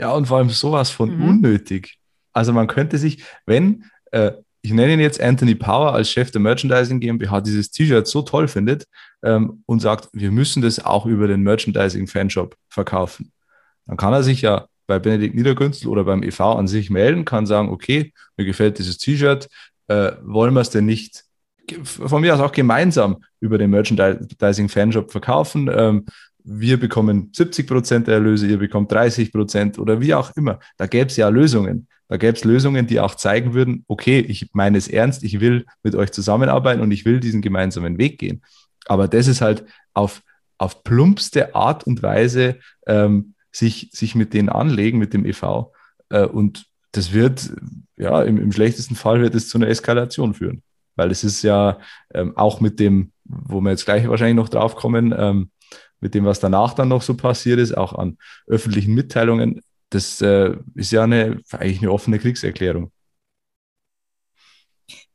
Ja, 0.00 0.12
und 0.12 0.26
vor 0.26 0.38
allem 0.38 0.50
sowas 0.50 0.90
von 0.90 1.16
mhm. 1.16 1.28
unnötig. 1.28 1.98
Also 2.32 2.52
man 2.52 2.68
könnte 2.68 2.98
sich, 2.98 3.24
wenn, 3.46 3.84
äh, 4.12 4.32
ich 4.62 4.72
nenne 4.72 4.94
ihn 4.94 5.00
jetzt 5.00 5.20
Anthony 5.20 5.54
Power 5.54 5.92
als 5.92 6.10
Chef 6.10 6.30
der 6.30 6.40
Merchandising 6.40 7.00
GmbH, 7.00 7.40
dieses 7.40 7.70
T-Shirt 7.70 8.06
so 8.06 8.22
toll 8.22 8.48
findet 8.48 8.86
ähm, 9.22 9.62
und 9.66 9.80
sagt, 9.80 10.08
wir 10.12 10.30
müssen 10.30 10.62
das 10.62 10.84
auch 10.84 11.06
über 11.06 11.26
den 11.26 11.42
Merchandising 11.42 12.06
Fanshop 12.06 12.56
verkaufen 12.68 13.32
dann 13.88 13.96
kann 13.96 14.12
er 14.12 14.22
sich 14.22 14.42
ja 14.42 14.66
bei 14.86 14.98
Benedikt 14.98 15.34
Niedergünzel 15.34 15.88
oder 15.88 16.04
beim 16.04 16.22
EV 16.22 16.40
an 16.40 16.68
sich 16.68 16.90
melden, 16.90 17.24
kann 17.24 17.46
sagen, 17.46 17.70
okay, 17.70 18.12
mir 18.36 18.46
gefällt 18.46 18.78
dieses 18.78 18.98
T-Shirt, 18.98 19.48
äh, 19.88 20.12
wollen 20.22 20.54
wir 20.54 20.60
es 20.60 20.70
denn 20.70 20.86
nicht 20.86 21.24
von 21.82 22.22
mir 22.22 22.34
aus 22.34 22.40
auch 22.40 22.52
gemeinsam 22.52 23.22
über 23.40 23.58
den 23.58 23.70
Merchandising 23.70 24.68
Fanshop 24.68 25.10
verkaufen? 25.10 25.68
Ähm, 25.72 26.06
wir 26.44 26.78
bekommen 26.78 27.30
70 27.34 27.66
Prozent 27.66 28.06
der 28.06 28.14
Erlöse, 28.14 28.46
ihr 28.46 28.58
bekommt 28.58 28.90
30 28.92 29.32
Prozent 29.32 29.78
oder 29.78 30.00
wie 30.00 30.14
auch 30.14 30.30
immer. 30.36 30.60
Da 30.78 30.86
gäbe 30.86 31.06
es 31.06 31.16
ja 31.16 31.28
Lösungen. 31.28 31.88
Da 32.08 32.16
gäbe 32.16 32.36
es 32.36 32.44
Lösungen, 32.44 32.86
die 32.86 33.00
auch 33.00 33.14
zeigen 33.14 33.52
würden, 33.52 33.84
okay, 33.86 34.20
ich 34.20 34.48
meine 34.54 34.78
es 34.78 34.88
ernst, 34.88 35.22
ich 35.24 35.40
will 35.40 35.66
mit 35.82 35.94
euch 35.94 36.10
zusammenarbeiten 36.10 36.80
und 36.80 36.90
ich 36.90 37.04
will 37.04 37.20
diesen 37.20 37.42
gemeinsamen 37.42 37.98
Weg 37.98 38.18
gehen. 38.18 38.42
Aber 38.86 39.08
das 39.08 39.26
ist 39.26 39.42
halt 39.42 39.64
auf, 39.92 40.22
auf 40.56 40.84
plumpste 40.84 41.54
Art 41.54 41.84
und 41.84 42.02
Weise 42.02 42.58
ähm, 42.86 43.34
sich, 43.58 43.90
sich 43.92 44.14
mit 44.14 44.34
denen 44.34 44.48
anlegen, 44.48 44.98
mit 44.98 45.12
dem 45.12 45.24
EV. 45.24 45.72
Äh, 46.10 46.26
und 46.26 46.66
das 46.92 47.12
wird, 47.12 47.50
ja, 47.96 48.22
im, 48.22 48.38
im 48.38 48.52
schlechtesten 48.52 48.94
Fall 48.94 49.20
wird 49.20 49.34
es 49.34 49.48
zu 49.48 49.58
einer 49.58 49.68
Eskalation 49.68 50.34
führen. 50.34 50.62
Weil 50.96 51.10
es 51.10 51.24
ist 51.24 51.42
ja 51.42 51.78
ähm, 52.14 52.36
auch 52.36 52.60
mit 52.60 52.80
dem, 52.80 53.12
wo 53.24 53.60
wir 53.60 53.70
jetzt 53.70 53.84
gleich 53.84 54.08
wahrscheinlich 54.08 54.36
noch 54.36 54.48
drauf 54.48 54.76
kommen, 54.76 55.14
ähm, 55.16 55.50
mit 56.00 56.14
dem, 56.14 56.24
was 56.24 56.40
danach 56.40 56.74
dann 56.74 56.88
noch 56.88 57.02
so 57.02 57.14
passiert 57.14 57.58
ist, 57.58 57.76
auch 57.76 57.92
an 57.92 58.18
öffentlichen 58.46 58.94
Mitteilungen, 58.94 59.60
das 59.90 60.20
äh, 60.20 60.56
ist 60.74 60.92
ja 60.92 61.04
eine, 61.04 61.40
eigentlich 61.50 61.78
eine 61.78 61.90
offene 61.90 62.18
Kriegserklärung. 62.18 62.92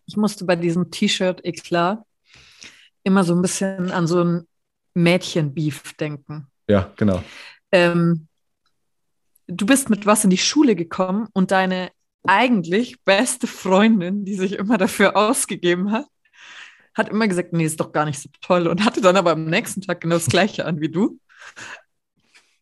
Ich 0.05 0.17
musste 0.17 0.45
bei 0.45 0.55
diesem 0.55 0.91
T-Shirt-Eklat 0.91 2.03
immer 3.03 3.23
so 3.23 3.35
ein 3.35 3.41
bisschen 3.41 3.91
an 3.91 4.07
so 4.07 4.23
ein 4.23 4.47
Mädchenbeef 4.93 5.93
denken. 5.93 6.47
Ja, 6.67 6.91
genau. 6.97 7.23
Ähm, 7.71 8.27
du 9.47 9.65
bist 9.65 9.89
mit 9.89 10.05
was 10.05 10.23
in 10.23 10.29
die 10.29 10.37
Schule 10.37 10.75
gekommen 10.75 11.27
und 11.33 11.51
deine 11.51 11.91
eigentlich 12.25 13.01
beste 13.03 13.47
Freundin, 13.47 14.25
die 14.25 14.35
sich 14.35 14.53
immer 14.53 14.77
dafür 14.77 15.17
ausgegeben 15.17 15.91
hat, 15.91 16.05
hat 16.95 17.09
immer 17.09 17.27
gesagt, 17.27 17.53
nee, 17.53 17.65
ist 17.65 17.79
doch 17.79 17.91
gar 17.91 18.05
nicht 18.05 18.19
so 18.19 18.29
toll 18.41 18.67
und 18.67 18.85
hatte 18.85 19.01
dann 19.01 19.17
aber 19.17 19.31
am 19.31 19.45
nächsten 19.45 19.81
Tag 19.81 20.01
genau 20.01 20.15
das 20.15 20.27
gleiche 20.27 20.65
an 20.65 20.79
wie 20.79 20.89
du. 20.89 21.19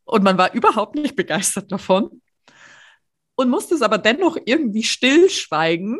Und 0.06 0.24
man 0.24 0.38
war 0.38 0.54
überhaupt 0.54 0.96
nicht 0.96 1.16
begeistert 1.16 1.72
davon 1.72 2.22
und 3.36 3.50
musste 3.50 3.76
es 3.76 3.82
aber 3.82 3.98
dennoch 3.98 4.38
irgendwie 4.46 4.84
stillschweigen, 4.84 6.00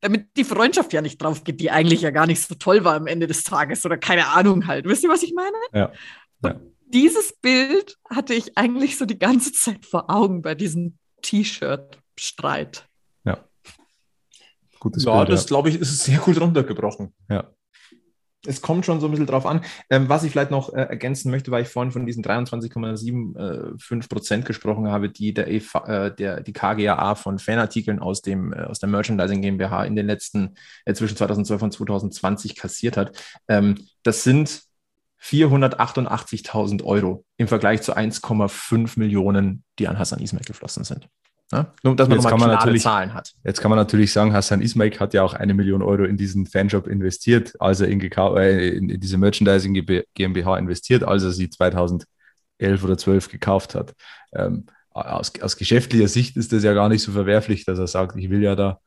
damit 0.00 0.36
die 0.36 0.44
Freundschaft 0.44 0.92
ja 0.92 1.00
nicht 1.00 1.20
drauf 1.22 1.44
geht, 1.44 1.60
die 1.60 1.70
eigentlich 1.70 2.02
ja 2.02 2.10
gar 2.10 2.26
nicht 2.26 2.42
so 2.42 2.54
toll 2.54 2.84
war 2.84 2.94
am 2.94 3.06
Ende 3.06 3.26
des 3.26 3.42
Tages 3.42 3.84
oder 3.84 3.96
keine 3.96 4.28
Ahnung 4.28 4.66
halt. 4.66 4.86
Wisst 4.86 5.02
ihr, 5.02 5.10
was 5.10 5.22
ich 5.22 5.34
meine? 5.34 5.56
Ja. 5.72 5.92
ja. 6.42 6.60
Dieses 6.94 7.32
Bild 7.32 7.98
hatte 8.08 8.32
ich 8.32 8.56
eigentlich 8.56 8.96
so 8.96 9.04
die 9.04 9.18
ganze 9.18 9.52
Zeit 9.52 9.84
vor 9.84 10.08
Augen 10.10 10.40
bei 10.40 10.54
diesem 10.54 10.96
T-Shirt-Streit. 11.22 12.88
Ja. 13.24 13.44
Gutes 14.80 15.04
ja, 15.04 15.18
Bild, 15.18 15.30
das 15.30 15.42
ja. 15.42 15.48
glaube 15.48 15.68
ich, 15.68 15.80
ist 15.80 16.04
sehr 16.04 16.18
gut 16.18 16.40
runtergebrochen. 16.40 17.12
Ja 17.28 17.50
es 18.46 18.60
kommt 18.60 18.84
schon 18.84 19.00
so 19.00 19.06
ein 19.06 19.10
bisschen 19.10 19.26
drauf 19.26 19.46
an. 19.46 19.62
Ähm, 19.90 20.08
was 20.08 20.24
ich 20.24 20.32
vielleicht 20.32 20.50
noch 20.50 20.72
äh, 20.72 20.82
ergänzen 20.82 21.30
möchte, 21.30 21.50
weil 21.50 21.62
ich 21.62 21.68
vorhin 21.68 21.92
von 21.92 22.06
diesen 22.06 22.22
23,75 22.22 24.04
äh, 24.04 24.08
Prozent 24.08 24.44
gesprochen 24.44 24.88
habe, 24.88 25.08
die 25.10 25.34
der, 25.34 25.48
EV, 25.48 25.74
äh, 25.86 26.14
der 26.14 26.42
die 26.42 26.52
KGAA 26.52 27.14
von 27.14 27.38
Fanartikeln 27.38 27.98
aus 27.98 28.22
dem 28.22 28.52
äh, 28.52 28.62
aus 28.62 28.78
der 28.78 28.88
Merchandising 28.88 29.42
GmbH 29.42 29.84
in 29.84 29.96
den 29.96 30.06
letzten 30.06 30.54
äh, 30.84 30.94
zwischen 30.94 31.16
2012 31.16 31.62
und 31.62 31.72
2020 31.72 32.56
kassiert 32.56 32.96
hat. 32.96 33.16
Ähm, 33.48 33.86
das 34.02 34.24
sind 34.24 34.62
488.000 35.24 36.84
Euro 36.84 37.24
im 37.36 37.48
Vergleich 37.48 37.82
zu 37.82 37.96
1,5 37.96 38.98
Millionen, 38.98 39.64
die 39.78 39.88
an 39.88 39.98
Hassan 39.98 40.20
Ismail 40.20 40.44
geflossen 40.44 40.84
sind. 40.84 41.08
Ne? 41.50 41.66
Nur, 41.82 41.96
dass 41.96 42.08
man 42.08 42.18
jetzt 42.18 42.30
nochmal 42.30 42.56
klare 42.58 42.76
Zahlen 42.76 43.14
hat. 43.14 43.32
Jetzt 43.42 43.60
kann 43.60 43.70
man 43.70 43.78
natürlich 43.78 44.12
sagen, 44.12 44.32
Hassan 44.32 44.60
Ismail 44.60 44.98
hat 44.98 45.14
ja 45.14 45.22
auch 45.22 45.34
eine 45.34 45.54
Million 45.54 45.82
Euro 45.82 46.04
in 46.04 46.16
diesen 46.16 46.46
Fanshop 46.46 46.86
investiert, 46.86 47.54
als 47.60 47.80
er 47.80 47.88
in, 47.88 48.00
äh, 48.00 48.68
in, 48.68 48.88
in 48.90 49.00
diese 49.00 49.16
Merchandising 49.16 49.74
GmbH 50.14 50.58
investiert, 50.58 51.04
als 51.04 51.22
er 51.22 51.32
sie 51.32 51.48
2011 51.48 52.06
oder 52.82 52.98
12 52.98 53.30
gekauft 53.30 53.74
hat. 53.74 53.94
Ähm, 54.32 54.66
aus, 54.90 55.32
aus 55.40 55.56
geschäftlicher 55.56 56.08
Sicht 56.08 56.36
ist 56.36 56.52
das 56.52 56.62
ja 56.64 56.74
gar 56.74 56.88
nicht 56.88 57.02
so 57.02 57.12
verwerflich, 57.12 57.64
dass 57.64 57.78
er 57.78 57.86
sagt, 57.86 58.16
ich 58.16 58.30
will 58.30 58.42
ja 58.42 58.54
da 58.54 58.78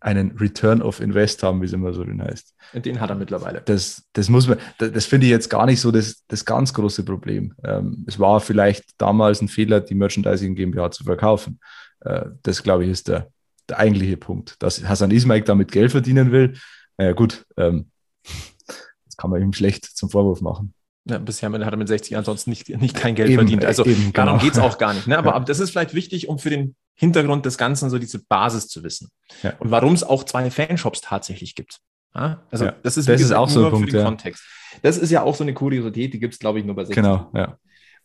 einen 0.00 0.32
Return 0.32 0.82
of 0.82 1.00
Invest 1.00 1.42
haben, 1.42 1.60
wie 1.62 1.66
es 1.66 1.72
immer 1.72 1.92
so 1.92 2.04
schön 2.04 2.22
heißt. 2.22 2.54
Und 2.74 2.84
den 2.86 3.00
hat 3.00 3.10
er 3.10 3.16
mittlerweile. 3.16 3.62
Das, 3.62 4.04
das 4.12 4.28
muss 4.28 4.46
man, 4.46 4.58
das, 4.78 4.92
das 4.92 5.06
finde 5.06 5.26
ich 5.26 5.30
jetzt 5.30 5.48
gar 5.48 5.66
nicht 5.66 5.80
so 5.80 5.90
das, 5.90 6.22
das 6.28 6.44
ganz 6.44 6.74
große 6.74 7.04
Problem. 7.04 7.54
Ähm, 7.64 8.04
es 8.06 8.18
war 8.18 8.40
vielleicht 8.40 8.84
damals 8.98 9.40
ein 9.40 9.48
Fehler, 9.48 9.80
die 9.80 9.94
Merchandising 9.94 10.54
GmbH 10.54 10.90
zu 10.90 11.04
verkaufen. 11.04 11.60
Äh, 12.00 12.26
das, 12.42 12.62
glaube 12.62 12.84
ich, 12.84 12.90
ist 12.90 13.08
der, 13.08 13.30
der 13.68 13.78
eigentliche 13.78 14.16
Punkt. 14.16 14.62
Dass 14.62 14.84
Hassan 14.84 15.10
Ismail 15.10 15.42
damit 15.42 15.72
Geld 15.72 15.92
verdienen 15.92 16.30
will, 16.30 16.54
naja, 16.98 17.12
gut, 17.12 17.44
ähm, 17.56 17.90
das 18.24 19.16
kann 19.16 19.30
man 19.30 19.40
ihm 19.40 19.52
schlecht 19.52 19.84
zum 19.84 20.10
Vorwurf 20.10 20.40
machen. 20.40 20.74
Ja, 21.08 21.18
bisher 21.18 21.50
hat 21.50 21.60
er 21.60 21.76
mit 21.76 21.88
60 21.88 22.10
Jahren 22.10 22.24
sonst 22.24 22.48
nicht, 22.48 22.68
nicht 22.68 22.96
kein 22.96 23.14
Geld 23.14 23.30
eben, 23.30 23.38
verdient. 23.38 23.64
Also 23.64 23.84
eben, 23.84 24.12
darum 24.12 24.38
genau. 24.38 24.44
geht 24.44 24.52
es 24.54 24.58
auch 24.58 24.76
gar 24.76 24.92
nicht. 24.92 25.06
Ne? 25.06 25.16
Aber, 25.16 25.30
ja. 25.30 25.36
aber 25.36 25.44
das 25.44 25.60
ist 25.60 25.70
vielleicht 25.70 25.94
wichtig, 25.94 26.28
um 26.28 26.38
für 26.38 26.50
den 26.50 26.74
Hintergrund 26.96 27.46
des 27.46 27.58
Ganzen 27.58 27.90
so 27.90 27.98
diese 27.98 28.24
Basis 28.24 28.68
zu 28.68 28.82
wissen. 28.82 29.10
Ja. 29.42 29.54
Und 29.58 29.70
warum 29.70 29.92
es 29.92 30.02
auch 30.02 30.24
zwei 30.24 30.50
Fanshops 30.50 31.02
tatsächlich 31.02 31.54
gibt. 31.54 31.78
Ja? 32.14 32.42
Also 32.50 32.66
ja. 32.66 32.74
das 32.82 32.96
ist, 32.96 33.08
das 33.08 33.20
ist 33.20 33.32
auch 33.32 33.48
so 33.48 33.66
ein 33.66 33.70
Punkt, 33.70 33.90
für 33.90 33.98
den 33.98 34.04
Kontext. 34.04 34.42
Das 34.82 34.96
ist 34.96 35.10
ja 35.10 35.22
auch 35.22 35.34
so 35.34 35.44
eine 35.44 35.54
Kuriosität, 35.54 36.14
die 36.14 36.18
gibt 36.18 36.34
es, 36.34 36.40
glaube 36.40 36.58
ich, 36.58 36.64
nur 36.64 36.74
bei 36.74 36.84
60. 36.84 36.96
Genau, 36.96 37.30
ja. 37.34 37.58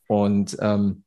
Und 0.08 0.58
ähm, 0.60 1.04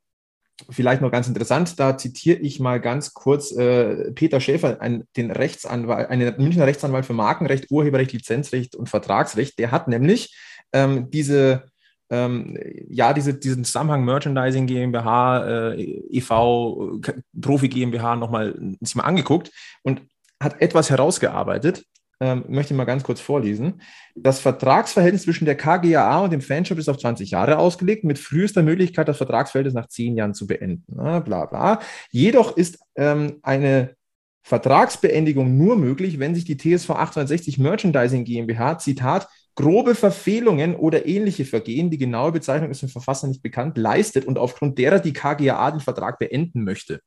vielleicht 0.71 1.03
noch 1.03 1.11
ganz 1.11 1.29
interessant, 1.29 1.79
da 1.79 1.99
zitiere 1.99 2.39
ich 2.39 2.61
mal 2.61 2.81
ganz 2.81 3.13
kurz 3.13 3.53
äh, 3.53 4.13
Peter 4.13 4.41
Schäfer, 4.41 4.81
ein, 4.81 5.07
den 5.17 5.31
Rechtsanwalt, 5.31 6.09
einen 6.09 6.35
Münchner 6.39 6.67
Rechtsanwalt 6.67 7.05
für 7.05 7.13
Markenrecht, 7.13 7.71
Urheberrecht, 7.71 8.13
Lizenzrecht 8.13 8.75
und 8.75 8.89
Vertragsrecht. 8.89 9.59
Der 9.59 9.73
hat 9.73 9.89
nämlich 9.89 10.35
ähm, 10.73 11.11
diese 11.11 11.65
ähm, 12.11 12.59
ja, 12.89 13.13
diese, 13.13 13.35
diesen 13.35 13.65
Zusammenhang 13.65 14.05
Merchandising 14.05 14.67
GmbH, 14.67 15.73
äh, 15.73 15.83
e.V., 16.11 17.01
Profi 17.41 17.69
GmbH 17.69 18.17
nochmal 18.17 18.59
sich 18.81 18.95
mal 18.95 19.05
angeguckt 19.05 19.51
und 19.83 20.03
hat 20.41 20.61
etwas 20.61 20.91
herausgearbeitet, 20.91 21.85
ähm, 22.21 22.45
möchte 22.49 22.75
mal 22.75 22.85
ganz 22.85 23.03
kurz 23.03 23.21
vorlesen. 23.21 23.81
Das 24.15 24.41
Vertragsverhältnis 24.41 25.23
zwischen 25.23 25.47
der 25.47 25.57
KGAA 25.57 26.21
und 26.21 26.33
dem 26.33 26.41
Fanshop 26.41 26.79
ist 26.79 26.89
auf 26.89 26.99
20 26.99 27.31
Jahre 27.31 27.59
ausgelegt, 27.59 28.05
mit 28.05 28.19
frühester 28.19 28.63
Möglichkeit, 28.63 29.09
das 29.09 29.17
Vertragsverhältnis 29.17 29.75
nach 29.75 29.89
10 29.89 30.17
Jahren 30.17 30.35
zu 30.35 30.47
beenden. 30.47 30.85
Ne? 30.95 31.21
Bla 31.25 31.47
bla. 31.47 31.81
Jedoch 32.11 32.57
ist 32.57 32.79
ähm, 32.97 33.39
eine 33.43 33.97
Vertragsbeendigung 34.43 35.57
nur 35.57 35.77
möglich, 35.77 36.19
wenn 36.19 36.35
sich 36.35 36.45
die 36.45 36.59
TSV 36.59 36.91
860 36.91 37.59
Merchandising 37.59 38.25
GmbH, 38.25 38.79
Zitat, 38.79 39.27
grobe 39.55 39.95
Verfehlungen 39.95 40.75
oder 40.75 41.07
ähnliche 41.07 41.45
Vergehen, 41.45 41.91
die 41.91 41.99
genaue 41.99 42.33
Bezeichnung 42.33 42.71
ist 42.71 42.83
dem 42.83 42.89
Verfasser 42.89 43.29
nicht 43.29 43.43
bekannt, 43.43 43.79
leistet 43.79 44.25
und 44.25 44.39
aufgrund 44.39 44.79
derer 44.79 44.99
die 44.99 45.13
KGAA 45.13 45.71
den 45.71 45.81
Vertrag 45.81 46.19
beenden 46.19 46.65
möchte. 46.65 47.01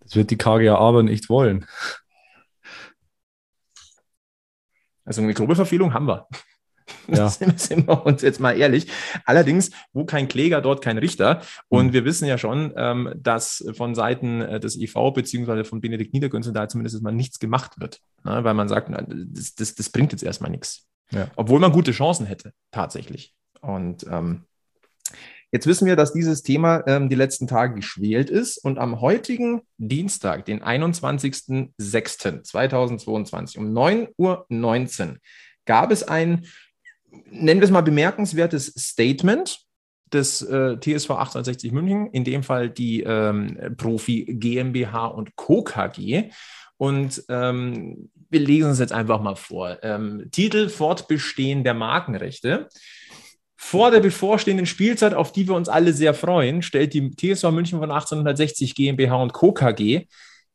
Das 0.00 0.14
wird 0.14 0.30
die 0.30 0.38
KGAA 0.38 0.76
aber 0.76 1.02
nicht 1.02 1.28
wollen. 1.28 1.66
Also 5.04 5.22
eine 5.22 5.34
grobe 5.34 5.54
Verfehlung 5.54 5.94
haben 5.94 6.06
wir. 6.06 6.26
Ja. 7.16 7.28
sind 7.28 7.86
wir 7.86 8.04
uns 8.04 8.22
jetzt 8.22 8.40
mal 8.40 8.52
ehrlich. 8.52 8.88
Allerdings, 9.24 9.70
wo 9.92 10.04
kein 10.04 10.28
Kläger, 10.28 10.60
dort 10.60 10.82
kein 10.82 10.98
Richter. 10.98 11.42
Und 11.68 11.88
mhm. 11.88 11.92
wir 11.92 12.04
wissen 12.04 12.26
ja 12.26 12.38
schon, 12.38 12.72
ähm, 12.76 13.12
dass 13.16 13.64
von 13.76 13.94
Seiten 13.94 14.40
äh, 14.40 14.60
des 14.60 14.76
EV 14.76 15.12
beziehungsweise 15.12 15.64
von 15.64 15.80
Benedikt 15.80 16.12
Niedergünzel 16.12 16.52
da 16.52 16.68
zumindest 16.68 17.02
mal 17.02 17.12
nichts 17.12 17.38
gemacht 17.38 17.80
wird. 17.80 18.00
Ne? 18.24 18.44
Weil 18.44 18.54
man 18.54 18.68
sagt, 18.68 18.90
das, 18.90 19.54
das, 19.54 19.74
das 19.74 19.90
bringt 19.90 20.12
jetzt 20.12 20.22
erstmal 20.22 20.50
nichts. 20.50 20.86
Ja. 21.10 21.28
Obwohl 21.36 21.60
man 21.60 21.72
gute 21.72 21.92
Chancen 21.92 22.26
hätte, 22.26 22.52
tatsächlich. 22.72 23.34
Und 23.60 24.04
ähm, 24.10 24.42
Jetzt 25.52 25.66
wissen 25.66 25.86
wir, 25.86 25.96
dass 25.96 26.12
dieses 26.12 26.42
Thema 26.42 26.82
ähm, 26.86 27.08
die 27.08 27.14
letzten 27.14 27.46
Tage 27.46 27.76
geschwelt 27.76 28.28
ist 28.30 28.58
und 28.58 28.78
am 28.78 29.00
heutigen 29.00 29.62
Dienstag, 29.78 30.44
den 30.44 30.60
21.06.2022 30.60 33.56
um 33.56 33.72
9.19 33.72 34.10
Uhr 34.18 34.46
gab 35.64 35.92
es 35.92 36.02
ein, 36.02 36.46
nennen 37.30 37.60
wir 37.60 37.64
es 37.64 37.70
mal 37.70 37.82
bemerkenswertes 37.82 38.66
Statement 38.76 39.58
des 40.12 40.42
äh, 40.42 40.76
TSV 40.78 41.10
1860 41.10 41.72
München, 41.72 42.08
in 42.12 42.24
dem 42.24 42.42
Fall 42.42 42.70
die 42.70 43.02
ähm, 43.02 43.74
Profi 43.76 44.24
GmbH 44.28 45.06
und 45.06 45.36
Co. 45.36 45.62
KG. 45.62 46.30
Und 46.78 47.24
ähm, 47.28 48.10
wir 48.28 48.40
lesen 48.40 48.70
es 48.70 48.78
jetzt 48.78 48.92
einfach 48.92 49.20
mal 49.20 49.34
vor. 49.34 49.78
Ähm, 49.82 50.28
Titel 50.30 50.68
Fortbestehen 50.68 51.64
der 51.64 51.74
Markenrechte. 51.74 52.68
Vor 53.56 53.90
der 53.90 54.00
bevorstehenden 54.00 54.66
Spielzeit, 54.66 55.14
auf 55.14 55.32
die 55.32 55.48
wir 55.48 55.54
uns 55.54 55.68
alle 55.68 55.92
sehr 55.92 56.14
freuen, 56.14 56.62
stellt 56.62 56.92
die 56.92 57.10
TSV 57.10 57.50
München 57.50 57.80
von 57.80 57.90
1860 57.90 58.74
GmbH 58.74 59.16
und 59.16 59.32
Co. 59.32 59.52
KG 59.52 60.06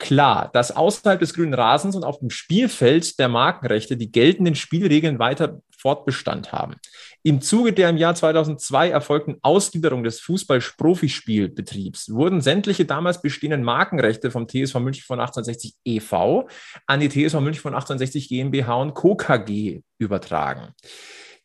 klar, 0.02 0.50
dass 0.52 0.76
außerhalb 0.76 1.20
des 1.20 1.34
grünen 1.34 1.54
Rasens 1.54 1.96
und 1.96 2.04
auf 2.04 2.20
dem 2.20 2.30
Spielfeld 2.30 3.20
der 3.20 3.30
Markenrechte 3.30 3.96
die 3.96 4.12
geltenden 4.12 4.56
Spielregeln 4.56 5.20
weiter 5.20 5.62
Fortbestand 5.78 6.52
haben. 6.52 6.76
Im 7.24 7.42
Zuge 7.42 7.72
der 7.72 7.90
im 7.90 7.98
Jahr 7.98 8.16
2002 8.16 8.90
erfolgten 8.90 9.38
Ausgliederung 9.42 10.04
des 10.04 10.20
Fußball-Profispielbetriebs 10.22 12.14
wurden 12.14 12.42
sämtliche 12.42 12.86
damals 12.86 13.22
bestehenden 13.22 13.64
Markenrechte 13.64 14.32
vom 14.32 14.48
TSV 14.48 14.76
München 14.76 15.04
von 15.06 15.20
1860 15.20 15.76
e.V. 15.86 16.48
an 16.88 17.00
die 17.00 17.10
TSV 17.10 17.40
München 17.40 17.62
von 17.62 17.74
1860 17.74 18.28
GmbH 18.28 18.76
und 18.76 18.94
Co. 18.96 19.16
KG 19.16 19.82
übertragen. 20.00 20.74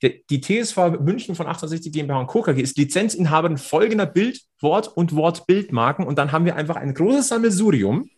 Die, 0.02 0.40
TSV 0.40 1.00
München 1.00 1.34
von 1.34 1.46
1860 1.46 1.92
GmbH 1.92 2.20
und 2.20 2.26
Co. 2.26 2.42
KG 2.42 2.60
ist 2.60 2.76
Lizenzinhaberin 2.76 3.56
folgender 3.56 4.04
Bild, 4.04 4.40
Wort 4.60 4.88
und 4.88 5.14
Wortbildmarken. 5.14 6.06
Und 6.06 6.18
dann 6.18 6.32
haben 6.32 6.44
wir 6.44 6.56
einfach 6.56 6.76
ein 6.76 6.92
großes 6.92 7.28
Sammelsurium 7.28 8.10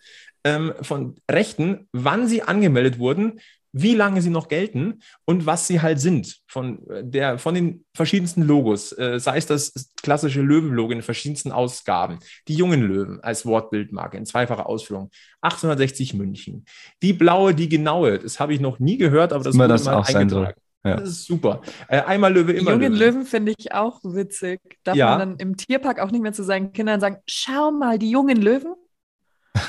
ähm, 0.48 0.72
von 0.82 1.16
Rechten, 1.30 1.88
wann 1.92 2.26
sie 2.26 2.42
angemeldet 2.42 2.98
wurden, 2.98 3.40
wie 3.72 3.94
lange 3.94 4.22
sie 4.22 4.30
noch 4.30 4.48
gelten 4.48 5.00
und 5.26 5.44
was 5.44 5.66
sie 5.66 5.82
halt 5.82 6.00
sind 6.00 6.38
von, 6.46 6.78
der, 7.02 7.38
von 7.38 7.54
den 7.54 7.84
verschiedensten 7.94 8.42
Logos, 8.42 8.92
äh, 8.92 9.20
sei 9.20 9.36
es 9.36 9.46
das 9.46 9.92
klassische 10.02 10.40
Löwenlogo 10.40 10.92
in 10.92 11.02
verschiedensten 11.02 11.52
Ausgaben, 11.52 12.18
die 12.48 12.54
jungen 12.54 12.82
Löwen 12.82 13.20
als 13.22 13.44
Wortbildmarke 13.44 14.16
in 14.16 14.24
zweifacher 14.24 14.66
Ausführung, 14.66 15.10
1860 15.42 16.14
München, 16.14 16.64
die 17.02 17.12
blaue, 17.12 17.54
die 17.54 17.68
genaue, 17.68 18.18
das 18.18 18.40
habe 18.40 18.54
ich 18.54 18.60
noch 18.60 18.78
nie 18.78 18.96
gehört, 18.96 19.34
aber 19.34 19.44
das 19.44 19.54
Immer 19.54 19.64
wurde 19.64 19.74
das 19.74 19.84
mal 19.84 19.96
auch 19.96 20.08
eingetragen. 20.08 20.60
Ja. 20.84 20.96
Das 20.96 21.08
ist 21.10 21.26
super. 21.26 21.60
Äh, 21.88 22.00
einmal 22.02 22.32
Löwe, 22.32 22.54
Die 22.54 22.60
immer 22.60 22.70
jungen 22.72 22.92
Löwe. 22.94 23.04
Löwen 23.04 23.24
finde 23.26 23.52
ich 23.58 23.72
auch 23.72 24.00
witzig. 24.02 24.60
Darf 24.84 24.96
Ja. 24.96 25.10
man 25.10 25.18
dann 25.18 25.36
im 25.38 25.56
Tierpark 25.56 26.00
auch 26.00 26.10
nicht 26.10 26.22
mehr 26.22 26.32
zu 26.32 26.44
seinen 26.44 26.72
Kindern 26.72 27.00
sagen, 27.00 27.18
schau 27.26 27.70
mal, 27.72 27.98
die 27.98 28.10
jungen 28.10 28.40
Löwen? 28.40 28.74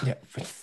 Ja, 0.06 0.14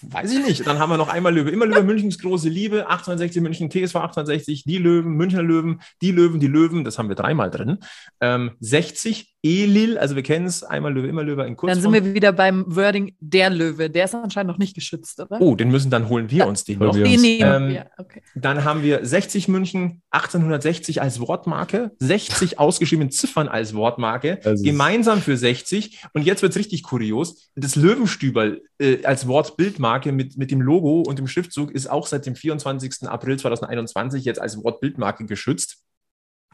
weiß 0.02 0.32
ich 0.32 0.46
nicht. 0.46 0.66
Dann 0.66 0.78
haben 0.78 0.90
wir 0.90 0.96
noch 0.96 1.08
einmal 1.08 1.34
Löwe. 1.34 1.50
Immer 1.50 1.66
Löwe, 1.66 1.82
Münchens 1.82 2.18
große 2.18 2.48
Liebe, 2.48 2.86
1860 2.88 3.42
München, 3.42 3.70
TSV 3.70 3.96
1860, 3.96 4.64
die 4.64 4.78
Löwen, 4.78 5.12
Münchner 5.14 5.42
Löwen, 5.42 5.80
die 6.00 6.12
Löwen, 6.12 6.38
die 6.40 6.46
Löwen, 6.46 6.84
das 6.84 6.98
haben 6.98 7.08
wir 7.08 7.16
dreimal 7.16 7.50
drin. 7.50 7.78
Ähm, 8.20 8.52
60, 8.60 9.34
Elil, 9.42 9.98
also 9.98 10.16
wir 10.16 10.22
kennen 10.22 10.46
es, 10.46 10.62
einmal 10.64 10.92
Löwe, 10.94 11.06
immer 11.08 11.22
Löwe 11.22 11.42
in 11.42 11.48
Dann 11.48 11.56
Kurzform. 11.56 11.80
sind 11.82 11.92
wir 12.04 12.14
wieder 12.14 12.32
beim 12.32 12.64
Wording 12.68 13.14
der 13.20 13.50
Löwe. 13.50 13.90
Der 13.90 14.04
ist 14.04 14.14
anscheinend 14.14 14.50
noch 14.50 14.58
nicht 14.58 14.74
geschützt, 14.74 15.20
oder? 15.20 15.40
oh, 15.40 15.54
den 15.56 15.70
müssen, 15.70 15.90
dann 15.90 16.08
holen 16.08 16.30
wir 16.30 16.46
uns 16.46 16.64
den 16.64 16.78
Holen 16.78 16.88
noch. 16.88 16.96
wir 16.96 17.04
Den 17.04 17.12
uns. 17.14 17.22
nehmen 17.22 17.52
Ähm, 17.64 17.68
wir. 17.68 17.86
Okay. 17.98 18.22
Dann 18.34 18.64
haben 18.64 18.82
wir 18.82 19.04
60 19.04 19.48
München, 19.48 20.02
1860 20.10 21.00
als 21.02 21.20
Wortmarke, 21.20 21.92
60 21.98 22.58
ausgeschriebene 22.58 23.10
Ziffern 23.10 23.48
als 23.48 23.74
Wortmarke, 23.74 24.40
ist- 24.44 24.64
gemeinsam 24.64 25.20
für 25.20 25.36
60. 25.36 26.00
Und 26.12 26.22
jetzt 26.22 26.42
wird 26.42 26.50
es 26.52 26.58
richtig 26.58 26.82
kurios. 26.82 27.50
Das 27.54 27.76
Löwenstüberl 27.76 28.62
äh, 28.78 29.04
als 29.06 29.26
Wortbildmarke 29.26 30.12
mit, 30.12 30.36
mit 30.36 30.50
dem 30.50 30.60
Logo 30.60 31.02
und 31.02 31.18
dem 31.18 31.26
Schriftzug 31.28 31.70
ist 31.70 31.86
auch 31.88 32.06
seit 32.06 32.26
dem 32.26 32.36
24. 32.36 33.08
April 33.08 33.38
2021 33.38 34.24
jetzt 34.24 34.40
als 34.40 34.62
Wortbildmarke 34.62 35.24
geschützt. 35.26 35.84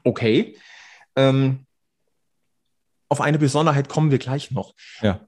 Okay. 0.04 0.56
Ähm, 1.16 1.66
auf 3.08 3.20
eine 3.20 3.38
Besonderheit 3.38 3.88
kommen 3.88 4.10
wir 4.10 4.18
gleich 4.18 4.50
noch. 4.50 4.74
Ja. 5.00 5.26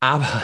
Aber 0.00 0.42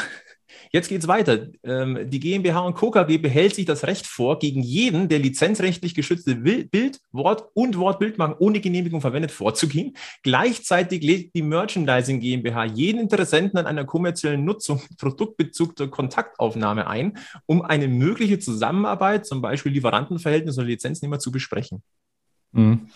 Jetzt 0.77 0.89
geht 0.91 1.01
es 1.01 1.09
weiter. 1.09 1.47
Ähm, 1.63 2.11
die 2.11 2.21
GmbH 2.21 2.61
und 2.61 2.75
Co. 2.75 2.91
KG 2.91 3.17
behält 3.17 3.55
sich 3.55 3.65
das 3.65 3.85
Recht 3.85 4.07
vor, 4.07 4.39
gegen 4.39 4.61
jeden, 4.63 5.09
der 5.09 5.19
lizenzrechtlich 5.21 5.95
geschützte 5.95 6.35
Bild, 6.37 7.01
Wort 7.13 7.49
und 7.55 7.79
Wortbildmarken 7.79 8.37
ohne 8.41 8.61
Genehmigung 8.61 9.01
verwendet, 9.01 9.31
vorzugehen. 9.31 9.97
Gleichzeitig 10.23 11.03
legt 11.03 11.35
die 11.35 11.41
Merchandising 11.41 12.21
GmbH 12.21 12.67
jeden 12.67 13.01
Interessenten 13.01 13.59
an 13.59 13.65
einer 13.67 13.87
kommerziellen 13.87 14.45
Nutzung 14.45 14.83
Produktbezug 14.99 15.79
zur 15.79 15.91
Kontaktaufnahme 15.91 16.87
ein, 16.87 17.17
um 17.47 17.63
eine 17.63 17.89
mögliche 17.89 18.39
Zusammenarbeit, 18.39 19.25
zum 19.25 19.41
Beispiel 19.41 19.73
Lieferantenverhältnis 19.73 20.59
oder 20.59 20.67
Lizenznehmer, 20.67 21.19
zu 21.19 21.33
besprechen. 21.33 21.83
Mhm. 22.53 22.91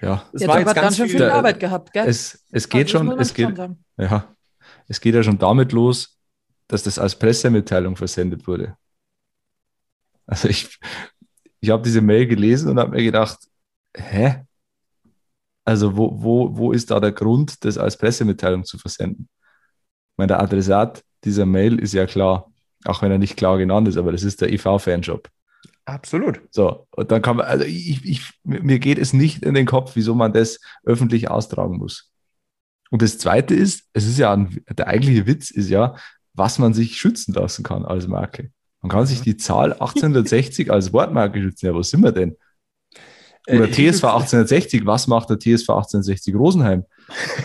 Ja, 0.00 0.22
Das 0.32 0.42
Jetzt 0.42 0.50
aber 0.50 0.72
ganz 0.72 0.96
schön 0.98 1.08
viel 1.08 1.18
Da- 1.18 1.32
Arbeit 1.34 1.58
gehabt, 1.58 1.92
gell? 1.92 2.06
es, 2.06 2.44
es 2.52 2.68
geht 2.68 2.90
schon, 2.90 3.10
es 3.18 3.34
geht, 3.34 3.58
ja, 3.96 4.28
es 4.86 5.00
geht 5.00 5.16
ja 5.16 5.24
schon 5.24 5.38
damit 5.38 5.72
los, 5.72 6.14
dass 6.68 6.82
das 6.82 6.98
als 6.98 7.18
Pressemitteilung 7.18 7.96
versendet 7.96 8.46
wurde. 8.46 8.76
Also 10.26 10.48
ich, 10.48 10.78
ich 11.60 11.70
habe 11.70 11.82
diese 11.82 12.02
Mail 12.02 12.26
gelesen 12.26 12.70
und 12.70 12.78
habe 12.78 12.96
mir 12.96 13.02
gedacht, 13.02 13.38
hä? 13.96 14.44
Also 15.64 15.96
wo, 15.96 16.22
wo, 16.22 16.56
wo 16.56 16.72
ist 16.72 16.90
da 16.90 17.00
der 17.00 17.12
Grund, 17.12 17.64
das 17.64 17.78
als 17.78 17.96
Pressemitteilung 17.96 18.64
zu 18.64 18.78
versenden? 18.78 19.28
Ich 19.32 20.18
meine, 20.18 20.28
der 20.28 20.40
Adressat 20.40 21.02
dieser 21.24 21.46
Mail 21.46 21.78
ist 21.78 21.94
ja 21.94 22.06
klar, 22.06 22.50
auch 22.84 23.02
wenn 23.02 23.10
er 23.10 23.18
nicht 23.18 23.36
klar 23.36 23.58
genannt 23.58 23.88
ist, 23.88 23.96
aber 23.96 24.12
das 24.12 24.22
ist 24.22 24.40
der 24.40 24.52
EV-Fanshop. 24.52 25.28
Absolut. 25.84 26.42
So, 26.50 26.86
und 26.90 27.10
dann 27.10 27.22
kann 27.22 27.36
man, 27.36 27.46
also 27.46 27.64
ich, 27.64 28.04
ich, 28.04 28.30
mir 28.44 28.78
geht 28.78 28.98
es 28.98 29.14
nicht 29.14 29.42
in 29.42 29.54
den 29.54 29.64
Kopf, 29.66 29.92
wieso 29.94 30.14
man 30.14 30.34
das 30.34 30.60
öffentlich 30.84 31.30
austragen 31.30 31.78
muss. 31.78 32.12
Und 32.90 33.02
das 33.02 33.18
Zweite 33.18 33.54
ist, 33.54 33.88
es 33.94 34.06
ist 34.06 34.18
ja, 34.18 34.32
ein, 34.32 34.62
der 34.70 34.86
eigentliche 34.86 35.26
Witz 35.26 35.50
ist 35.50 35.70
ja, 35.70 35.96
was 36.38 36.58
man 36.58 36.72
sich 36.74 36.96
schützen 36.96 37.34
lassen 37.34 37.62
kann 37.64 37.84
als 37.84 38.06
Marke. 38.06 38.50
Man 38.80 38.90
kann 38.90 39.06
sich 39.06 39.20
die 39.20 39.36
Zahl 39.36 39.72
1860 39.72 40.70
als 40.70 40.92
Wortmarke 40.92 41.40
schützen. 41.42 41.66
Ja, 41.66 41.74
wo 41.74 41.82
sind 41.82 42.02
wir 42.02 42.12
denn? 42.12 42.36
Oder 43.48 43.64
Äh, 43.64 43.70
TSV 43.70 44.04
1860, 44.04 44.84
was 44.84 45.06
macht 45.06 45.30
der 45.30 45.38
TSV 45.38 45.70
1860 45.70 46.34
Rosenheim? 46.34 46.84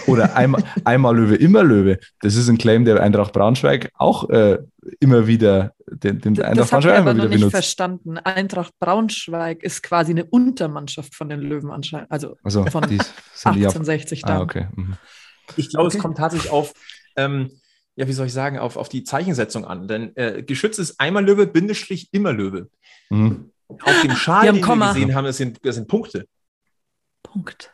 Oder 0.05 0.35
einmal, 0.35 0.61
einmal 0.83 1.15
Löwe, 1.15 1.35
immer 1.35 1.63
Löwe. 1.63 1.97
Das 2.21 2.35
ist 2.35 2.49
ein 2.49 2.57
Claim, 2.57 2.83
der 2.83 3.01
Eintracht 3.01 3.31
Braunschweig 3.31 3.89
auch 3.95 4.29
äh, 4.29 4.59
immer 4.99 5.27
wieder, 5.27 5.73
den, 5.89 6.19
den 6.19 6.33
Das, 6.35 6.45
Eintracht 6.45 6.59
das 6.59 6.71
habt 6.73 6.83
ihr 6.85 6.91
Braunschweig 6.91 6.99
aber 6.99 7.11
immer 7.11 7.13
noch 7.13 7.23
wieder 7.23 7.29
nicht 7.29 7.39
benutzt. 7.39 7.55
verstanden. 7.55 8.17
Eintracht 8.17 8.73
Braunschweig 8.79 9.63
ist 9.63 9.81
quasi 9.81 10.11
eine 10.11 10.25
Untermannschaft 10.25 11.15
von 11.15 11.29
den 11.29 11.39
Löwen 11.39 11.71
anscheinend. 11.71 12.11
Also 12.11 12.35
Also, 12.43 12.65
von 12.65 12.83
die 12.89 12.97
sind 12.97 13.55
die 13.55 13.65
auf, 13.65 13.73
1860 13.75 14.23
dann. 14.23 14.37
Ah, 14.37 14.41
okay. 14.41 14.67
Mhm. 14.75 14.95
Ich 15.55 15.69
glaube, 15.69 15.87
Okay. 15.87 15.97
es 15.97 16.01
kommt 16.03 16.17
tatsächlich 16.17 16.51
auf, 16.51 16.73
ähm, 17.15 17.49
ja, 17.95 18.07
wie 18.07 18.13
soll 18.13 18.27
ich 18.27 18.33
sagen, 18.33 18.57
auf, 18.57 18.77
auf 18.77 18.89
die 18.89 19.03
Zeichensetzung 19.03 19.65
an. 19.65 19.87
Denn 19.87 20.15
äh, 20.15 20.43
geschützt 20.43 20.79
ist 20.79 20.99
einmal 20.99 21.23
Löwe, 21.25 21.47
Bindestrich, 21.47 22.09
immer 22.11 22.33
Löwe. 22.33 22.69
Mhm. 23.09 23.51
Auf 23.67 24.01
dem 24.01 24.15
Schal, 24.15 24.47
haben 24.47 24.55
den 24.55 24.63
Komma. 24.63 24.89
wir 24.89 24.93
gesehen 24.93 25.15
haben, 25.15 25.25
das 25.25 25.37
sind, 25.37 25.65
das 25.65 25.75
sind 25.75 25.87
Punkte. 25.87 26.27
Punkt. 27.23 27.71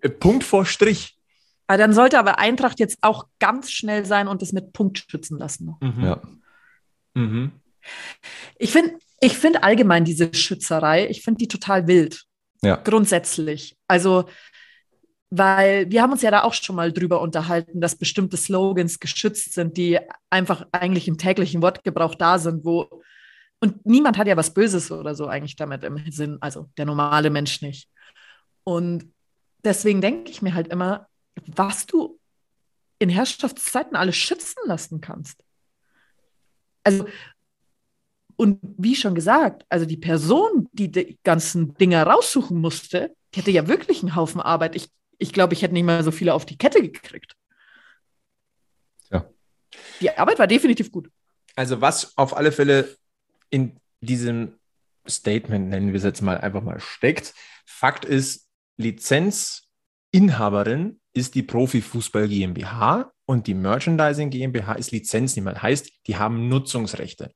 Äh, 0.00 0.08
Punkt 0.08 0.44
vor 0.44 0.66
Strich. 0.66 1.18
Aber 1.66 1.78
dann 1.78 1.92
sollte 1.92 2.18
aber 2.18 2.38
Eintracht 2.38 2.78
jetzt 2.78 2.98
auch 3.00 3.26
ganz 3.38 3.70
schnell 3.70 4.04
sein 4.04 4.28
und 4.28 4.42
es 4.42 4.52
mit 4.52 4.72
Punkt 4.72 5.04
schützen 5.08 5.38
lassen. 5.38 5.74
Mhm. 5.80 6.04
Ja. 6.04 6.22
Mhm. 7.14 7.52
Ich 8.58 8.70
finde 8.70 8.98
ich 9.20 9.38
find 9.38 9.62
allgemein 9.62 10.04
diese 10.04 10.34
Schützerei, 10.34 11.08
ich 11.08 11.22
finde 11.22 11.38
die 11.38 11.48
total 11.48 11.86
wild. 11.86 12.24
Ja. 12.62 12.76
Grundsätzlich. 12.76 13.76
Also, 13.88 14.26
weil 15.38 15.90
wir 15.90 16.02
haben 16.02 16.12
uns 16.12 16.22
ja 16.22 16.30
da 16.30 16.44
auch 16.44 16.54
schon 16.54 16.76
mal 16.76 16.92
drüber 16.92 17.20
unterhalten, 17.20 17.80
dass 17.80 17.96
bestimmte 17.96 18.36
Slogans 18.36 19.00
geschützt 19.00 19.54
sind, 19.54 19.76
die 19.76 19.98
einfach 20.30 20.66
eigentlich 20.72 21.08
im 21.08 21.18
täglichen 21.18 21.62
Wortgebrauch 21.62 22.14
da 22.14 22.38
sind, 22.38 22.64
wo 22.64 23.02
und 23.60 23.86
niemand 23.86 24.18
hat 24.18 24.26
ja 24.26 24.36
was 24.36 24.52
Böses 24.52 24.90
oder 24.90 25.14
so 25.14 25.26
eigentlich 25.26 25.56
damit 25.56 25.84
im 25.84 25.98
Sinn, 26.10 26.36
also 26.40 26.68
der 26.76 26.84
normale 26.84 27.30
Mensch 27.30 27.62
nicht. 27.62 27.88
Und 28.62 29.12
deswegen 29.64 30.00
denke 30.02 30.30
ich 30.30 30.42
mir 30.42 30.54
halt 30.54 30.68
immer, 30.68 31.08
was 31.46 31.86
du 31.86 32.20
in 32.98 33.08
Herrschaftszeiten 33.08 33.96
alles 33.96 34.16
schützen 34.16 34.60
lassen 34.66 35.00
kannst. 35.00 35.42
Also, 36.84 37.06
und 38.36 38.58
wie 38.62 38.96
schon 38.96 39.14
gesagt, 39.14 39.64
also 39.68 39.86
die 39.86 39.96
Person, 39.96 40.68
die 40.72 40.90
die 40.90 41.18
ganzen 41.24 41.74
Dinger 41.74 42.06
raussuchen 42.06 42.60
musste, 42.60 43.14
die 43.34 43.40
hatte 43.40 43.50
ja 43.50 43.66
wirklich 43.66 44.02
einen 44.02 44.14
Haufen 44.14 44.40
Arbeit. 44.40 44.76
Ich, 44.76 44.90
ich 45.18 45.32
glaube, 45.32 45.54
ich 45.54 45.62
hätte 45.62 45.74
nicht 45.74 45.84
mal 45.84 46.04
so 46.04 46.10
viele 46.10 46.34
auf 46.34 46.46
die 46.46 46.58
Kette 46.58 46.82
gekriegt. 46.82 47.36
Ja. 49.10 49.28
Die 50.00 50.10
Arbeit 50.10 50.38
war 50.38 50.46
definitiv 50.46 50.90
gut. 50.90 51.10
Also 51.56 51.80
was 51.80 52.16
auf 52.16 52.36
alle 52.36 52.52
Fälle 52.52 52.96
in 53.50 53.76
diesem 54.00 54.58
Statement, 55.08 55.68
nennen 55.68 55.88
wir 55.88 55.98
es 55.98 56.04
jetzt 56.04 56.22
mal 56.22 56.38
einfach 56.38 56.62
mal, 56.62 56.80
steckt. 56.80 57.34
Fakt 57.64 58.04
ist, 58.04 58.48
Lizenzinhaberin 58.76 61.00
ist 61.12 61.34
die 61.34 61.42
Profifußball 61.42 62.28
GmbH 62.28 63.12
und 63.26 63.46
die 63.46 63.54
Merchandising 63.54 64.30
GmbH 64.30 64.74
ist 64.74 64.90
Lizenznehmer. 64.90 65.62
Heißt, 65.62 65.90
die 66.06 66.16
haben 66.16 66.48
Nutzungsrechte. 66.48 67.30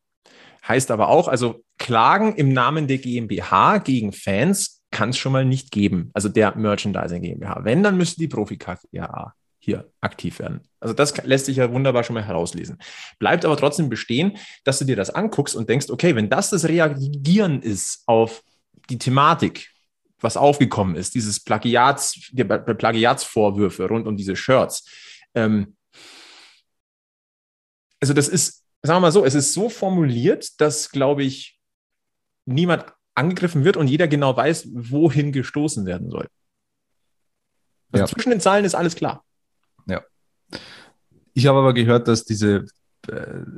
Heißt 0.67 0.91
aber 0.91 1.09
auch, 1.09 1.29
also 1.29 1.65
Klagen 1.79 2.35
im 2.35 2.53
Namen 2.53 2.89
der 2.89 2.99
GmbH 2.99 3.79
gegen 3.79 4.13
Fans 4.13 4.78
kann 4.99 5.11
es 5.11 5.19
schon 5.19 5.31
mal 5.31 5.45
nicht 5.45 5.71
geben. 5.71 6.11
Also 6.13 6.29
der 6.29 6.57
Merchandising 6.57 7.23
GmbH. 7.23 7.61
Wenn, 7.63 7.85
dann 7.85 7.97
müsste 7.97 8.19
die 8.19 8.27
Profi 8.27 8.57
GmbH 8.57 9.33
hier 9.61 9.89
aktiv 10.01 10.41
werden. 10.41 10.63
Also 10.81 10.93
das 10.93 11.17
lässt 11.25 11.47
sich 11.47 11.59
ja 11.59 11.73
wunderbar 11.73 12.03
schon 12.03 12.15
mal 12.15 12.25
herauslesen. 12.25 12.79
Bleibt 13.21 13.45
aber 13.45 13.57
trotzdem 13.57 13.89
bestehen, 13.89 14.37
dass 14.65 14.81
du 14.81 14.85
dir 14.85 14.97
das 14.97 15.11
anguckst 15.11 15.55
und 15.55 15.69
denkst, 15.69 15.89
okay, 15.91 16.17
wenn 16.17 16.29
das 16.29 16.51
das 16.51 16.67
Reagieren 16.67 17.63
ist 17.63 18.03
auf 18.07 18.43
die 18.91 18.99
Thematik, 18.99 19.71
was 20.19 20.37
aufgekommen 20.37 20.97
ist, 20.97 21.15
dieses 21.15 21.39
Plagiats, 21.39 22.31
die 22.33 22.43
Plagiatsvorwürfe 22.43 23.87
rund 23.87 24.09
um 24.09 24.17
diese 24.17 24.35
Shirts, 24.35 24.85
ähm, 25.37 25.77
also 28.01 28.15
das 28.15 28.27
ist, 28.27 28.65
sagen 28.83 28.97
wir 28.97 29.03
mal 29.03 29.13
so, 29.13 29.25
es 29.25 29.37
ist 29.37 29.53
so 29.53 29.69
formuliert, 29.69 30.61
dass, 30.61 30.91
glaube 30.91 31.23
ich, 31.23 31.57
niemand 32.47 32.87
angegriffen 33.19 33.65
wird 33.65 33.77
und 33.77 33.89
jeder 33.89 34.09
genau 34.09 34.37
weiß, 34.37 34.69
wohin 34.73 35.33
gestoßen 35.33 35.85
werden 35.85 36.11
soll. 36.11 36.29
Also 37.93 38.05
Ja. 38.05 38.07
Zwischen 38.07 38.31
den 38.31 38.41
Zahlen 38.41 38.65
ist 38.65 38.75
alles 38.75 38.95
klar. 38.95 39.25
Ich 41.35 41.47
habe 41.47 41.59
aber 41.59 41.73
gehört, 41.73 42.09
dass 42.09 42.25
diese, 42.25 42.67
äh, 43.09 43.13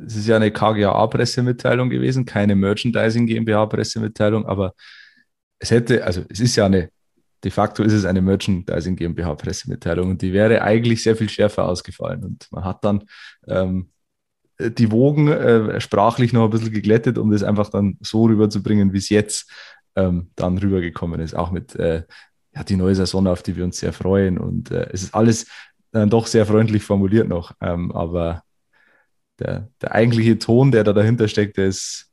es 0.07 0.17
ist 0.17 0.27
ja 0.27 0.37
eine 0.37 0.51
KGAA-Pressemitteilung 0.51 1.89
gewesen, 1.89 2.27
keine 2.27 2.55
Merchandising 2.55 3.27
GmbH-Pressemitteilung, 3.27 4.45
aber 4.47 4.75
es 5.59 5.71
hätte, 5.71 6.05
also 6.05 6.25
es 6.29 6.41
ist 6.41 6.57
ja 6.57 6.67
eine, 6.67 6.91
de 7.43 7.51
facto 7.51 7.83
ist 7.83 7.95
es 7.95 8.05
eine 8.05 8.21
Merchandising 8.21 8.97
GmbH 8.97 9.35
Pressemitteilung 9.35 10.11
und 10.11 10.23
die 10.23 10.33
wäre 10.35 10.61
eigentlich 10.61 11.03
sehr 11.03 11.17
viel 11.17 11.31
schärfer 11.31 11.67
ausgefallen. 11.67 12.23
Und 12.23 12.49
man 12.51 12.65
hat 12.65 12.85
dann 12.85 13.05
ähm, 13.49 13.91
die 14.69 14.91
Wogen 14.91 15.29
äh, 15.29 15.81
sprachlich 15.81 16.33
noch 16.33 16.45
ein 16.45 16.51
bisschen 16.51 16.73
geglättet, 16.73 17.19
um 17.19 17.31
das 17.31 17.43
einfach 17.43 17.71
dann 17.71 17.97
so 18.01 18.25
rüberzubringen, 18.25 18.93
wie 18.93 18.99
es 18.99 19.09
jetzt 19.09 19.51
ähm, 19.97 20.31
dann 20.37 20.59
rübergekommen 20.59 21.21
ist. 21.21 21.35
Auch 21.35 21.51
mit 21.51 21.75
äh, 21.77 22.05
ja, 22.55 22.65
die 22.65 22.77
neue 22.77 22.95
Saison, 22.95 23.27
auf 23.27 23.43
die 23.43 23.57
wir 23.57 23.65
uns 23.65 23.79
sehr 23.79 23.93
freuen. 23.93 24.39
Und 24.39 24.71
äh, 24.71 24.89
es 24.93 25.03
ist 25.03 25.15
alles 25.15 25.47
dann 25.93 26.11
doch 26.11 26.27
sehr 26.27 26.47
freundlich 26.47 26.83
formuliert 26.83 27.29
noch. 27.29 27.53
Ähm, 27.61 27.93
aber 27.93 28.43
der, 29.39 29.69
der 29.81 29.93
eigentliche 29.93 30.39
Ton, 30.39 30.71
der 30.71 30.85
da 30.85 30.93
dahinter 30.93 31.29
steckt, 31.29 31.57
der 31.57 31.67
ist, 31.67 32.11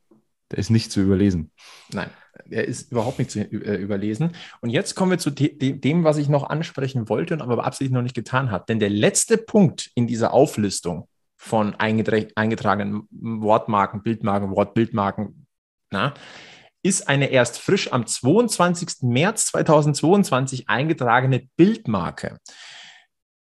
der 0.50 0.58
ist 0.58 0.70
nicht 0.70 0.90
zu 0.90 1.00
überlesen. 1.00 1.50
Nein, 1.92 2.10
er 2.48 2.66
ist 2.66 2.90
überhaupt 2.90 3.18
nicht 3.18 3.30
zu 3.30 3.40
äh, 3.40 3.76
überlesen. 3.76 4.32
Und 4.60 4.70
jetzt 4.70 4.94
kommen 4.94 5.10
wir 5.10 5.18
zu 5.18 5.30
de 5.30 5.72
dem, 5.72 6.04
was 6.04 6.16
ich 6.16 6.28
noch 6.28 6.48
ansprechen 6.48 7.08
wollte 7.08 7.34
und 7.34 7.42
aber 7.42 7.64
absichtlich 7.64 7.94
noch 7.94 8.02
nicht 8.02 8.14
getan 8.14 8.50
habe. 8.50 8.64
Denn 8.68 8.78
der 8.78 8.90
letzte 8.90 9.38
Punkt 9.38 9.90
in 9.94 10.06
dieser 10.06 10.32
Auflistung 10.32 11.08
von 11.38 11.74
eingetragenen 11.76 13.08
Wortmarken, 13.10 14.02
Bildmarken, 14.02 14.50
Wortbildmarken, 14.50 15.46
na, 15.90 16.12
ist 16.82 17.08
eine 17.08 17.30
erst 17.30 17.58
frisch 17.58 17.92
am 17.92 18.06
22. 18.06 19.02
März 19.02 19.46
2022 19.46 20.68
eingetragene 20.68 21.48
Bildmarke. 21.56 22.38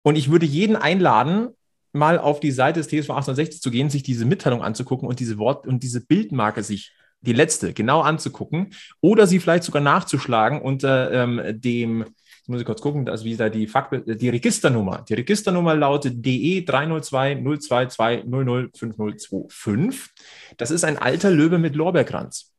Und 0.04 0.16
ich 0.16 0.32
würde 0.32 0.46
jeden 0.46 0.76
einladen, 0.76 1.50
mal 1.92 2.20
auf 2.20 2.40
die 2.40 2.52
Seite 2.52 2.80
des 2.80 2.88
TSV 2.88 3.10
1860 3.10 3.62
zu 3.62 3.72
gehen, 3.72 3.90
sich 3.90 4.04
diese 4.04 4.26
Mitteilung 4.26 4.62
anzugucken 4.62 5.08
und 5.08 5.20
diese 5.20 5.38
Wort- 5.40 5.68
und 5.68 5.84
diese 5.84 6.06
Bildmarke 6.06 6.64
sich 6.64 6.94
die 7.22 7.34
letzte 7.34 7.74
genau 7.74 8.02
anzugucken 8.02 8.74
oder 9.02 9.26
sie 9.26 9.40
vielleicht 9.40 9.64
sogar 9.64 9.82
nachzuschlagen 9.82 10.62
unter 10.62 11.12
ähm, 11.12 11.42
dem, 11.60 12.06
jetzt 12.48 12.54
muss 12.54 12.62
ich 12.62 12.66
kurz 12.66 12.82
gucken, 12.82 13.06
das 13.06 13.20
ist 13.22 13.26
wieder 13.26 13.50
die, 13.50 13.68
Fakt, 13.68 14.04
die 14.08 14.30
Registernummer. 14.30 15.04
Die 15.10 15.16
Registernummer 15.16 15.76
lautet 15.76 16.26
DE 16.26 16.62
302 16.62 17.44
022 17.60 18.24
005025. 18.24 20.10
Das 20.56 20.72
ist 20.72 20.86
ein 20.86 20.98
alter 20.98 21.30
Löwe 21.30 21.58
mit 21.58 21.76
Lorbeerkranz. 21.76 22.54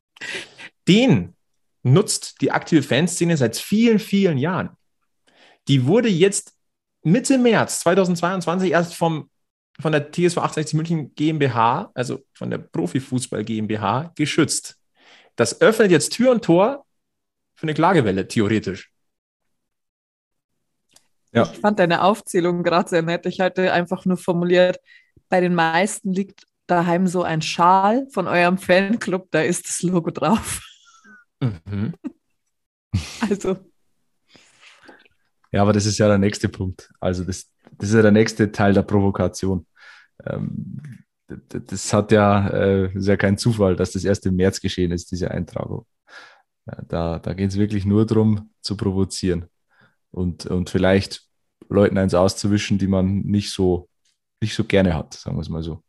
Den 0.87 1.35
nutzt 1.83 2.43
die 2.43 2.53
aktive 2.53 2.83
Fanszene 2.83 3.39
seit 3.39 3.57
vielen, 3.57 3.99
vielen 3.99 4.37
Jahren. 4.37 4.77
Die 5.69 5.87
wurde 5.87 6.09
jetzt 6.09 6.55
Mitte 7.03 7.39
März 7.39 7.81
2022 7.81 8.71
erst 8.71 8.95
vom, 8.95 9.31
von 9.81 9.93
der 9.93 10.13
TSV 10.13 10.37
68 10.37 10.75
München 10.75 11.15
GmbH, 11.15 11.91
also 11.95 12.23
von 12.35 12.51
der 12.51 12.59
Profifußball 12.59 13.43
GmbH, 13.43 14.13
geschützt. 14.17 14.77
Das 15.37 15.63
öffnet 15.63 15.91
jetzt 15.91 16.13
Tür 16.13 16.31
und 16.33 16.45
Tor 16.45 16.85
für 17.55 17.63
eine 17.63 17.73
Klagewelle, 17.73 18.29
theoretisch. 18.29 18.93
Ja. 21.33 21.43
Ich 21.53 21.61
fand 21.61 21.79
deine 21.79 22.03
Aufzählung 22.03 22.63
gerade 22.63 22.89
sehr 22.89 23.03
nett. 23.03 23.27
Ich 23.27 23.41
hatte 23.41 23.73
einfach 23.73 24.05
nur 24.05 24.17
formuliert, 24.17 24.79
bei 25.29 25.41
den 25.41 25.55
meisten 25.55 26.13
liegt 26.13 26.45
daheim 26.67 27.07
so 27.07 27.23
ein 27.23 27.43
Schal 27.43 28.07
von 28.11 28.27
eurem 28.27 28.59
Fanclub, 28.59 29.29
da 29.31 29.41
ist 29.41 29.69
das 29.69 29.83
Logo 29.83 30.11
drauf. 30.11 30.61
Mhm. 31.41 31.95
also. 33.29 33.57
Ja, 35.51 35.63
aber 35.63 35.73
das 35.73 35.87
ist 35.87 35.99
ja 35.99 36.09
der 36.09 36.19
nächste 36.19 36.49
Punkt. 36.49 36.91
Also 37.01 37.25
das, 37.25 37.51
das 37.73 37.91
ist 37.91 37.95
ja 37.95 38.03
der 38.03 38.11
nächste 38.11 38.53
Teil 38.53 38.75
der 38.75 38.83
Provokation. 38.83 39.67
Ähm, 40.27 41.05
das 41.27 41.93
hat 41.93 42.13
ja, 42.13 42.49
äh, 42.49 42.93
ist 42.95 43.07
ja 43.07 43.17
kein 43.17 43.39
Zufall, 43.39 43.77
dass 43.77 43.93
das 43.93 44.05
erst 44.05 44.27
im 44.27 44.37
März 44.37 44.61
geschehen 44.61 44.93
ist, 44.93 45.11
diese 45.11 45.31
Eintragung. 45.31 45.87
Da, 46.89 47.19
da 47.19 47.33
geht 47.33 47.51
es 47.51 47.59
wirklich 47.59 47.87
nur 47.87 48.05
darum, 48.05 48.51
zu 48.61 48.77
provozieren 48.77 49.49
und, 50.11 50.47
und 50.47 50.71
vielleicht 50.71 51.23
Leuten 51.69 51.99
eins 51.99 52.15
auszuwischen, 52.15 52.79
die 52.79 52.87
man 52.87 53.21
nicht 53.21 53.53
so, 53.53 53.89
nicht 54.41 54.55
so 54.55 54.65
gerne 54.65 54.95
hat, 54.95 55.15
sagen 55.15 55.37
wir 55.37 55.43
es 55.43 55.49
mal 55.49 55.63
so. 55.63 55.83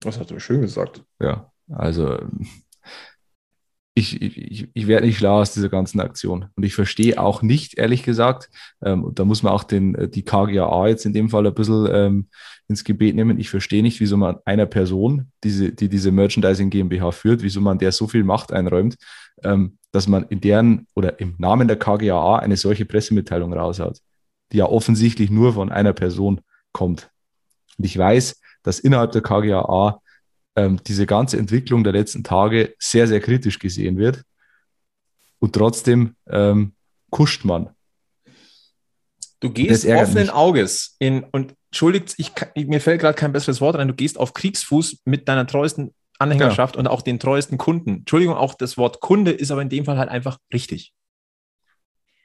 Das 0.00 0.18
hast 0.18 0.30
du 0.30 0.38
schön 0.38 0.60
gesagt. 0.60 1.02
Ja, 1.20 1.52
also 1.68 2.18
ich, 3.98 4.22
ich, 4.22 4.68
ich 4.72 4.86
werde 4.86 5.06
nicht 5.06 5.18
schlau 5.18 5.40
aus 5.40 5.52
dieser 5.52 5.68
ganzen 5.68 6.00
Aktion. 6.00 6.46
Und 6.54 6.62
ich 6.62 6.74
verstehe 6.74 7.20
auch 7.20 7.42
nicht, 7.42 7.76
ehrlich 7.76 8.02
gesagt, 8.04 8.48
ähm, 8.82 9.10
da 9.14 9.24
muss 9.24 9.42
man 9.42 9.52
auch 9.52 9.64
den, 9.64 9.94
äh, 9.96 10.08
die 10.08 10.22
KGAA 10.22 10.88
jetzt 10.88 11.04
in 11.04 11.12
dem 11.12 11.28
Fall 11.28 11.46
ein 11.46 11.54
bisschen 11.54 11.88
ähm, 11.92 12.28
ins 12.68 12.84
Gebet 12.84 13.16
nehmen. 13.16 13.40
Ich 13.40 13.50
verstehe 13.50 13.82
nicht, 13.82 13.98
wieso 13.98 14.16
man 14.16 14.38
einer 14.44 14.66
Person, 14.66 15.32
diese, 15.42 15.72
die 15.72 15.88
diese 15.88 16.12
Merchandising 16.12 16.70
GmbH 16.70 17.10
führt, 17.10 17.42
wieso 17.42 17.60
man 17.60 17.78
der 17.78 17.92
so 17.92 18.06
viel 18.06 18.24
Macht 18.24 18.52
einräumt, 18.52 18.96
ähm, 19.42 19.78
dass 19.90 20.06
man 20.06 20.24
in 20.28 20.40
deren 20.40 20.86
oder 20.94 21.18
im 21.18 21.34
Namen 21.38 21.66
der 21.66 21.78
KGAA 21.78 22.38
eine 22.38 22.56
solche 22.56 22.84
Pressemitteilung 22.84 23.52
raushaut, 23.52 23.98
die 24.52 24.58
ja 24.58 24.66
offensichtlich 24.66 25.30
nur 25.30 25.54
von 25.54 25.72
einer 25.72 25.92
Person 25.92 26.40
kommt. 26.72 27.10
Und 27.78 27.84
ich 27.84 27.98
weiß, 27.98 28.40
dass 28.62 28.78
innerhalb 28.78 29.12
der 29.12 29.22
KGAA 29.22 30.00
ähm, 30.58 30.80
diese 30.86 31.06
ganze 31.06 31.38
Entwicklung 31.38 31.84
der 31.84 31.92
letzten 31.92 32.24
Tage 32.24 32.74
sehr, 32.78 33.06
sehr 33.06 33.20
kritisch 33.20 33.58
gesehen 33.58 33.96
wird. 33.96 34.22
Und 35.38 35.54
trotzdem 35.54 36.16
ähm, 36.28 36.72
kuscht 37.10 37.44
man. 37.44 37.70
Du 39.40 39.50
gehst 39.50 39.86
offenen 39.86 40.24
mich. 40.24 40.32
Auges 40.32 40.96
in, 40.98 41.22
und 41.30 41.54
entschuldigt, 41.70 42.14
ich, 42.18 42.32
mir 42.56 42.80
fällt 42.80 43.00
gerade 43.00 43.14
kein 43.14 43.32
besseres 43.32 43.60
Wort 43.60 43.76
rein, 43.76 43.86
du 43.86 43.94
gehst 43.94 44.18
auf 44.18 44.34
Kriegsfuß 44.34 45.02
mit 45.04 45.28
deiner 45.28 45.46
treuesten 45.46 45.94
Anhängerschaft 46.18 46.74
ja. 46.74 46.80
und 46.80 46.88
auch 46.88 47.02
den 47.02 47.20
treuesten 47.20 47.56
Kunden. 47.56 47.98
Entschuldigung, 47.98 48.34
auch 48.34 48.54
das 48.54 48.76
Wort 48.76 49.00
Kunde 49.00 49.30
ist 49.30 49.52
aber 49.52 49.62
in 49.62 49.68
dem 49.68 49.84
Fall 49.84 49.98
halt 49.98 50.08
einfach 50.08 50.38
richtig. 50.52 50.92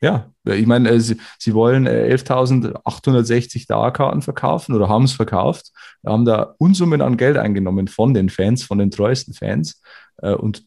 Ja, 0.03 0.29
ich 0.43 0.67
meine, 0.67 0.89
äh, 0.89 0.99
sie, 0.99 1.15
sie 1.39 1.53
wollen 1.53 1.87
11.860 1.87 3.55
äh, 3.55 3.65
Dauerkarten 3.69 4.21
verkaufen 4.21 4.75
oder 4.75 4.89
haben 4.89 5.05
es 5.05 5.13
verkauft, 5.13 5.71
haben 6.05 6.25
da 6.25 6.55
Unsummen 6.57 7.01
an 7.01 7.15
Geld 7.15 7.37
eingenommen 7.37 7.87
von 7.87 8.13
den 8.13 8.27
Fans, 8.27 8.63
von 8.63 8.79
den 8.79 8.91
treuesten 8.91 9.33
Fans 9.33 9.81
äh, 10.17 10.33
und 10.33 10.65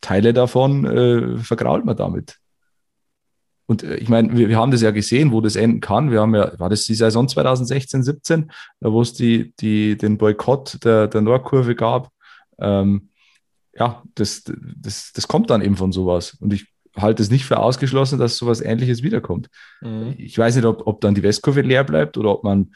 Teile 0.00 0.32
davon 0.32 0.84
äh, 0.84 1.36
vergrault 1.38 1.84
man 1.84 1.96
damit. 1.96 2.36
Und 3.66 3.82
ich 3.82 4.08
meine, 4.08 4.36
wir, 4.36 4.48
wir, 4.48 4.56
haben 4.56 4.70
das 4.70 4.82
ja 4.82 4.92
gesehen, 4.92 5.32
wo 5.32 5.40
das 5.40 5.56
enden 5.56 5.80
kann. 5.80 6.12
Wir 6.12 6.20
haben 6.20 6.36
ja, 6.36 6.56
war 6.60 6.68
das 6.68 6.84
die 6.84 6.94
Saison 6.94 7.28
2016, 7.28 8.04
17, 8.04 8.52
wo 8.78 9.02
es 9.02 9.14
die, 9.14 9.52
die, 9.58 9.96
den 9.96 10.16
Boykott 10.16 10.84
der, 10.84 11.08
der 11.08 11.22
Nordkurve 11.22 11.74
gab. 11.74 12.12
Ähm, 12.60 13.08
ja, 13.74 14.04
das, 14.14 14.44
das, 14.76 15.10
das 15.12 15.26
kommt 15.26 15.50
dann 15.50 15.62
eben 15.62 15.76
von 15.76 15.90
sowas. 15.90 16.36
Und 16.38 16.52
ich 16.52 16.75
halte 16.96 17.22
es 17.22 17.30
nicht 17.30 17.44
für 17.44 17.58
ausgeschlossen, 17.58 18.18
dass 18.18 18.36
sowas 18.36 18.60
Ähnliches 18.60 19.02
wiederkommt. 19.02 19.48
Mhm. 19.80 20.14
Ich 20.18 20.36
weiß 20.36 20.56
nicht, 20.56 20.64
ob, 20.64 20.86
ob 20.86 21.00
dann 21.00 21.14
die 21.14 21.22
Westkurve 21.22 21.62
leer 21.62 21.84
bleibt 21.84 22.16
oder 22.16 22.30
ob 22.30 22.44
man, 22.44 22.72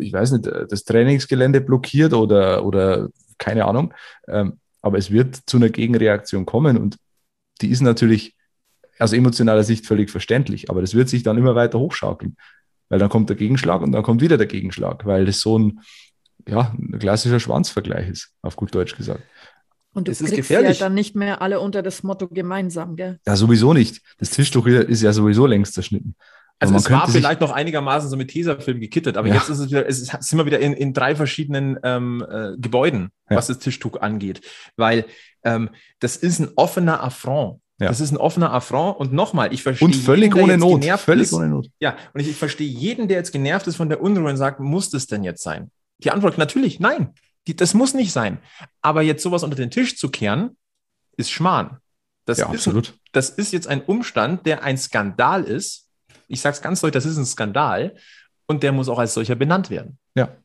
ich 0.00 0.12
weiß 0.12 0.32
nicht, 0.32 0.46
das 0.46 0.84
Trainingsgelände 0.84 1.60
blockiert 1.60 2.12
oder, 2.12 2.64
oder 2.64 3.08
keine 3.38 3.66
Ahnung. 3.66 3.94
Ähm, 4.28 4.58
aber 4.82 4.98
es 4.98 5.10
wird 5.10 5.36
zu 5.46 5.56
einer 5.56 5.68
Gegenreaktion 5.68 6.46
kommen 6.46 6.76
und 6.76 6.96
die 7.60 7.70
ist 7.70 7.80
natürlich 7.80 8.34
aus 8.98 9.12
emotionaler 9.12 9.64
Sicht 9.64 9.86
völlig 9.86 10.10
verständlich, 10.10 10.70
aber 10.70 10.80
das 10.80 10.94
wird 10.94 11.08
sich 11.08 11.22
dann 11.22 11.36
immer 11.36 11.54
weiter 11.54 11.78
hochschaukeln, 11.78 12.36
weil 12.88 12.98
dann 12.98 13.08
kommt 13.08 13.28
der 13.28 13.36
Gegenschlag 13.36 13.82
und 13.82 13.92
dann 13.92 14.02
kommt 14.02 14.20
wieder 14.20 14.36
der 14.36 14.46
Gegenschlag, 14.46 15.04
weil 15.04 15.26
das 15.26 15.40
so 15.40 15.58
ein, 15.58 15.80
ja, 16.48 16.74
ein 16.78 16.98
klassischer 16.98 17.40
Schwanzvergleich 17.40 18.08
ist, 18.08 18.32
auf 18.42 18.56
gut 18.56 18.74
Deutsch 18.74 18.96
gesagt. 18.96 19.22
Und 19.96 20.08
du 20.08 20.12
es 20.12 20.18
kriegst 20.18 20.50
ja 20.50 20.60
dann 20.74 20.92
nicht 20.92 21.16
mehr 21.16 21.40
alle 21.40 21.58
unter 21.58 21.82
das 21.82 22.02
Motto 22.02 22.28
gemeinsam, 22.28 22.96
gell? 22.96 23.18
Ja, 23.26 23.34
sowieso 23.34 23.72
nicht. 23.72 24.02
Das 24.18 24.28
Tischtuch 24.28 24.66
ist 24.66 25.00
ja 25.00 25.14
sowieso 25.14 25.46
längst 25.46 25.72
zerschnitten. 25.72 26.14
Also 26.58 26.74
es 26.74 26.90
war 26.90 27.08
vielleicht 27.08 27.40
noch 27.40 27.50
einigermaßen 27.50 28.10
so 28.10 28.16
mit 28.16 28.28
Tesafilm 28.28 28.78
gekittet, 28.78 29.16
aber 29.16 29.28
ja. 29.28 29.34
jetzt 29.34 29.48
ist 29.48 29.58
es 29.58 29.70
wieder, 29.70 29.86
es 29.86 30.00
ist, 30.00 30.22
sind 30.22 30.38
wir 30.38 30.44
wieder 30.44 30.58
in, 30.58 30.74
in 30.74 30.92
drei 30.92 31.16
verschiedenen 31.16 31.78
ähm, 31.82 32.24
äh, 32.30 32.56
Gebäuden, 32.58 33.10
ja. 33.30 33.36
was 33.36 33.46
das 33.46 33.58
Tischtuch 33.58 34.00
angeht. 34.00 34.42
Weil 34.76 35.06
ähm, 35.44 35.70
das 35.98 36.16
ist 36.16 36.40
ein 36.40 36.50
offener 36.56 37.02
Affront. 37.02 37.60
Ja. 37.78 37.88
Das 37.88 38.00
ist 38.00 38.10
ein 38.10 38.18
offener 38.18 38.52
Affront 38.52 38.98
und 38.98 39.14
nochmal, 39.14 39.52
ich 39.52 39.62
verstehe. 39.62 39.86
Und 39.86 39.96
völlig 39.96 40.34
jeden, 40.34 40.44
ohne 40.44 40.58
Not. 40.58 40.84
Völlig 41.00 41.24
ist, 41.24 41.32
ohne 41.32 41.48
Not. 41.48 41.68
Ja, 41.80 41.96
und 42.12 42.20
ich, 42.20 42.28
ich 42.28 42.36
verstehe 42.36 42.68
jeden, 42.68 43.08
der 43.08 43.18
jetzt 43.18 43.32
genervt 43.32 43.66
ist 43.66 43.76
von 43.76 43.88
der 43.88 44.02
Unruhe 44.02 44.30
und 44.30 44.36
sagt, 44.36 44.60
muss 44.60 44.90
das 44.90 45.06
denn 45.06 45.24
jetzt 45.24 45.42
sein? 45.42 45.70
Die 45.98 46.10
Antwort 46.10 46.36
natürlich, 46.36 46.80
nein. 46.80 47.14
Die, 47.46 47.56
das 47.56 47.74
muss 47.74 47.94
nicht 47.94 48.12
sein. 48.12 48.38
Aber 48.82 49.02
jetzt 49.02 49.22
sowas 49.22 49.42
unter 49.42 49.56
den 49.56 49.70
Tisch 49.70 49.96
zu 49.96 50.10
kehren, 50.10 50.56
ist 51.16 51.30
Schmarrn. 51.30 51.78
Das, 52.24 52.38
ja, 52.38 52.46
ist, 52.46 52.66
absolut. 52.66 52.94
das 53.12 53.30
ist 53.30 53.52
jetzt 53.52 53.68
ein 53.68 53.82
Umstand, 53.82 54.46
der 54.46 54.64
ein 54.64 54.76
Skandal 54.76 55.44
ist. 55.44 55.88
Ich 56.26 56.40
sage 56.40 56.56
es 56.56 56.62
ganz 56.62 56.80
deutlich, 56.80 57.02
das 57.02 57.10
ist 57.10 57.18
ein 57.18 57.26
Skandal 57.26 57.96
und 58.46 58.62
der 58.62 58.72
muss 58.72 58.88
auch 58.88 58.98
als 58.98 59.14
solcher 59.14 59.36
benannt 59.36 59.70
werden. 59.70 59.98
Ja. 60.16 60.36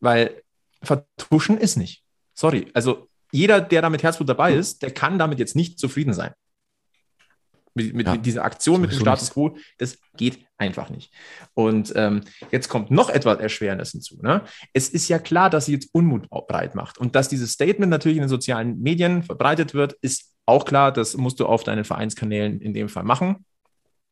Weil 0.00 0.42
vertuschen 0.82 1.58
ist 1.58 1.76
nicht. 1.76 2.02
Sorry. 2.32 2.70
Also 2.72 3.08
jeder, 3.32 3.60
der 3.60 3.82
da 3.82 3.90
mit 3.90 4.02
Herzblut 4.02 4.30
dabei 4.30 4.54
ist, 4.54 4.80
der 4.82 4.92
kann 4.92 5.18
damit 5.18 5.38
jetzt 5.38 5.54
nicht 5.54 5.78
zufrieden 5.78 6.14
sein 6.14 6.32
mit, 7.86 7.94
mit, 7.94 8.06
ja, 8.06 8.14
mit 8.14 8.24
dieser 8.26 8.44
Aktion, 8.44 8.80
mit 8.80 8.92
dem 8.92 9.00
Status 9.00 9.32
quo, 9.32 9.56
das 9.78 9.98
geht 10.16 10.46
einfach 10.58 10.90
nicht. 10.90 11.12
Und 11.54 11.92
ähm, 11.96 12.20
jetzt 12.50 12.68
kommt 12.68 12.90
noch 12.90 13.08
etwas 13.10 13.38
Erschwerendes 13.38 13.92
hinzu. 13.92 14.18
Ne? 14.22 14.42
Es 14.72 14.88
ist 14.88 15.08
ja 15.08 15.18
klar, 15.18 15.50
dass 15.50 15.66
sie 15.66 15.72
jetzt 15.72 15.90
Unmut 15.92 16.28
breit 16.30 16.74
macht. 16.74 16.98
Und 16.98 17.14
dass 17.14 17.28
dieses 17.28 17.52
Statement 17.52 17.90
natürlich 17.90 18.16
in 18.18 18.22
den 18.22 18.28
sozialen 18.28 18.80
Medien 18.80 19.22
verbreitet 19.22 19.74
wird, 19.74 19.92
ist 20.02 20.34
auch 20.46 20.64
klar, 20.64 20.90
das 20.92 21.16
musst 21.16 21.38
du 21.40 21.46
auf 21.46 21.64
deinen 21.64 21.84
Vereinskanälen 21.84 22.60
in 22.60 22.74
dem 22.74 22.88
Fall 22.88 23.04
machen. 23.04 23.44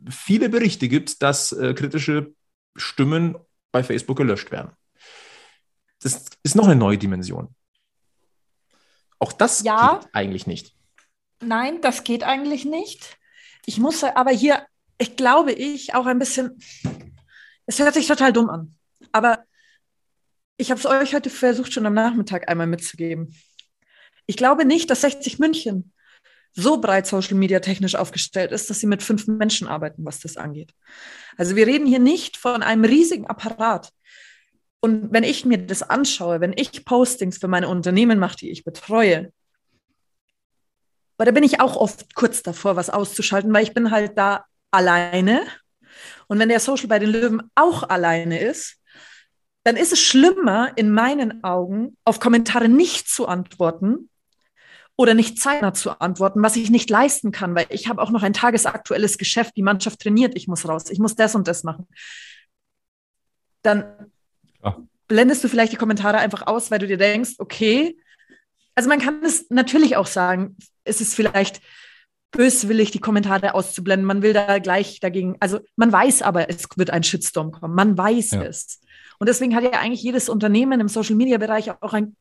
viele 0.10 0.50
Berichte 0.50 0.88
gibt, 0.88 1.24
dass 1.24 1.52
äh, 1.52 1.74
kritische 1.74 2.34
Stimmen 2.76 3.36
bei 3.72 3.84
Facebook 3.84 4.18
gelöscht 4.18 4.52
werden. 4.52 4.72
Das 6.02 6.26
ist 6.44 6.56
noch 6.56 6.66
eine 6.66 6.76
neue 6.76 6.98
Dimension. 6.98 7.56
Auch 9.18 9.32
das 9.34 9.64
Ja. 9.64 10.00
geht 10.02 10.10
eigentlich 10.14 10.46
nicht. 10.46 10.76
Nein, 11.42 11.82
das 11.82 12.04
geht 12.04 12.24
eigentlich 12.24 12.66
nicht. 12.66 13.18
Ich 13.66 13.80
muss 13.80 14.04
aber 14.04 14.32
hier, 14.32 14.68
ich 14.98 15.16
glaube 15.16 15.52
ich, 15.54 15.96
auch 15.96 16.06
ein 16.06 16.20
bisschen, 16.20 16.60
es 17.66 17.80
hört 17.80 17.94
sich 17.94 18.06
total 18.08 18.34
dumm 18.34 18.50
an, 18.50 18.76
aber 19.12 19.46
ich 20.64 20.72
habe 20.72 20.80
es 20.80 20.86
euch 20.86 21.14
heute 21.14 21.30
versucht, 21.30 21.74
schon 21.74 21.86
am 21.86 21.94
Nachmittag 21.94 22.48
einmal 22.48 22.68
mitzugeben. 22.68 23.36
Ich 24.28 24.38
glaube 24.38 24.64
nicht, 24.64 24.90
dass 24.90 25.02
60 25.02 25.38
München 25.38 25.92
so 26.54 26.80
breit 26.80 27.06
Social 27.06 27.36
Media 27.36 27.60
technisch 27.60 27.96
aufgestellt 27.96 28.54
ist, 28.54 28.70
dass 28.70 28.80
sie 28.80 28.88
mit 28.88 29.04
fünf 29.04 29.28
Menschen 29.28 29.68
arbeiten, 29.68 30.06
was 30.06 30.22
das 30.22 30.38
angeht. 30.38 30.74
Also 31.36 31.58
wir 31.58 31.68
reden 31.68 31.86
hier 31.86 32.00
nicht 32.00 32.38
von 32.38 32.64
einem 32.64 32.86
riesigen 32.86 33.28
Apparat. 33.28 33.90
Und 34.80 35.12
wenn 35.12 35.26
ich 35.26 35.44
mir 35.44 35.58
das 35.58 35.84
anschaue, 35.84 36.40
wenn 36.40 36.54
ich 36.56 36.86
Postings 36.86 37.40
für 37.40 37.50
meine 37.50 37.68
Unternehmen 37.68 38.18
mache, 38.18 38.38
die 38.38 38.50
ich 38.50 38.64
betreue, 38.64 39.34
weil 41.18 41.26
da 41.26 41.32
bin 41.32 41.44
ich 41.44 41.60
auch 41.60 41.76
oft 41.76 42.16
kurz 42.16 42.42
davor, 42.42 42.78
was 42.78 42.90
auszuschalten, 42.90 43.54
weil 43.54 43.64
ich 43.64 43.74
bin 43.74 43.92
halt 43.92 44.18
da 44.18 44.46
alleine. 44.72 45.46
Und 46.28 46.40
wenn 46.40 46.48
der 46.48 46.62
Social 46.62 46.88
bei 46.88 47.00
den 47.00 47.10
Löwen 47.10 47.52
auch 47.54 47.84
alleine 47.84 48.40
ist, 48.40 48.78
dann 49.64 49.78
ist 49.78 49.94
es 49.94 50.02
schlimmer 50.02 50.72
in 50.78 50.92
meinen 50.92 51.44
Augen, 51.44 51.96
auf 52.04 52.20
Kommentare 52.20 52.68
nicht 52.68 53.08
zu 53.08 53.28
antworten 53.28 54.10
oder 54.96 55.14
nicht 55.14 55.40
zeitnah 55.40 55.74
zu 55.74 56.00
antworten, 56.02 56.44
was 56.44 56.56
ich 56.56 56.70
nicht 56.70 56.90
leisten 56.90 57.32
kann, 57.32 57.56
weil 57.56 57.66
ich 57.70 57.88
habe 57.88 58.02
auch 58.02 58.12
noch 58.12 58.24
ein 58.24 58.34
tagesaktuelles 58.34 59.18
Geschäft, 59.18 59.56
die 59.56 59.64
Mannschaft 59.64 60.02
trainiert, 60.02 60.36
ich 60.36 60.48
muss 60.48 60.68
raus, 60.68 60.90
ich 60.90 61.00
muss 61.00 61.16
das 61.16 61.34
und 61.36 61.48
das 61.48 61.64
machen. 61.64 61.88
Dann 63.62 64.12
Ja. 64.64 64.78
blendest 65.08 65.44
du 65.44 65.48
vielleicht 65.50 65.72
die 65.72 65.78
Kommentare 65.78 66.18
einfach 66.18 66.46
aus, 66.48 66.70
weil 66.70 66.80
du 66.80 66.88
dir 66.88 66.98
denkst, 66.98 67.36
okay, 67.38 67.98
also 68.76 68.90
man 68.90 69.00
kann 69.00 69.24
es 69.24 69.50
natürlich 69.50 69.96
auch 69.96 70.08
sagen, 70.08 70.58
es 70.84 71.00
ist 71.00 71.14
vielleicht 71.16 71.62
böswillig, 72.32 72.92
die 72.92 73.00
Kommentare 73.00 73.54
auszublenden. 73.54 74.06
Man 74.08 74.22
will 74.24 74.34
da 74.34 74.58
gleich 74.60 75.00
dagegen, 75.00 75.38
also 75.40 75.60
man 75.76 75.92
weiß 75.92 76.24
aber, 76.24 76.50
es 76.50 76.68
wird 76.76 76.90
ein 76.90 77.04
Shitstorm 77.04 77.52
kommen. 77.52 77.76
Man 77.76 77.98
weiß 77.98 78.32
Ja. 78.32 78.44
es. 78.44 78.82
Und 79.20 79.28
deswegen 79.28 79.56
hat 79.56 79.64
ja 79.64 79.72
eigentlich 79.72 80.04
jedes 80.04 80.30
Unternehmen 80.30 80.80
im 80.80 80.88
Social 80.88 81.16
Media 81.16 81.38
Bereich 81.38 81.72
auch 81.72 81.94
ein 81.94 82.16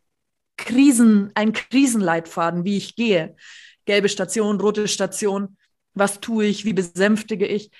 Krisen, 0.56 1.30
ein 1.34 1.52
Krisenleitfaden, 1.52 2.64
wie 2.64 2.76
ich 2.76 2.96
gehe. 2.96 3.36
Gelbe 3.84 4.08
Station, 4.08 4.60
rote 4.60 4.86
Station, 4.88 5.56
was 5.94 6.20
tue 6.20 6.44
ich, 6.44 6.64
wie 6.64 6.72
besänftige 6.72 7.46
ich. 7.46 7.70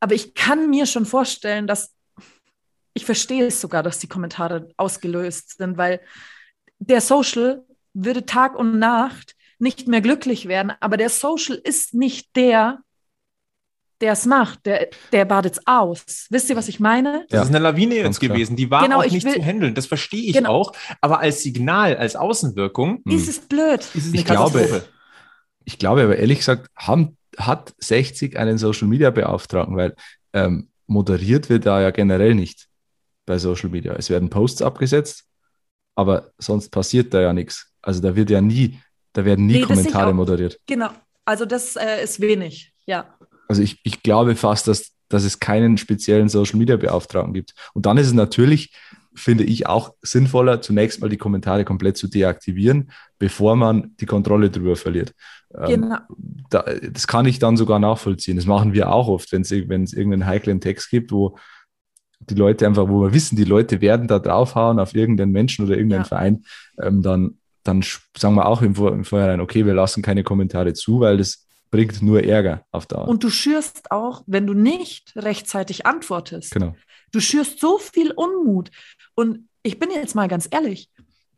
Aber 0.00 0.14
ich 0.14 0.34
kann 0.34 0.70
mir 0.70 0.86
schon 0.86 1.06
vorstellen, 1.06 1.66
dass 1.66 1.94
ich 2.94 3.04
verstehe 3.04 3.46
es 3.46 3.60
sogar, 3.60 3.82
dass 3.82 3.98
die 3.98 4.08
Kommentare 4.08 4.68
ausgelöst 4.76 5.58
sind, 5.58 5.76
weil 5.76 6.00
der 6.78 7.00
Social 7.00 7.64
würde 7.94 8.26
Tag 8.26 8.56
und 8.56 8.78
Nacht 8.78 9.34
nicht 9.58 9.86
mehr 9.86 10.00
glücklich 10.00 10.48
werden, 10.48 10.72
aber 10.80 10.96
der 10.96 11.08
Social 11.08 11.56
ist 11.56 11.94
nicht 11.94 12.34
der, 12.36 12.82
der 14.02 14.12
es 14.12 14.26
macht, 14.26 14.66
der, 14.66 14.88
der 15.12 15.24
badet 15.24 15.54
es 15.54 15.66
aus. 15.66 16.26
Wisst 16.28 16.50
ihr, 16.50 16.56
was 16.56 16.68
ich 16.68 16.78
meine? 16.80 17.24
Das 17.30 17.36
Ja, 17.38 17.42
ist 17.44 17.48
eine 17.48 17.60
Lawine 17.60 17.94
jetzt 17.94 18.20
gewesen. 18.20 18.56
Die 18.56 18.70
war 18.70 18.82
Genau, 18.82 18.98
auch 18.98 19.04
ich 19.04 19.12
nicht 19.12 19.24
will- 19.24 19.34
zu 19.34 19.42
handeln. 19.42 19.74
Das 19.74 19.86
verstehe 19.86 20.22
ich 20.24 20.34
Genau. 20.34 20.50
auch. 20.52 20.72
Aber 21.00 21.20
als 21.20 21.42
Signal, 21.42 21.96
als 21.96 22.16
Außenwirkung 22.16 23.02
Hm. 23.06 23.16
Ist 23.16 23.28
es 23.28 23.38
blöd? 23.40 23.80
ist 23.94 24.06
es 24.08 24.12
Ich 24.12 24.24
glaube-. 24.26 24.84
Ich 25.64 25.78
glaube 25.78 26.02
aber 26.02 26.16
ehrlich 26.16 26.38
gesagt, 26.38 26.68
haben, 26.76 27.16
hat 27.38 27.72
60 27.78 28.36
einen 28.36 28.58
Social 28.58 28.88
Media 28.88 29.10
Beauftragten, 29.10 29.76
weil 29.76 29.94
ähm, 30.34 30.68
moderiert 30.86 31.48
wird 31.48 31.64
da 31.66 31.80
ja 31.80 31.90
generell 31.90 32.34
nicht 32.34 32.66
bei 33.24 33.38
Social 33.38 33.70
Media. 33.70 33.92
Es 33.94 34.10
werden 34.10 34.28
Posts 34.28 34.62
abgesetzt, 34.62 35.24
aber 35.94 36.32
sonst 36.38 36.70
passiert 36.70 37.14
da 37.14 37.20
ja 37.20 37.32
nichts. 37.32 37.70
Also 37.80 38.00
da 38.02 38.16
wird 38.16 38.28
ja 38.30 38.40
nie, 38.40 38.80
da 39.12 39.24
werden 39.24 39.46
nie 39.46 39.60
Nee, 39.60 39.62
Kommentare 39.62 40.10
auch. 40.10 40.14
moderiert. 40.14 40.58
Genau. 40.66 40.90
Also 41.24 41.44
das 41.46 41.76
äh, 41.76 42.02
ist 42.02 42.20
wenig, 42.20 42.72
ja. 42.84 43.16
Also 43.52 43.62
ich, 43.62 43.80
ich 43.84 44.02
glaube 44.02 44.34
fast, 44.34 44.66
dass, 44.66 44.92
dass 45.08 45.24
es 45.24 45.38
keinen 45.38 45.76
speziellen 45.76 46.28
Social 46.28 46.58
Media 46.58 46.76
Beauftragten 46.76 47.34
gibt. 47.34 47.54
Und 47.74 47.84
dann 47.86 47.98
ist 47.98 48.06
es 48.06 48.14
natürlich, 48.14 48.72
finde 49.14 49.44
ich, 49.44 49.66
auch 49.66 49.92
sinnvoller, 50.00 50.62
zunächst 50.62 51.02
mal 51.02 51.10
die 51.10 51.18
Kommentare 51.18 51.64
komplett 51.66 51.98
zu 51.98 52.08
deaktivieren, 52.08 52.90
bevor 53.18 53.56
man 53.56 53.94
die 54.00 54.06
Kontrolle 54.06 54.48
drüber 54.50 54.74
verliert. 54.74 55.12
Ähm, 55.54 55.82
Genau. 55.82 55.98
da, 56.48 56.64
das 56.90 57.06
kann 57.06 57.26
ich 57.26 57.38
dann 57.38 57.58
sogar 57.58 57.78
nachvollziehen. 57.78 58.36
Das 58.36 58.46
machen 58.46 58.72
wir 58.72 58.90
auch 58.90 59.08
oft, 59.08 59.30
wenn 59.32 59.42
es 59.42 59.50
irgendeinen 59.50 60.24
heiklen 60.24 60.60
Text 60.62 60.88
gibt, 60.88 61.12
wo 61.12 61.36
die 62.20 62.34
Leute 62.34 62.66
einfach, 62.66 62.88
wo 62.88 63.02
wir 63.02 63.12
wissen, 63.12 63.36
die 63.36 63.44
Leute 63.44 63.80
werden 63.80 64.08
da 64.08 64.18
draufhauen 64.18 64.78
auf 64.78 64.94
irgendeinen 64.94 65.32
Menschen 65.32 65.66
oder 65.66 65.74
irgendeinen 65.76 66.04
Ja. 66.04 66.08
Verein, 66.08 66.44
ähm, 66.80 67.02
dann, 67.02 67.38
dann 67.64 67.84
sagen 68.16 68.34
wir 68.36 68.46
auch 68.46 68.62
im, 68.62 68.74
Vor 68.74 68.92
im 68.92 69.04
Vorhinein, 69.04 69.40
okay, 69.40 69.66
wir 69.66 69.74
lassen 69.74 70.02
keine 70.02 70.22
Kommentare 70.22 70.72
zu, 70.72 71.00
weil 71.00 71.18
das 71.18 71.44
bringt 71.72 72.00
nur 72.02 72.22
Ärger 72.22 72.64
auf 72.70 72.86
Dauer. 72.86 73.08
Und 73.08 73.24
du 73.24 73.30
schürst 73.30 73.90
auch, 73.90 74.22
wenn 74.28 74.46
du 74.46 74.54
nicht 74.54 75.12
rechtzeitig 75.16 75.84
antwortest. 75.86 76.52
genau. 76.52 76.76
Du 77.10 77.18
schürst 77.20 77.58
so 77.60 77.78
viel 77.78 78.12
Unmut. 78.12 78.70
Und 79.14 79.48
ich 79.64 79.78
bin 79.80 79.90
jetzt 79.90 80.14
mal 80.14 80.28
ganz 80.28 80.46
ehrlich, 80.50 80.88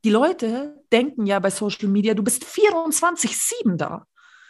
die 0.04 0.10
Leute 0.10 0.82
denken 0.92 1.24
ja 1.26 1.38
bei 1.38 1.50
Social 1.50 1.88
Media, 1.88 2.12
du 2.14 2.22
bist 2.22 2.44
24-7 2.44 3.76
da. 3.76 4.06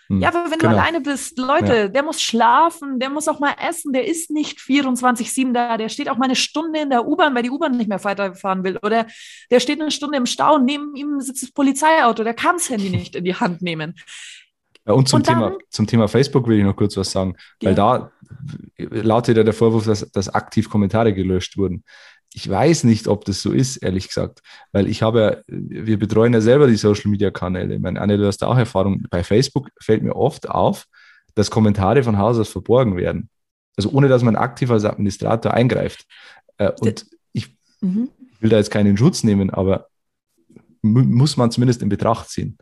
Hm. 0.08 0.20
Ja, 0.20 0.28
aber 0.28 0.50
wenn 0.50 0.58
Genau. 0.58 0.72
du 0.72 0.78
alleine 0.78 1.00
bist, 1.00 1.38
Leute, 1.38 1.88
der 1.90 2.02
muss 2.02 2.20
schlafen, 2.20 2.98
der 2.98 3.08
muss 3.08 3.28
auch 3.28 3.40
mal 3.40 3.54
essen, 3.66 3.92
der 3.92 4.06
ist 4.06 4.30
nicht 4.30 4.58
24-7 4.58 5.52
da, 5.54 5.76
der 5.78 5.88
steht 5.88 6.08
auch 6.10 6.16
mal 6.18 6.26
eine 6.26 6.36
Stunde 6.36 6.80
in 6.80 6.90
der 6.90 7.06
U-Bahn, 7.06 7.34
weil 7.34 7.42
die 7.42 7.50
U-Bahn 7.50 7.76
nicht 7.76 7.88
mehr 7.88 8.02
weiterfahren 8.04 8.64
will. 8.64 8.78
Oder 8.82 9.06
der 9.50 9.60
steht 9.60 9.80
eine 9.80 9.90
Stunde 9.90 10.18
im 10.18 10.26
Stau 10.26 10.56
und 10.56 10.64
neben 10.64 10.94
ihm 10.94 11.20
sitzt 11.20 11.42
das 11.42 11.52
Polizeiauto, 11.52 12.22
der 12.24 12.34
kann 12.34 12.56
das 12.56 12.68
Handy 12.68 12.90
nicht 12.90 13.14
in 13.16 13.24
die 13.24 13.34
Hand 13.34 13.62
nehmen. 13.62 13.94
Ja, 14.86 14.92
und 14.92 15.08
zum, 15.08 15.18
Und 15.18 15.28
dann- 15.28 15.34
Thema, 15.38 15.58
zum 15.70 15.86
Thema 15.86 16.08
Facebook 16.08 16.46
will 16.46 16.58
ich 16.58 16.64
noch 16.64 16.76
kurz 16.76 16.96
was 16.96 17.10
sagen, 17.10 17.36
weil 17.62 17.74
da 17.74 18.10
lautet 18.78 19.36
ja 19.36 19.42
der 19.42 19.54
Vorwurf, 19.54 19.86
dass, 19.86 20.10
dass 20.12 20.28
aktiv 20.28 20.68
Kommentare 20.68 21.14
gelöscht 21.14 21.56
wurden. 21.56 21.84
Ich 22.34 22.48
weiß 22.50 22.84
nicht, 22.84 23.06
ob 23.08 23.24
das 23.24 23.40
so 23.42 23.52
ist, 23.52 23.76
ehrlich 23.78 24.08
gesagt, 24.08 24.40
weil 24.72 24.88
ich 24.88 25.02
habe 25.02 25.44
ja, 25.46 25.54
wir 25.56 25.98
betreuen 25.98 26.34
ja 26.34 26.40
selber 26.40 26.66
die 26.66 26.76
Social 26.76 27.10
Media 27.10 27.30
Kanäle. 27.30 27.76
Ich 27.76 27.80
meine, 27.80 28.00
Anne, 28.00 28.18
du 28.18 28.26
hast 28.26 28.38
da 28.38 28.48
auch 28.48 28.58
Erfahrung. 28.58 29.04
Bei 29.08 29.22
Facebook 29.22 29.70
fällt 29.80 30.02
mir 30.02 30.16
oft 30.16 30.50
auf, 30.50 30.84
dass 31.36 31.50
Kommentare 31.50 32.02
von 32.02 32.18
Haus 32.18 32.38
aus 32.38 32.48
verborgen 32.48 32.96
werden. 32.96 33.30
Also 33.76 33.90
ohne, 33.90 34.08
dass 34.08 34.22
man 34.22 34.36
aktiv 34.36 34.70
als 34.70 34.84
Administrator 34.84 35.54
eingreift. 35.54 36.04
Äh, 36.58 36.72
und 36.80 37.06
ich 37.32 37.56
Mhm. 37.80 38.10
will 38.40 38.50
da 38.50 38.56
jetzt 38.58 38.70
keinen 38.70 38.96
Schutz 38.96 39.22
nehmen, 39.24 39.50
aber 39.50 39.86
mu- 40.82 41.04
muss 41.04 41.36
man 41.36 41.50
zumindest 41.52 41.82
in 41.82 41.88
Betracht 41.88 42.28
ziehen, 42.30 42.58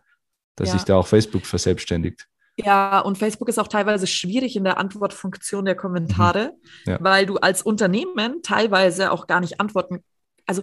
dass 0.56 0.68
Ja. 0.68 0.74
sich 0.74 0.84
da 0.84 0.96
auch 0.96 1.06
Facebook 1.06 1.46
verselbstständigt. 1.46 2.26
Ja, 2.58 3.00
und 3.00 3.16
Facebook 3.16 3.48
ist 3.48 3.58
auch 3.58 3.68
teilweise 3.68 4.06
schwierig 4.06 4.56
in 4.56 4.64
der 4.64 4.76
Antwortfunktion 4.78 5.64
der 5.64 5.74
Kommentare, 5.74 6.52
Ja. 6.86 6.98
weil 7.00 7.24
du 7.26 7.36
als 7.36 7.62
Unternehmen 7.62 8.42
teilweise 8.42 9.10
auch 9.10 9.26
gar 9.26 9.40
nicht 9.40 9.58
antworten. 9.60 10.04
Also 10.46 10.62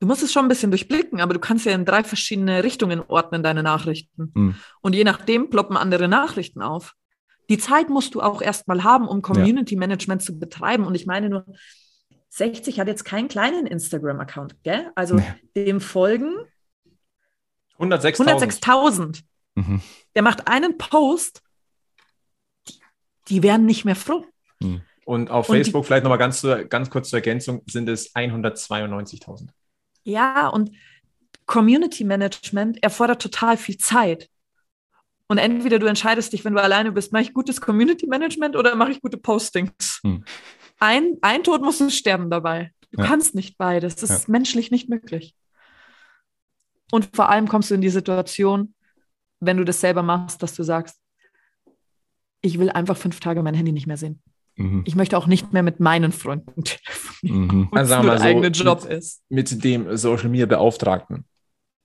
du 0.00 0.06
musst 0.06 0.22
es 0.22 0.30
schon 0.32 0.44
ein 0.44 0.48
bisschen 0.48 0.70
durchblicken, 0.70 1.20
aber 1.20 1.32
du 1.32 1.40
kannst 1.40 1.64
ja 1.64 1.72
in 1.72 1.86
drei 1.86 2.04
verschiedene 2.04 2.62
Richtungen 2.62 3.00
ordnen, 3.00 3.42
deine 3.42 3.62
Nachrichten. 3.62 4.30
Hm. 4.34 4.54
Und 4.82 4.94
je 4.94 5.04
nachdem 5.04 5.48
ploppen 5.48 5.76
andere 5.78 6.06
Nachrichten 6.08 6.60
auf. 6.60 6.92
Die 7.48 7.58
Zeit 7.58 7.88
musst 7.88 8.14
du 8.14 8.20
auch 8.20 8.42
erstmal 8.42 8.84
haben, 8.84 9.08
um 9.08 9.22
Community 9.22 9.76
Management 9.76 10.20
zu 10.20 10.38
betreiben. 10.38 10.84
Und 10.84 10.94
ich 10.96 11.06
meine 11.06 11.30
nur, 11.30 11.46
60 12.28 12.78
hat 12.80 12.88
jetzt 12.88 13.04
keinen 13.04 13.28
kleinen 13.28 13.66
Instagram-Account, 13.66 14.62
gell? 14.64 14.90
Also 14.94 15.14
Nee. 15.14 15.24
dem 15.54 15.80
folgen 15.80 16.34
106.000. 17.78 18.62
106.000. 18.62 19.22
Mhm. 19.54 19.80
Der 20.14 20.22
macht 20.22 20.48
einen 20.48 20.78
Post, 20.78 21.42
die, 22.68 22.80
die 23.28 23.42
werden 23.42 23.66
nicht 23.66 23.84
mehr 23.84 23.96
froh. 23.96 24.24
Und 25.04 25.30
auf 25.30 25.48
Und 25.48 25.54
die- 25.54 25.60
Facebook, 25.62 25.86
vielleicht 25.86 26.02
nochmal 26.04 26.18
ganz, 26.18 26.44
ganz 26.68 26.90
kurz 26.90 27.10
zur 27.10 27.18
Ergänzung, 27.18 27.62
sind 27.66 27.88
es 27.88 28.14
192.000. 28.14 29.48
Ja, 30.04 30.48
und 30.48 30.70
Community 31.46 32.04
Management 32.04 32.82
erfordert 32.82 33.22
total 33.22 33.56
viel 33.56 33.76
Zeit. 33.78 34.28
Und 35.28 35.38
entweder 35.38 35.78
du 35.78 35.86
entscheidest 35.86 36.32
dich, 36.32 36.44
wenn 36.44 36.54
du 36.54 36.62
alleine 36.62 36.92
bist, 36.92 37.12
mache 37.12 37.22
ich 37.22 37.32
gutes 37.34 37.60
Community 37.60 38.06
Management 38.06 38.56
oder 38.56 38.74
mache 38.76 38.92
ich 38.92 39.00
gute 39.02 39.16
Postings. 39.16 40.00
Hm. 40.02 40.24
Ein, 40.78 41.16
ein 41.22 41.42
Tod 41.42 41.62
muss 41.62 41.80
es 41.80 41.96
sterben 41.96 42.30
dabei. 42.30 42.72
Du 42.92 43.00
Ja. 43.02 43.08
kannst 43.08 43.34
nicht 43.34 43.58
beides. 43.58 43.96
Das 43.96 44.10
ist 44.10 44.28
menschlich 44.28 44.70
nicht 44.70 44.88
möglich. 44.88 45.34
Und 46.92 47.10
vor 47.14 47.28
allem 47.28 47.48
kommst 47.48 47.70
du 47.70 47.74
in 47.74 47.80
die 47.80 47.88
Situation, 47.88 48.74
wenn 49.40 49.56
du 49.56 49.64
das 49.64 49.80
selber 49.80 50.02
machst, 50.02 50.42
dass 50.42 50.54
du 50.54 50.62
sagst, 50.62 50.96
ich 52.42 52.58
will 52.58 52.70
einfach 52.70 52.96
fünf 52.96 53.20
Tage 53.20 53.42
mein 53.42 53.54
Handy 53.54 53.72
nicht 53.72 53.86
mehr 53.86 53.96
sehen. 53.96 54.22
Mhm. 54.56 54.84
Ich 54.86 54.94
möchte 54.94 55.18
auch 55.18 55.26
nicht 55.26 55.52
mehr 55.52 55.62
mit 55.62 55.80
meinen 55.80 56.12
Freunden 56.12 56.62
telefonieren, 56.64 57.46
Mhm. 57.46 57.68
weil 57.72 57.84
es 57.84 57.90
Also 57.90 57.94
sagen 57.94 58.02
nur 58.06 58.10
der 58.12 58.18
so, 58.20 58.24
eigene 58.26 58.48
Job 58.48 58.82
mit- 58.84 58.92
ist. 58.92 59.22
Mit 59.28 59.64
dem 59.64 59.96
Social 59.96 60.28
Media 60.28 60.46
Beauftragten 60.46 61.24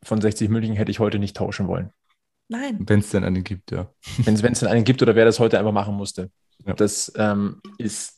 von 0.04 0.22
60 0.22 0.50
München 0.50 0.76
hätte 0.76 0.92
ich 0.92 1.00
heute 1.00 1.20
nicht 1.20 1.36
tauschen 1.36 1.68
wollen. 1.68 1.92
Nein. 2.48 2.80
Wenn 2.88 3.00
es 3.00 3.10
denn 3.10 3.24
einen 3.24 3.44
gibt, 3.44 3.72
ja. 3.72 3.90
Wenn 4.18 4.36
es 4.36 4.60
denn 4.60 4.70
einen 4.70 4.84
gibt 4.84 5.02
oder 5.02 5.16
wer 5.16 5.26
das 5.26 5.40
heute 5.40 5.58
einfach 5.58 5.72
machen 5.72 5.96
musste. 5.96 6.30
Ja. 6.66 6.74
Das 6.74 7.12
ähm, 7.16 7.62
ist 7.78 8.18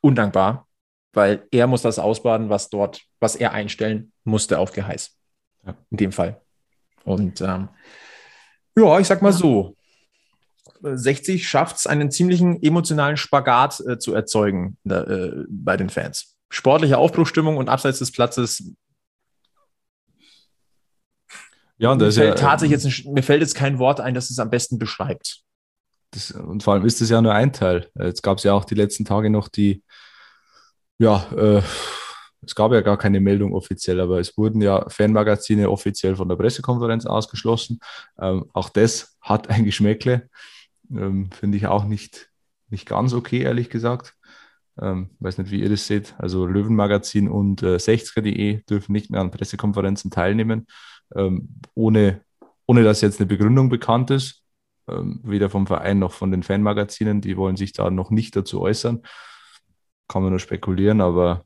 undankbar, 0.00 0.66
weil 1.12 1.46
er 1.50 1.66
muss 1.66 1.82
das 1.82 1.98
ausbaden, 1.98 2.50
was 2.50 2.68
dort, 2.68 3.02
was 3.20 3.36
er 3.36 3.52
einstellen 3.52 4.12
musste 4.24 4.58
auf 4.58 4.72
Geheiß. 4.72 5.16
In 5.90 5.96
dem 5.96 6.12
Fall. 6.12 6.40
Und 7.04 7.40
ähm, 7.40 7.68
ja, 8.76 8.98
ich 8.98 9.06
sag 9.06 9.22
mal 9.22 9.32
so. 9.32 9.76
60 10.82 11.46
schafft 11.46 11.76
es, 11.76 11.86
einen 11.86 12.10
ziemlichen 12.10 12.62
emotionalen 12.62 13.18
Spagat 13.18 13.80
äh, 13.80 13.98
zu 13.98 14.14
erzeugen 14.14 14.78
da, 14.84 15.02
äh, 15.04 15.44
bei 15.50 15.76
den 15.76 15.90
Fans. 15.90 16.36
Sportliche 16.48 16.96
Aufbruchstimmung 16.96 17.58
und 17.58 17.68
abseits 17.68 17.98
des 17.98 18.10
Platzes. 18.12 18.72
Ja, 21.76 21.92
und 21.92 21.98
Mir 21.98 22.04
das 22.06 22.14
ist 22.14 22.18
fällt, 22.22 22.38
ja, 22.40 22.46
tatsächlich 22.48 22.82
jetzt, 22.82 23.06
ein- 23.06 23.12
mir 23.12 23.22
fällt 23.22 23.40
jetzt 23.42 23.54
kein 23.54 23.78
Wort 23.78 24.00
ein, 24.00 24.14
das 24.14 24.30
es 24.30 24.38
am 24.38 24.50
besten 24.50 24.78
beschreibt. 24.78 25.42
Das, 26.12 26.30
und 26.32 26.62
vor 26.62 26.74
allem 26.74 26.84
ist 26.84 27.00
das 27.00 27.10
ja 27.10 27.20
nur 27.22 27.34
ein 27.34 27.52
Teil. 27.52 27.88
Jetzt 27.98 28.22
gab 28.22 28.38
es 28.38 28.44
ja 28.44 28.52
auch 28.52 28.64
die 28.64 28.74
letzten 28.74 29.04
Tage 29.04 29.30
noch 29.30 29.48
die, 29.48 29.82
ja, 30.98 31.26
äh, 31.32 31.62
es 32.42 32.54
gab 32.54 32.72
ja 32.72 32.80
gar 32.80 32.96
keine 32.96 33.20
Meldung 33.20 33.52
offiziell, 33.52 34.00
aber 34.00 34.18
es 34.18 34.36
wurden 34.36 34.62
ja 34.62 34.88
Fanmagazine 34.88 35.70
offiziell 35.70 36.16
von 36.16 36.28
der 36.28 36.36
Pressekonferenz 36.36 37.06
ausgeschlossen. 37.06 37.80
Ähm, 38.18 38.46
auch 38.52 38.70
das 38.70 39.18
hat 39.20 39.50
ein 39.50 39.64
Geschmäckle. 39.64 40.28
Ähm, 40.90 41.30
Finde 41.32 41.58
ich 41.58 41.66
auch 41.66 41.84
nicht, 41.84 42.30
nicht 42.68 42.86
ganz 42.86 43.12
okay, 43.12 43.42
ehrlich 43.42 43.70
gesagt. 43.70 44.14
Ähm, 44.80 45.10
weiß 45.18 45.38
nicht, 45.38 45.50
wie 45.50 45.60
ihr 45.60 45.68
das 45.68 45.86
seht. 45.86 46.14
Also 46.18 46.46
Löwenmagazin 46.46 47.28
und 47.28 47.62
äh, 47.62 47.76
60er.de 47.76 48.62
dürfen 48.64 48.92
nicht 48.92 49.10
mehr 49.10 49.20
an 49.20 49.30
Pressekonferenzen 49.30 50.10
teilnehmen, 50.10 50.66
ähm, 51.14 51.60
ohne, 51.74 52.22
ohne 52.66 52.84
dass 52.84 53.02
jetzt 53.02 53.20
eine 53.20 53.26
Begründung 53.26 53.68
bekannt 53.68 54.10
ist 54.10 54.40
ähm, 54.90 55.20
weder 55.22 55.50
vom 55.50 55.66
Verein 55.66 55.98
noch 55.98 56.12
von 56.12 56.30
den 56.30 56.42
Fanmagazinen. 56.42 57.20
Die 57.20 57.36
wollen 57.36 57.56
sich 57.56 57.72
da 57.72 57.90
noch 57.90 58.10
nicht 58.10 58.36
dazu 58.36 58.60
äußern. 58.60 59.02
Kann 60.08 60.22
man 60.22 60.30
nur 60.30 60.40
spekulieren, 60.40 61.00
aber 61.00 61.44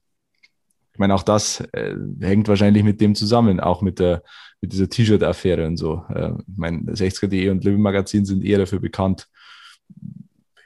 ich 0.94 0.98
meine, 1.00 1.14
auch 1.16 1.24
das 1.24 1.60
äh, 1.72 1.96
hängt 2.20 2.46
wahrscheinlich 2.46 2.84
mit 2.84 3.00
dem 3.00 3.16
zusammen, 3.16 3.58
auch 3.58 3.82
mit, 3.82 3.98
der, 3.98 4.22
mit 4.60 4.72
dieser 4.72 4.88
T-Shirt-Affäre 4.88 5.66
und 5.66 5.76
so. 5.76 6.04
Äh, 6.08 6.30
ich 6.38 6.56
meine, 6.56 6.82
60er.de 6.92 7.50
und 7.50 7.64
Löwen 7.64 7.82
Magazin 7.82 8.24
sind 8.24 8.44
eher 8.44 8.58
dafür 8.58 8.78
bekannt, 8.78 9.28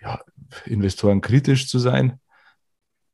ja, 0.02 0.20
Investoren 0.66 1.22
kritisch 1.22 1.66
zu 1.66 1.78
sein. 1.78 2.20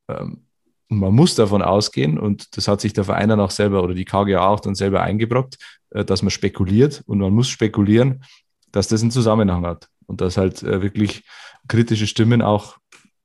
Ähm, 0.09 0.47
man 0.89 1.15
muss 1.15 1.37
davon 1.37 1.63
ausgehen, 1.63 2.19
und 2.19 2.57
das 2.57 2.67
hat 2.67 2.81
sich 2.81 2.93
der 2.93 3.05
Verein 3.05 3.29
dann 3.29 3.41
auch 3.41 3.53
selber 3.53 3.85
oder 3.85 3.95
die 3.95 4.05
KGA 4.05 4.49
auch 4.49 4.59
dann 4.59 4.75
selber 4.75 5.03
eingebrockt, 5.03 5.57
äh, 5.91 6.05
dass 6.05 6.23
man 6.23 6.31
spekuliert 6.31 7.05
und 7.07 7.19
man 7.19 7.33
muss 7.33 7.49
spekulieren, 7.49 8.25
dass 8.73 8.89
das 8.89 9.03
einen 9.03 9.13
Zusammenhang 9.13 9.65
hat 9.65 9.89
und 10.07 10.21
dass 10.21 10.37
halt 10.37 10.65
äh, 10.65 10.83
wirklich 10.83 11.23
kritische 11.69 12.09
Stimmen 12.09 12.43
auch 12.43 12.79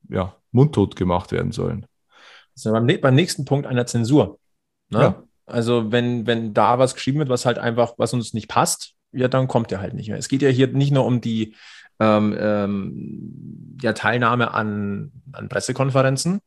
ja, 0.10 0.36
mundtot 0.52 0.96
gemacht 0.96 1.32
werden 1.32 1.52
sollen. 1.52 1.88
Ja 2.64 2.72
beim, 2.72 2.86
nä- 2.86 3.00
beim 3.00 3.16
nächsten 3.16 3.46
Punkt 3.46 3.68
einer 3.68 3.86
Zensur. 3.86 4.40
Ne? 4.90 5.00
Ja. 5.00 5.24
Also 5.46 5.92
wenn, 5.92 6.28
wenn 6.28 6.54
da 6.54 6.80
was 6.80 6.94
geschrieben 6.94 7.20
wird, 7.20 7.30
was 7.30 7.46
halt 7.46 7.58
einfach, 7.58 7.94
was 7.98 8.14
uns 8.14 8.34
nicht 8.34 8.48
passt, 8.48 8.94
ja, 9.12 9.28
dann 9.28 9.48
kommt 9.48 9.72
er 9.72 9.82
halt 9.82 9.94
nicht 9.96 10.10
mehr. 10.10 10.18
Es 10.18 10.28
geht 10.30 10.42
ja 10.42 10.50
hier 10.50 10.68
nicht 10.68 10.92
nur 10.92 11.06
um 11.06 11.22
die 11.22 11.56
ähm, 12.00 12.38
ähm, 12.40 13.78
ja, 13.82 13.94
Teilnahme 13.94 14.54
an, 14.54 15.12
an 15.32 15.50
Pressekonferenzen, 15.50 16.40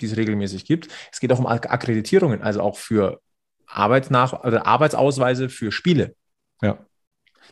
die 0.00 0.06
es 0.06 0.16
regelmäßig 0.16 0.64
gibt. 0.64 0.88
Es 1.12 1.20
geht 1.20 1.32
auch 1.32 1.38
um 1.38 1.46
Ak- 1.46 1.70
Akkreditierungen, 1.70 2.42
also 2.42 2.60
auch 2.62 2.76
für 2.76 3.20
Arbeitsnach 3.66 4.44
oder 4.44 4.66
Arbeitsausweise 4.66 5.48
für 5.48 5.70
Spiele. 5.72 6.14
Ja. 6.62 6.78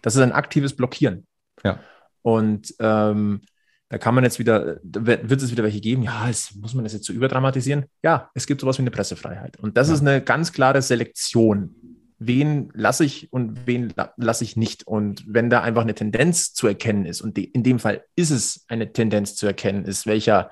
Das 0.02 0.14
ist 0.16 0.22
ein 0.22 0.32
aktives 0.32 0.74
Blockieren. 0.74 1.26
Ja. 1.62 1.80
Und 2.22 2.74
ähm, 2.78 3.42
da 3.94 3.98
kann 3.98 4.12
man 4.16 4.24
jetzt 4.24 4.40
wieder, 4.40 4.80
wird 4.82 5.40
es 5.40 5.52
wieder 5.52 5.62
welche 5.62 5.80
geben, 5.80 6.02
ja, 6.02 6.28
es, 6.28 6.52
muss 6.56 6.74
man 6.74 6.82
das 6.82 6.94
jetzt 6.94 7.04
so 7.06 7.12
überdramatisieren? 7.12 7.84
Ja, 8.02 8.28
es 8.34 8.48
gibt 8.48 8.60
sowas 8.60 8.76
wie 8.78 8.82
eine 8.82 8.90
Pressefreiheit. 8.90 9.56
Und 9.60 9.76
das 9.76 9.86
Ja. 9.86 9.94
ist 9.94 10.00
eine 10.00 10.20
ganz 10.20 10.52
klare 10.52 10.82
Selektion. 10.82 11.76
Wen 12.18 12.72
lasse 12.74 13.04
ich 13.04 13.32
und 13.32 13.68
wen 13.68 13.92
la 13.94 14.12
lasse 14.16 14.42
ich 14.42 14.56
nicht? 14.56 14.84
Und 14.84 15.22
wenn 15.28 15.48
da 15.48 15.60
einfach 15.62 15.82
eine 15.82 15.94
Tendenz 15.94 16.54
zu 16.54 16.66
erkennen 16.66 17.04
ist, 17.06 17.20
und 17.20 17.38
in 17.38 17.62
dem 17.62 17.78
Fall 17.78 18.02
ist 18.16 18.30
es 18.30 18.64
eine 18.66 18.92
Tendenz 18.92 19.36
zu 19.36 19.46
erkennen, 19.46 19.84
ist, 19.84 20.06
welcher, 20.06 20.50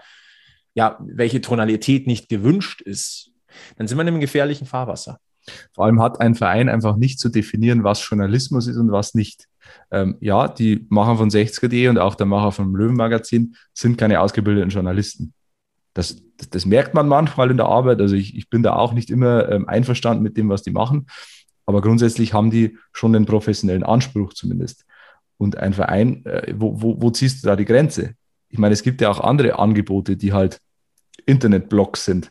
ja, 0.75 0.97
welche 1.01 1.41
Tonalität 1.41 2.07
nicht 2.07 2.29
gewünscht 2.29 2.81
ist, 2.81 3.33
dann 3.77 3.89
sind 3.89 3.99
wir 3.99 4.03
in 4.03 4.07
einem 4.09 4.21
gefährlichen 4.21 4.69
Fahrwasser. 4.69 5.19
Vor 5.73 5.85
allem 5.85 6.01
hat 6.01 6.21
ein 6.21 6.35
Verein 6.35 6.69
einfach 6.69 6.97
nicht 6.97 7.19
zu 7.19 7.29
definieren, 7.29 7.85
was 7.85 8.07
Journalismus 8.09 8.67
ist 8.67 8.77
und 8.77 8.93
was 8.93 9.15
nicht. 9.15 9.47
Ähm, 9.91 10.17
ja, 10.21 10.49
die 10.49 10.87
Macher 10.89 11.17
von 11.17 11.31
60er.de 11.31 11.89
und 11.89 11.99
auch 11.99 12.15
der 12.15 12.27
Macher 12.27 12.53
vom 12.53 12.75
Löwenmagazin 12.75 13.57
sind 13.75 13.99
keine 13.99 14.21
ausgebildeten 14.21 14.71
Journalisten. 14.71 15.35
Das, 15.95 16.23
das, 16.37 16.51
das 16.51 16.67
merkt 16.67 16.95
man 16.95 17.09
manchmal 17.09 17.51
in 17.51 17.57
der 17.57 17.67
Arbeit. 17.67 18.01
Also 18.01 18.15
ich, 18.15 18.37
ich 18.37 18.49
bin 18.49 18.63
da 18.63 18.75
auch 18.75 18.93
nicht 18.93 19.11
immer 19.11 19.49
ähm, 19.49 19.69
einverstanden 19.69 20.23
mit 20.23 20.37
dem, 20.37 20.49
was 20.49 20.63
die 20.63 20.71
machen. 20.71 21.07
Aber 21.67 21.81
grundsätzlich 21.81 22.33
haben 22.33 22.51
die 22.51 22.79
schon 22.93 23.13
den 23.13 23.27
professionellen 23.27 23.85
Anspruch 23.85 24.35
zumindest. 24.35 24.85
Und 25.39 25.57
ein 25.57 25.73
Verein, 25.73 26.25
äh, 26.25 26.55
wo, 26.57 26.81
wo, 26.81 27.01
wo 27.01 27.11
ziehst 27.11 27.43
du 27.43 27.49
da 27.49 27.57
die 27.57 27.65
Grenze? 27.65 28.15
Ich 28.49 28.59
meine, 28.59 28.73
es 28.73 28.83
gibt 28.83 29.01
ja 29.01 29.11
auch 29.11 29.21
andere 29.21 29.59
Angebote, 29.59 30.17
die 30.17 30.33
halt 30.33 30.61
Internetblogs 31.27 32.05
sind. 32.05 32.31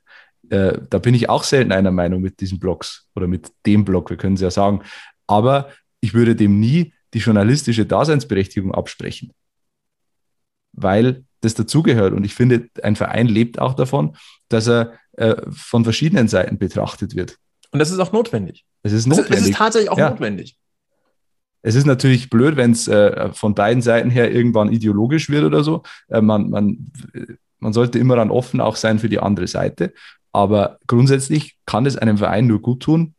Äh, 0.51 0.79
da 0.89 0.99
bin 0.99 1.15
ich 1.15 1.29
auch 1.29 1.43
selten 1.43 1.71
einer 1.71 1.91
Meinung 1.91 2.21
mit 2.21 2.41
diesen 2.41 2.59
Blogs 2.59 3.07
oder 3.15 3.27
mit 3.27 3.51
dem 3.65 3.85
Blog, 3.85 4.09
wir 4.09 4.17
können 4.17 4.35
es 4.35 4.41
ja 4.41 4.51
sagen. 4.51 4.81
Aber 5.27 5.69
ich 6.01 6.13
würde 6.13 6.35
dem 6.35 6.59
nie 6.59 6.93
die 7.13 7.19
journalistische 7.19 7.85
Daseinsberechtigung 7.85 8.73
absprechen, 8.73 9.31
weil 10.73 11.23
das 11.39 11.53
dazugehört. 11.55 12.13
Und 12.13 12.25
ich 12.25 12.33
finde, 12.33 12.69
ein 12.83 12.95
Verein 12.95 13.27
lebt 13.27 13.59
auch 13.59 13.73
davon, 13.73 14.15
dass 14.49 14.67
er 14.67 14.93
äh, 15.13 15.35
von 15.51 15.83
verschiedenen 15.83 16.27
Seiten 16.27 16.57
betrachtet 16.57 17.15
wird. 17.15 17.37
Und 17.71 17.79
das 17.79 17.89
ist 17.91 17.99
auch 17.99 18.11
notwendig. 18.11 18.65
Es 18.83 18.91
ist 18.91 19.07
ist, 19.07 19.11
es 19.11 19.17
notwendig. 19.17 19.51
ist 19.51 19.57
tatsächlich 19.57 19.89
auch 19.89 19.97
Ja. 19.97 20.09
notwendig. 20.09 20.57
Es 21.63 21.75
ist 21.75 21.85
natürlich 21.85 22.29
blöd, 22.29 22.57
wenn 22.57 22.71
es 22.71 22.87
äh, 22.87 23.31
von 23.33 23.53
beiden 23.55 23.81
Seiten 23.81 24.09
her 24.09 24.31
irgendwann 24.31 24.71
ideologisch 24.71 25.29
wird 25.29 25.45
oder 25.45 25.63
so. 25.63 25.83
Äh, 26.09 26.21
man, 26.21 26.49
man, 26.49 26.91
man 27.59 27.73
sollte 27.73 27.99
immer 27.99 28.15
dann 28.15 28.31
offen 28.31 28.59
auch 28.59 28.75
sein 28.75 28.99
für 28.99 29.09
die 29.09 29.19
andere 29.19 29.47
Seite. 29.47 29.93
Aber 30.31 30.79
grundsätzlich 30.87 31.57
kann 31.65 31.85
es 31.85 31.97
einem 31.97 32.17
Verein 32.17 32.47
nur 32.47 32.61
gut 32.61 32.83
tun, 32.83 33.15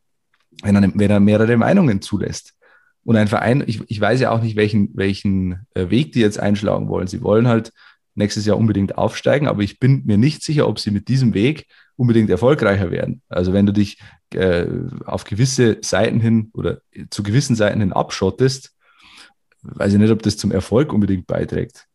wenn 0.62 0.76
er, 0.76 0.82
wenn 0.94 1.10
er 1.10 1.20
mehrere 1.20 1.56
Meinungen 1.56 2.00
zulässt. 2.00 2.54
Und 3.04 3.16
ein 3.16 3.28
Verein, 3.28 3.64
ich, 3.66 3.82
ich 3.88 4.00
weiß 4.00 4.20
ja 4.20 4.30
auch 4.30 4.42
nicht, 4.42 4.56
welchen, 4.56 4.90
welchen 4.94 5.66
äh, 5.74 5.90
Weg 5.90 6.12
die 6.12 6.20
jetzt 6.20 6.38
einschlagen 6.38 6.88
wollen. 6.88 7.08
Sie 7.08 7.22
wollen 7.22 7.48
halt 7.48 7.72
nächstes 8.14 8.46
Jahr 8.46 8.58
unbedingt 8.58 8.96
aufsteigen, 8.98 9.48
aber 9.48 9.62
ich 9.62 9.78
bin 9.78 10.02
mir 10.04 10.18
nicht 10.18 10.42
sicher, 10.42 10.68
ob 10.68 10.78
sie 10.78 10.90
mit 10.90 11.08
diesem 11.08 11.34
Weg 11.34 11.66
unbedingt 11.96 12.30
erfolgreicher 12.30 12.90
werden. 12.90 13.22
Also 13.28 13.52
wenn 13.52 13.66
du 13.66 13.72
dich 13.72 13.98
äh, 14.34 14.66
auf 15.04 15.24
gewisse 15.24 15.78
Seiten 15.82 16.20
hin 16.20 16.50
oder 16.54 16.80
zu 17.10 17.22
gewissen 17.22 17.56
Seiten 17.56 17.80
hin 17.80 17.92
abschottest, 17.92 18.72
weiß 19.62 19.92
ich 19.92 19.98
nicht, 19.98 20.10
ob 20.10 20.22
das 20.22 20.36
zum 20.36 20.52
Erfolg 20.52 20.92
unbedingt 20.92 21.26
beiträgt. 21.26 21.86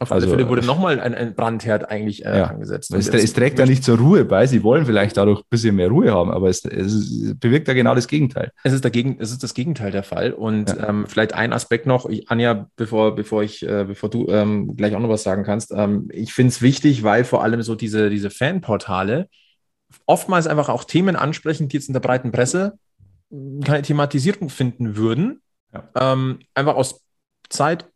Auf 0.00 0.10
alle 0.10 0.22
Also, 0.22 0.34
Fälle 0.34 0.48
wurde 0.48 0.66
nochmal 0.66 0.98
ein, 0.98 1.14
ein 1.14 1.34
Brandherd 1.34 1.88
eigentlich 1.88 2.24
äh, 2.24 2.38
Ja. 2.38 2.46
angesetzt. 2.46 2.92
Es, 2.92 3.08
es 3.08 3.32
trägt 3.32 3.58
ja 3.58 3.66
nicht 3.66 3.84
zur 3.84 3.98
Ruhe 3.98 4.24
bei. 4.24 4.46
Sie 4.46 4.62
wollen 4.62 4.86
vielleicht 4.86 5.16
dadurch 5.16 5.40
ein 5.40 5.46
bisschen 5.50 5.76
mehr 5.76 5.88
Ruhe 5.88 6.12
haben, 6.12 6.30
aber 6.30 6.48
es, 6.48 6.64
es 6.64 7.34
bewirkt 7.38 7.68
ja 7.68 7.74
genau 7.74 7.94
das 7.94 8.08
Gegenteil. 8.08 8.50
Es 8.64 8.72
ist, 8.72 8.84
dagegen, 8.84 9.16
es 9.20 9.30
ist 9.30 9.42
das 9.42 9.54
Gegenteil 9.54 9.92
der 9.92 10.02
Fall. 10.02 10.32
Und 10.32 10.70
Ja. 10.70 10.88
ähm, 10.88 11.06
vielleicht 11.06 11.34
ein 11.34 11.52
Aspekt 11.52 11.86
noch, 11.86 12.06
ich, 12.06 12.28
Anja, 12.28 12.68
bevor, 12.76 13.14
bevor, 13.14 13.42
ich, 13.44 13.62
äh, 13.66 13.84
bevor 13.86 14.10
du 14.10 14.26
ähm, 14.28 14.76
gleich 14.76 14.94
auch 14.96 15.00
noch 15.00 15.08
was 15.08 15.22
sagen 15.22 15.44
kannst. 15.44 15.72
Ähm, 15.72 16.08
ich 16.12 16.32
finde 16.32 16.48
es 16.48 16.60
wichtig, 16.62 17.02
weil 17.04 17.24
vor 17.24 17.42
allem 17.44 17.62
so 17.62 17.74
diese, 17.74 18.10
diese 18.10 18.30
Fanportale 18.30 19.28
oftmals 20.06 20.46
einfach 20.46 20.68
auch 20.68 20.84
Themen 20.84 21.14
ansprechen, 21.16 21.68
die 21.68 21.76
jetzt 21.76 21.88
in 21.88 21.92
der 21.92 22.00
breiten 22.00 22.32
Presse 22.32 22.78
mh, 23.30 23.64
keine 23.64 23.82
Thematisierung 23.82 24.48
finden 24.48 24.96
würden. 24.96 25.40
Ja. 25.72 25.88
Ähm, 26.12 26.40
einfach 26.54 26.74
aus 26.74 27.02
Zeit- 27.48 27.86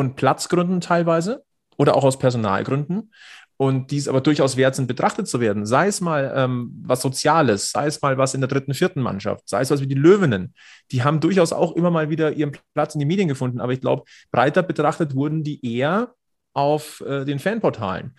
und 0.00 0.16
Platzgründen 0.16 0.80
teilweise 0.80 1.44
oder 1.76 1.94
auch 1.94 2.04
aus 2.04 2.18
Personalgründen. 2.18 3.12
Und 3.58 3.90
die 3.90 3.98
es 3.98 4.08
aber 4.08 4.22
durchaus 4.22 4.56
wert 4.56 4.74
sind, 4.74 4.86
betrachtet 4.86 5.28
zu 5.28 5.38
werden. 5.38 5.66
Sei 5.66 5.86
es 5.86 6.00
mal 6.00 6.32
ähm, 6.34 6.72
was 6.82 7.02
Soziales, 7.02 7.70
sei 7.72 7.86
es 7.86 8.00
mal 8.00 8.16
was 8.16 8.32
in 8.32 8.40
der 8.40 8.48
dritten, 8.48 8.72
vierten 8.72 9.02
Mannschaft, 9.02 9.46
sei 9.46 9.60
es 9.60 9.70
was 9.70 9.82
wie 9.82 9.86
die 9.86 9.94
Löwinnen. 9.94 10.54
Die 10.92 11.04
haben 11.04 11.20
durchaus 11.20 11.52
auch 11.52 11.76
immer 11.76 11.90
mal 11.90 12.08
wieder 12.08 12.32
ihren 12.32 12.56
Platz 12.72 12.94
in 12.94 13.00
den 13.00 13.08
Medien 13.08 13.28
gefunden. 13.28 13.60
Aber 13.60 13.74
ich 13.74 13.82
glaube, 13.82 14.04
breiter 14.32 14.62
betrachtet 14.62 15.14
wurden 15.14 15.44
die 15.44 15.62
eher 15.62 16.14
auf 16.54 17.02
äh, 17.02 17.26
den 17.26 17.38
Fanportalen. 17.38 18.16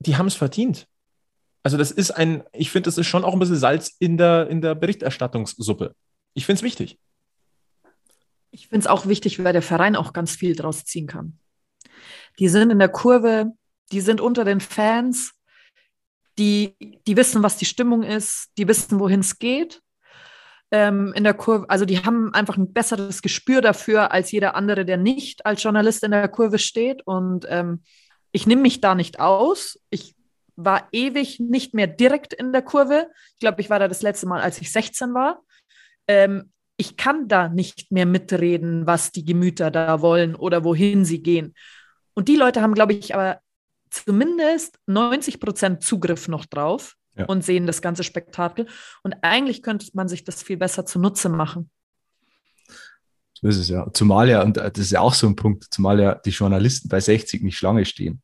Die 0.00 0.16
haben 0.16 0.26
es 0.26 0.34
verdient. 0.34 0.88
Also 1.62 1.76
das 1.76 1.92
ist 1.92 2.10
ein, 2.10 2.42
ich 2.52 2.72
finde, 2.72 2.88
das 2.88 2.98
ist 2.98 3.06
schon 3.06 3.22
auch 3.22 3.34
ein 3.34 3.38
bisschen 3.38 3.54
Salz 3.54 3.94
in 4.00 4.16
der, 4.16 4.48
in 4.48 4.60
der 4.60 4.74
Berichterstattungssuppe. 4.74 5.94
Ich 6.34 6.44
finde 6.44 6.56
es 6.56 6.64
wichtig. 6.64 6.98
Ich 8.52 8.68
finde 8.68 8.80
es 8.80 8.86
auch 8.86 9.06
wichtig, 9.06 9.42
weil 9.42 9.54
der 9.54 9.62
Verein 9.62 9.96
auch 9.96 10.12
ganz 10.12 10.36
viel 10.36 10.54
draus 10.54 10.84
ziehen 10.84 11.06
kann. 11.06 11.38
Die 12.38 12.48
sind 12.48 12.70
in 12.70 12.78
der 12.78 12.90
Kurve, 12.90 13.52
die 13.90 14.00
sind 14.00 14.20
unter 14.20 14.44
den 14.44 14.60
Fans, 14.60 15.32
die, 16.38 16.76
die 17.06 17.16
wissen, 17.16 17.42
was 17.42 17.56
die 17.56 17.64
Stimmung 17.64 18.02
ist, 18.02 18.50
die 18.58 18.68
wissen, 18.68 19.00
wohin 19.00 19.20
es 19.20 19.38
geht. 19.38 19.82
Ähm, 20.70 21.12
in 21.14 21.24
der 21.24 21.34
Kurve, 21.34 21.68
also 21.68 21.84
die 21.84 21.98
haben 21.98 22.32
einfach 22.34 22.56
ein 22.56 22.72
besseres 22.72 23.22
Gespür 23.22 23.62
dafür 23.62 24.12
als 24.12 24.30
jeder 24.32 24.54
andere, 24.54 24.84
der 24.84 24.98
nicht 24.98 25.44
als 25.44 25.62
Journalist 25.62 26.04
in 26.04 26.10
der 26.10 26.28
Kurve 26.28 26.58
steht. 26.58 27.02
Und 27.06 27.46
ähm, 27.48 27.82
ich 28.32 28.46
nehme 28.46 28.62
mich 28.62 28.80
da 28.80 28.94
nicht 28.94 29.18
aus. 29.18 29.78
Ich 29.90 30.14
war 30.56 30.88
ewig 30.92 31.40
nicht 31.40 31.72
mehr 31.74 31.86
direkt 31.86 32.34
in 32.34 32.52
der 32.52 32.62
Kurve. 32.62 33.08
Ich 33.32 33.38
glaube, 33.40 33.62
ich 33.62 33.70
war 33.70 33.78
da 33.78 33.88
das 33.88 34.02
letzte 34.02 34.26
Mal, 34.26 34.42
als 34.42 34.60
ich 34.60 34.70
16 34.72 35.14
war. 35.14 35.42
Ähm, 36.06 36.52
ich 36.76 36.96
kann 36.96 37.28
da 37.28 37.48
nicht 37.48 37.92
mehr 37.92 38.06
mitreden, 38.06 38.86
was 38.86 39.12
die 39.12 39.24
Gemüter 39.24 39.70
da 39.70 40.00
wollen 40.00 40.34
oder 40.34 40.64
wohin 40.64 41.04
sie 41.04 41.22
gehen. 41.22 41.54
Und 42.14 42.28
die 42.28 42.36
Leute 42.36 42.60
haben, 42.60 42.74
glaube 42.74 42.94
ich, 42.94 43.14
aber 43.14 43.40
zumindest 43.90 44.78
90 44.86 45.38
Prozent 45.38 45.82
Zugriff 45.82 46.28
noch 46.28 46.46
drauf 46.46 46.96
ja. 47.16 47.26
und 47.26 47.44
sehen 47.44 47.66
das 47.66 47.82
ganze 47.82 48.04
Spektakel. 48.04 48.66
Und 49.02 49.14
eigentlich 49.22 49.62
könnte 49.62 49.86
man 49.94 50.08
sich 50.08 50.24
das 50.24 50.42
viel 50.42 50.56
besser 50.56 50.86
zunutze 50.86 51.28
machen. 51.28 51.70
So 53.34 53.48
ist 53.48 53.58
es 53.58 53.68
ja. 53.68 53.90
Zumal 53.92 54.28
ja, 54.28 54.42
und 54.42 54.56
das 54.56 54.78
ist 54.78 54.92
ja 54.92 55.00
auch 55.00 55.14
so 55.14 55.26
ein 55.26 55.36
Punkt, 55.36 55.66
zumal 55.70 56.00
ja 56.00 56.14
die 56.14 56.30
Journalisten 56.30 56.88
bei 56.88 57.00
60 57.00 57.42
nicht 57.42 57.56
Schlange 57.56 57.84
stehen. 57.84 58.22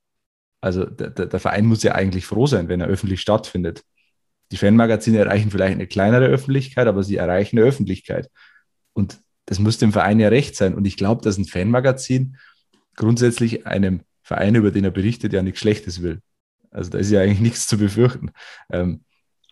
Also 0.61 0.85
der, 0.85 1.11
der 1.11 1.41
Verein 1.41 1.67
muss 1.67 1.83
ja 1.83 1.95
eigentlich 1.95 2.27
froh 2.27 2.47
sein, 2.47 2.69
wenn 2.69 2.81
er 2.81 2.89
öffentlich 2.89 3.21
stattfindet. 3.21 3.85
Die 4.51 4.57
Fanmagazine 4.57 5.19
erreichen 5.19 5.51
vielleicht 5.51 5.75
eine 5.75 5.87
kleinere 5.87 6.27
Öffentlichkeit, 6.27 6.87
aber 6.87 7.03
sie 7.03 7.17
erreichen 7.17 7.59
eine 7.59 7.67
Öffentlichkeit. 7.67 8.31
Und 8.93 9.21
das 9.47 9.59
muss 9.59 9.79
dem 9.79 9.93
Verein 9.93 10.21
ja 10.21 10.29
recht 10.29 10.57
sein. 10.57 10.75
Und 10.75 10.87
ich 10.87 10.97
glaube, 10.97 11.23
dass 11.23 11.39
ein 11.39 11.45
Fanmagazin 11.45 12.37
grundsätzlich 12.97 13.67
einem 13.67 14.03
Verein, 14.23 14.55
über 14.55 14.71
den 14.71 14.85
er 14.85 14.91
berichtet, 14.91 15.33
ja 15.33 15.43
nichts 15.43 15.61
Schlechtes 15.61 16.03
will. 16.03 16.21
Also 16.71 16.91
da 16.91 16.99
ist 16.99 17.11
ja 17.11 17.21
eigentlich 17.21 17.41
nichts 17.41 17.67
zu 17.67 17.79
befürchten. 17.79 18.31
Ähm, 18.71 19.05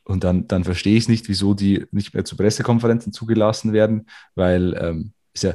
und 0.05 0.23
dann, 0.23 0.47
dann 0.47 0.65
verstehe 0.65 0.97
ich 0.97 1.05
es 1.05 1.09
nicht, 1.09 1.29
wieso 1.29 1.55
die 1.55 1.87
nicht 1.91 2.15
mehr 2.15 2.25
zu 2.25 2.37
Pressekonferenzen 2.37 3.13
zugelassen 3.13 3.73
werden, 3.73 4.07
weil 4.35 4.77
ähm, 4.81 5.13
ist 5.33 5.43
ja 5.43 5.55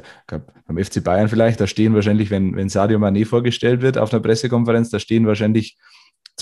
beim 0.66 0.82
FC 0.82 1.02
Bayern 1.02 1.28
vielleicht, 1.28 1.60
da 1.60 1.66
stehen 1.66 1.94
wahrscheinlich, 1.94 2.30
wenn, 2.30 2.54
wenn 2.56 2.68
Sadio 2.68 2.98
Mané 2.98 3.26
vorgestellt 3.26 3.82
wird 3.82 3.98
auf 3.98 4.12
einer 4.12 4.22
Pressekonferenz, 4.22 4.90
da 4.90 4.98
stehen 4.98 5.26
wahrscheinlich 5.26 5.76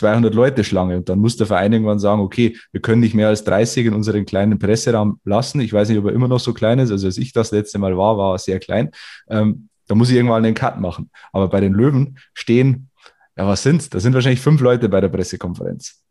200 0.01 0.35
Leute 0.35 0.65
Schlange 0.65 0.97
und 0.97 1.09
dann 1.09 1.19
muss 1.19 1.37
der 1.37 1.47
Verein 1.47 1.73
irgendwann 1.73 1.99
sagen, 1.99 2.23
okay, 2.23 2.57
wir 2.73 2.81
können 2.81 3.01
nicht 3.01 3.15
mehr 3.15 3.29
als 3.29 3.45
30 3.45 3.87
in 3.87 3.95
unseren 3.95 4.25
kleinen 4.25 4.59
Presseraum 4.59 5.21
lassen. 5.25 5.61
Ich 5.61 5.73
weiß 5.73 5.89
nicht, 5.91 5.99
ob 5.99 6.07
er 6.07 6.13
immer 6.13 6.27
noch 6.27 6.41
so 6.41 6.55
klein 6.55 6.79
ist. 6.79 6.91
Also 6.91 7.07
als 7.07 7.19
ich 7.19 7.33
das 7.33 7.51
letzte 7.51 7.79
Mal 7.79 7.97
war, 7.97 8.17
war 8.17 8.35
er 8.35 8.39
sehr 8.39 8.59
klein. 8.59 8.91
Ähm, 9.29 9.69
da 9.87 9.95
muss 9.95 10.09
ich 10.09 10.17
irgendwann 10.17 10.45
einen 10.45 10.55
Cut 10.55 10.81
machen. 10.81 11.11
Aber 11.33 11.49
bei 11.49 11.61
den 11.61 11.75
Löwen 11.75 12.19
stehen, 12.33 12.89
ja, 13.37 13.47
was 13.47 13.63
sind's? 13.63 13.91
Da 13.91 14.01
sind 14.01 14.15
wahrscheinlich 14.15 14.41
fünf 14.41 14.61
Leute 14.61 14.89
bei 14.89 15.01
der 15.01 15.09
Pressekonferenz. 15.09 16.03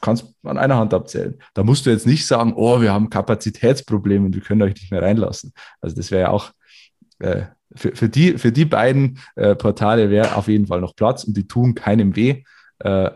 Kannst 0.00 0.32
an 0.42 0.58
einer 0.58 0.76
Hand 0.76 0.94
abzählen. 0.94 1.38
Da 1.54 1.64
musst 1.64 1.84
du 1.84 1.90
jetzt 1.90 2.06
nicht 2.06 2.26
sagen, 2.26 2.54
oh, 2.56 2.80
wir 2.80 2.92
haben 2.92 3.10
Kapazitätsprobleme 3.10 4.26
und 4.26 4.34
wir 4.34 4.42
können 4.42 4.62
euch 4.62 4.74
nicht 4.74 4.90
mehr 4.90 5.02
reinlassen. 5.02 5.52
Also 5.80 5.96
das 5.96 6.10
wäre 6.10 6.22
ja 6.22 6.30
auch 6.30 6.52
äh, 7.18 7.42
für, 7.74 7.94
für, 7.94 8.08
die, 8.08 8.38
für 8.38 8.52
die 8.52 8.64
beiden 8.64 9.18
äh, 9.36 9.54
Portale 9.54 10.10
wäre 10.10 10.36
auf 10.36 10.48
jeden 10.48 10.66
Fall 10.66 10.80
noch 10.80 10.96
Platz 10.96 11.24
und 11.24 11.36
die 11.36 11.46
tun 11.46 11.74
keinem 11.74 12.16
weh, 12.16 12.44
äh, 12.80 13.10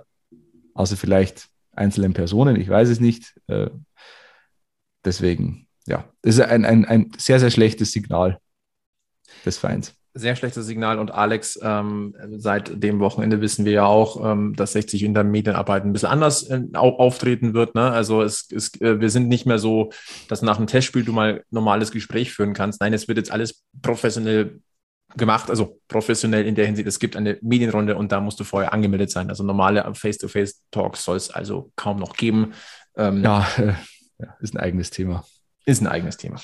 außer 0.75 0.97
vielleicht 0.97 1.49
einzelnen 1.73 2.13
Personen, 2.13 2.57
ich 2.57 2.69
weiß 2.69 2.89
es 2.89 3.01
nicht. 3.01 3.35
Äh, 3.47 3.71
deswegen, 5.05 5.67
ja, 5.87 6.05
das 6.23 6.37
ist 6.37 6.41
ein, 6.41 6.65
ein, 6.65 6.85
ein 6.85 7.11
sehr, 7.19 7.41
sehr 7.41 7.51
schlechtes 7.51 7.93
Signal 7.93 8.39
des 9.45 9.59
Vereins. 9.59 9.95
Sehr 10.15 10.37
schlechtes 10.37 10.67
Signal 10.67 10.99
und 10.99 11.11
Alex, 11.11 11.59
ähm, 11.63 12.15
seit 12.37 12.83
dem 12.83 13.01
Wochenende 13.01 13.41
wissen 13.41 13.65
wir 13.65 13.73
ja 13.73 13.87
auch, 13.87 14.23
ähm, 14.31 14.55
dass 14.55 14.75
60 14.75 15.05
in 15.05 15.15
der 15.15 15.25
Medienarbeit 15.25 15.85
ein 15.85 15.95
bisschen 15.95 16.11
anders 16.11 16.51
äh, 16.51 16.61
auftreten 16.75 17.55
wird. 17.55 17.75
Ne? 17.75 17.91
Also 17.91 18.21
es, 18.21 18.47
es, 18.55 18.79
äh, 18.83 19.01
wir 19.01 19.09
sind 19.09 19.29
nicht 19.29 19.47
mehr 19.47 19.59
so, 19.59 19.91
dass 20.29 20.43
nach 20.43 20.59
einem 20.59 20.67
Testspiel 20.67 21.03
du 21.03 21.15
mal 21.15 21.45
normales 21.51 21.93
Gespräch 21.93 22.31
führen 22.31 22.53
kannst. 22.53 22.83
Nein, 22.83 22.93
es 22.93 23.09
wird 23.09 23.17
jetzt 23.17 23.33
alles 23.33 23.65
professionell 23.81 24.61
gemacht, 25.17 25.51
also 25.51 25.81
professionell 25.89 26.47
in 26.47 26.55
der 26.55 26.67
Hinsicht, 26.67 26.87
es 26.87 26.99
gibt 26.99 27.17
eine 27.17 27.39
Medienrunde 27.43 27.97
und 27.97 28.13
da 28.13 28.21
musst 28.21 28.41
du 28.41 28.45
vorher 28.45 28.73
angemeldet 28.73 29.11
sein. 29.11 29.29
Also 29.29 29.43
normale 29.45 29.95
Face-to-Face-Talks 29.95 31.05
soll 31.05 31.17
es 31.17 31.31
also 31.31 31.73
kaum 31.77 31.99
noch 31.99 32.17
geben. 32.17 32.53
Ähm, 32.97 33.23
ja, 33.23 33.47
äh, 33.59 33.75
ist 34.41 34.55
ein 34.55 34.59
eigenes 34.59 34.91
Thema. 34.91 35.25
Ist 35.65 35.81
ein 35.81 35.87
eigenes 35.87 36.17
Thema. 36.17 36.41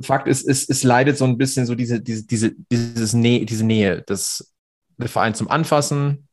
Fakt 0.00 0.26
ist, 0.26 0.46
es, 0.48 0.68
es 0.68 0.82
leidet 0.82 1.16
so 1.16 1.24
ein 1.24 1.38
bisschen 1.38 1.66
so 1.66 1.74
diese, 1.74 2.00
diese, 2.00 2.26
diese, 2.26 2.52
dieses 2.70 3.12
Nähe, 3.12 3.46
diese 3.46 3.64
Nähe, 3.64 4.02
das, 4.02 4.52
der 4.96 5.08
Verein 5.08 5.34
zum 5.34 5.48
Anfassen, 5.48 6.28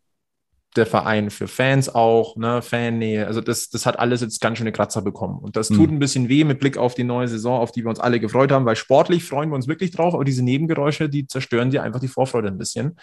der 0.75 0.85
Verein 0.85 1.31
für 1.31 1.47
Fans 1.47 1.93
auch, 1.93 2.35
ne, 2.35 2.61
Fannähe. 2.61 3.25
Also 3.25 3.41
das, 3.41 3.69
das 3.69 3.85
hat 3.85 3.97
alles 3.97 4.21
jetzt 4.21 4.39
ganz 4.39 4.57
schöne 4.57 4.71
Kratzer 4.71 5.01
bekommen. 5.01 5.39
Und 5.39 5.55
das 5.55 5.69
mhm. 5.69 5.75
tut 5.75 5.89
ein 5.91 5.99
bisschen 5.99 6.29
weh 6.29 6.43
mit 6.43 6.59
Blick 6.59 6.77
auf 6.77 6.93
die 6.93 7.03
neue 7.03 7.27
Saison, 7.27 7.59
auf 7.59 7.71
die 7.71 7.83
wir 7.83 7.89
uns 7.89 7.99
alle 7.99 8.19
gefreut 8.19 8.51
haben, 8.51 8.65
weil 8.65 8.75
sportlich 8.75 9.23
freuen 9.23 9.49
wir 9.49 9.55
uns 9.55 9.67
wirklich 9.67 9.91
drauf, 9.91 10.13
aber 10.13 10.25
diese 10.25 10.43
Nebengeräusche, 10.43 11.09
die 11.09 11.25
zerstören 11.25 11.71
dir 11.71 11.81
einfach 11.81 11.99
die 11.99 12.07
Vorfreude 12.07 12.49
ein 12.49 12.57
bisschen. 12.57 12.97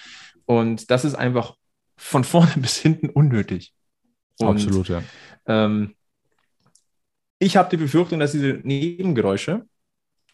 Und 0.44 0.90
das 0.90 1.04
ist 1.04 1.14
einfach 1.14 1.56
von 1.96 2.24
vorne 2.24 2.52
bis 2.56 2.76
hinten 2.76 3.08
unnötig. 3.08 3.74
Und, 4.38 4.48
Absolut, 4.48 4.88
ja. 4.88 5.02
Ähm, 5.46 5.94
ich 7.38 7.56
habe 7.56 7.68
die 7.70 7.76
Befürchtung, 7.76 8.20
dass 8.20 8.32
diese 8.32 8.60
Nebengeräusche, 8.62 9.66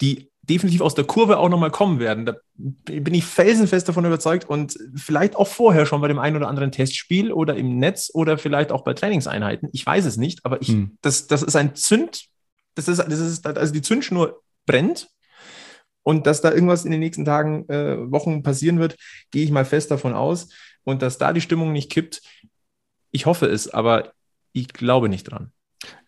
die 0.00 0.31
definitiv 0.42 0.80
aus 0.80 0.94
der 0.94 1.04
Kurve 1.04 1.38
auch 1.38 1.48
nochmal 1.48 1.70
kommen 1.70 2.00
werden. 2.00 2.26
Da 2.26 2.34
bin 2.56 3.14
ich 3.14 3.24
felsenfest 3.24 3.88
davon 3.88 4.04
überzeugt 4.04 4.48
und 4.48 4.76
vielleicht 4.96 5.36
auch 5.36 5.46
vorher 5.46 5.86
schon 5.86 6.00
bei 6.00 6.08
dem 6.08 6.18
einen 6.18 6.36
oder 6.36 6.48
anderen 6.48 6.72
Testspiel 6.72 7.32
oder 7.32 7.56
im 7.56 7.78
Netz 7.78 8.10
oder 8.12 8.38
vielleicht 8.38 8.72
auch 8.72 8.82
bei 8.82 8.92
Trainingseinheiten. 8.92 9.68
Ich 9.72 9.86
weiß 9.86 10.04
es 10.04 10.16
nicht, 10.16 10.44
aber 10.44 10.60
ich, 10.60 10.68
hm. 10.68 10.98
das, 11.00 11.28
das 11.28 11.42
ist 11.42 11.54
ein 11.54 11.76
Zünd, 11.76 12.24
das 12.74 12.88
ist, 12.88 12.98
das 12.98 13.20
ist, 13.20 13.46
also 13.46 13.72
die 13.72 13.82
Zündschnur 13.82 14.42
brennt 14.66 15.08
und 16.02 16.26
dass 16.26 16.40
da 16.40 16.52
irgendwas 16.52 16.84
in 16.84 16.90
den 16.90 17.00
nächsten 17.00 17.24
Tagen, 17.24 17.68
äh, 17.68 18.10
Wochen 18.10 18.42
passieren 18.42 18.80
wird, 18.80 18.96
gehe 19.30 19.44
ich 19.44 19.52
mal 19.52 19.64
fest 19.64 19.92
davon 19.92 20.12
aus 20.12 20.48
und 20.82 21.02
dass 21.02 21.18
da 21.18 21.32
die 21.32 21.40
Stimmung 21.40 21.72
nicht 21.72 21.90
kippt. 21.90 22.20
Ich 23.12 23.26
hoffe 23.26 23.46
es, 23.46 23.72
aber 23.72 24.12
ich 24.52 24.68
glaube 24.68 25.08
nicht 25.08 25.24
dran. 25.24 25.52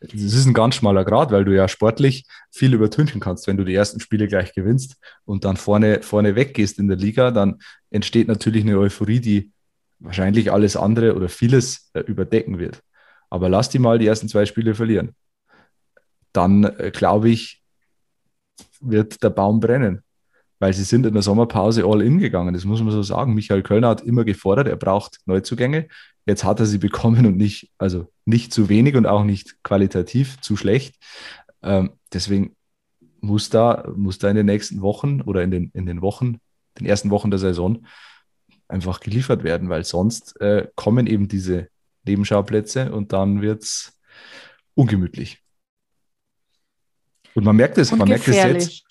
Es 0.00 0.34
ist 0.34 0.46
ein 0.46 0.54
ganz 0.54 0.76
schmaler 0.76 1.04
Grad, 1.04 1.32
weil 1.32 1.44
du 1.44 1.54
ja 1.54 1.68
sportlich 1.68 2.26
viel 2.50 2.74
übertünchen 2.74 3.20
kannst. 3.20 3.46
Wenn 3.46 3.56
du 3.56 3.64
die 3.64 3.74
ersten 3.74 4.00
Spiele 4.00 4.28
gleich 4.28 4.52
gewinnst 4.54 4.96
und 5.24 5.44
dann 5.44 5.56
vorne, 5.56 6.02
vorne 6.02 6.36
weggehst 6.36 6.78
in 6.78 6.88
der 6.88 6.96
Liga, 6.96 7.30
dann 7.30 7.60
entsteht 7.90 8.28
natürlich 8.28 8.62
eine 8.62 8.78
Euphorie, 8.78 9.20
die 9.20 9.52
wahrscheinlich 9.98 10.52
alles 10.52 10.76
andere 10.76 11.14
oder 11.14 11.28
vieles 11.28 11.90
äh, 11.94 12.00
überdecken 12.00 12.58
wird. 12.58 12.82
Aber 13.30 13.48
lass 13.48 13.68
die 13.68 13.78
mal 13.78 13.98
die 13.98 14.06
ersten 14.06 14.28
zwei 14.28 14.46
Spiele 14.46 14.74
verlieren. 14.74 15.14
Dann, 16.32 16.64
äh, 16.64 16.90
glaube 16.92 17.30
ich, 17.30 17.62
wird 18.80 19.22
der 19.22 19.30
Baum 19.30 19.60
brennen. 19.60 20.02
Weil 20.58 20.72
sie 20.72 20.84
sind 20.84 21.04
in 21.06 21.14
der 21.14 21.22
Sommerpause 21.22 21.84
all 21.84 22.02
in 22.02 22.18
gegangen. 22.18 22.54
Das 22.54 22.64
muss 22.64 22.80
man 22.80 22.90
so 22.90 23.02
sagen. 23.02 23.34
Michael 23.34 23.62
Kölner 23.62 23.88
hat 23.88 24.02
immer 24.02 24.24
gefordert, 24.24 24.68
er 24.68 24.76
braucht 24.76 25.18
Neuzugänge. 25.26 25.88
Jetzt 26.26 26.44
hat 26.44 26.60
er 26.60 26.66
sie 26.66 26.78
bekommen 26.78 27.26
und 27.26 27.36
nicht, 27.36 27.70
also 27.76 28.06
nicht 28.24 28.52
zu 28.52 28.68
wenig 28.68 28.96
und 28.96 29.06
auch 29.06 29.24
nicht 29.24 29.62
qualitativ 29.62 30.40
zu 30.40 30.56
schlecht. 30.56 30.96
Ähm, 31.62 31.92
deswegen 32.12 32.56
muss 33.20 33.50
da, 33.50 33.90
muss 33.96 34.18
da 34.18 34.30
in 34.30 34.36
den 34.36 34.46
nächsten 34.46 34.80
Wochen 34.80 35.20
oder 35.22 35.42
in 35.42 35.50
den, 35.50 35.70
in 35.74 35.86
den 35.86 36.02
Wochen, 36.02 36.38
den 36.78 36.86
ersten 36.86 37.10
Wochen 37.10 37.30
der 37.30 37.38
Saison 37.38 37.86
einfach 38.68 39.00
geliefert 39.00 39.44
werden, 39.44 39.68
weil 39.68 39.84
sonst 39.84 40.40
äh, 40.40 40.68
kommen 40.74 41.06
eben 41.06 41.28
diese 41.28 41.68
Nebenschauplätze 42.06 42.92
und 42.92 43.12
dann 43.12 43.42
wird 43.42 43.62
es 43.62 43.98
ungemütlich. 44.74 45.42
Und 47.34 47.44
man 47.44 47.56
merkt 47.56 47.78
es, 47.78 47.90
man 47.92 48.08
merkt 48.08 48.28
es 48.28 48.36
jetzt. 48.36 48.84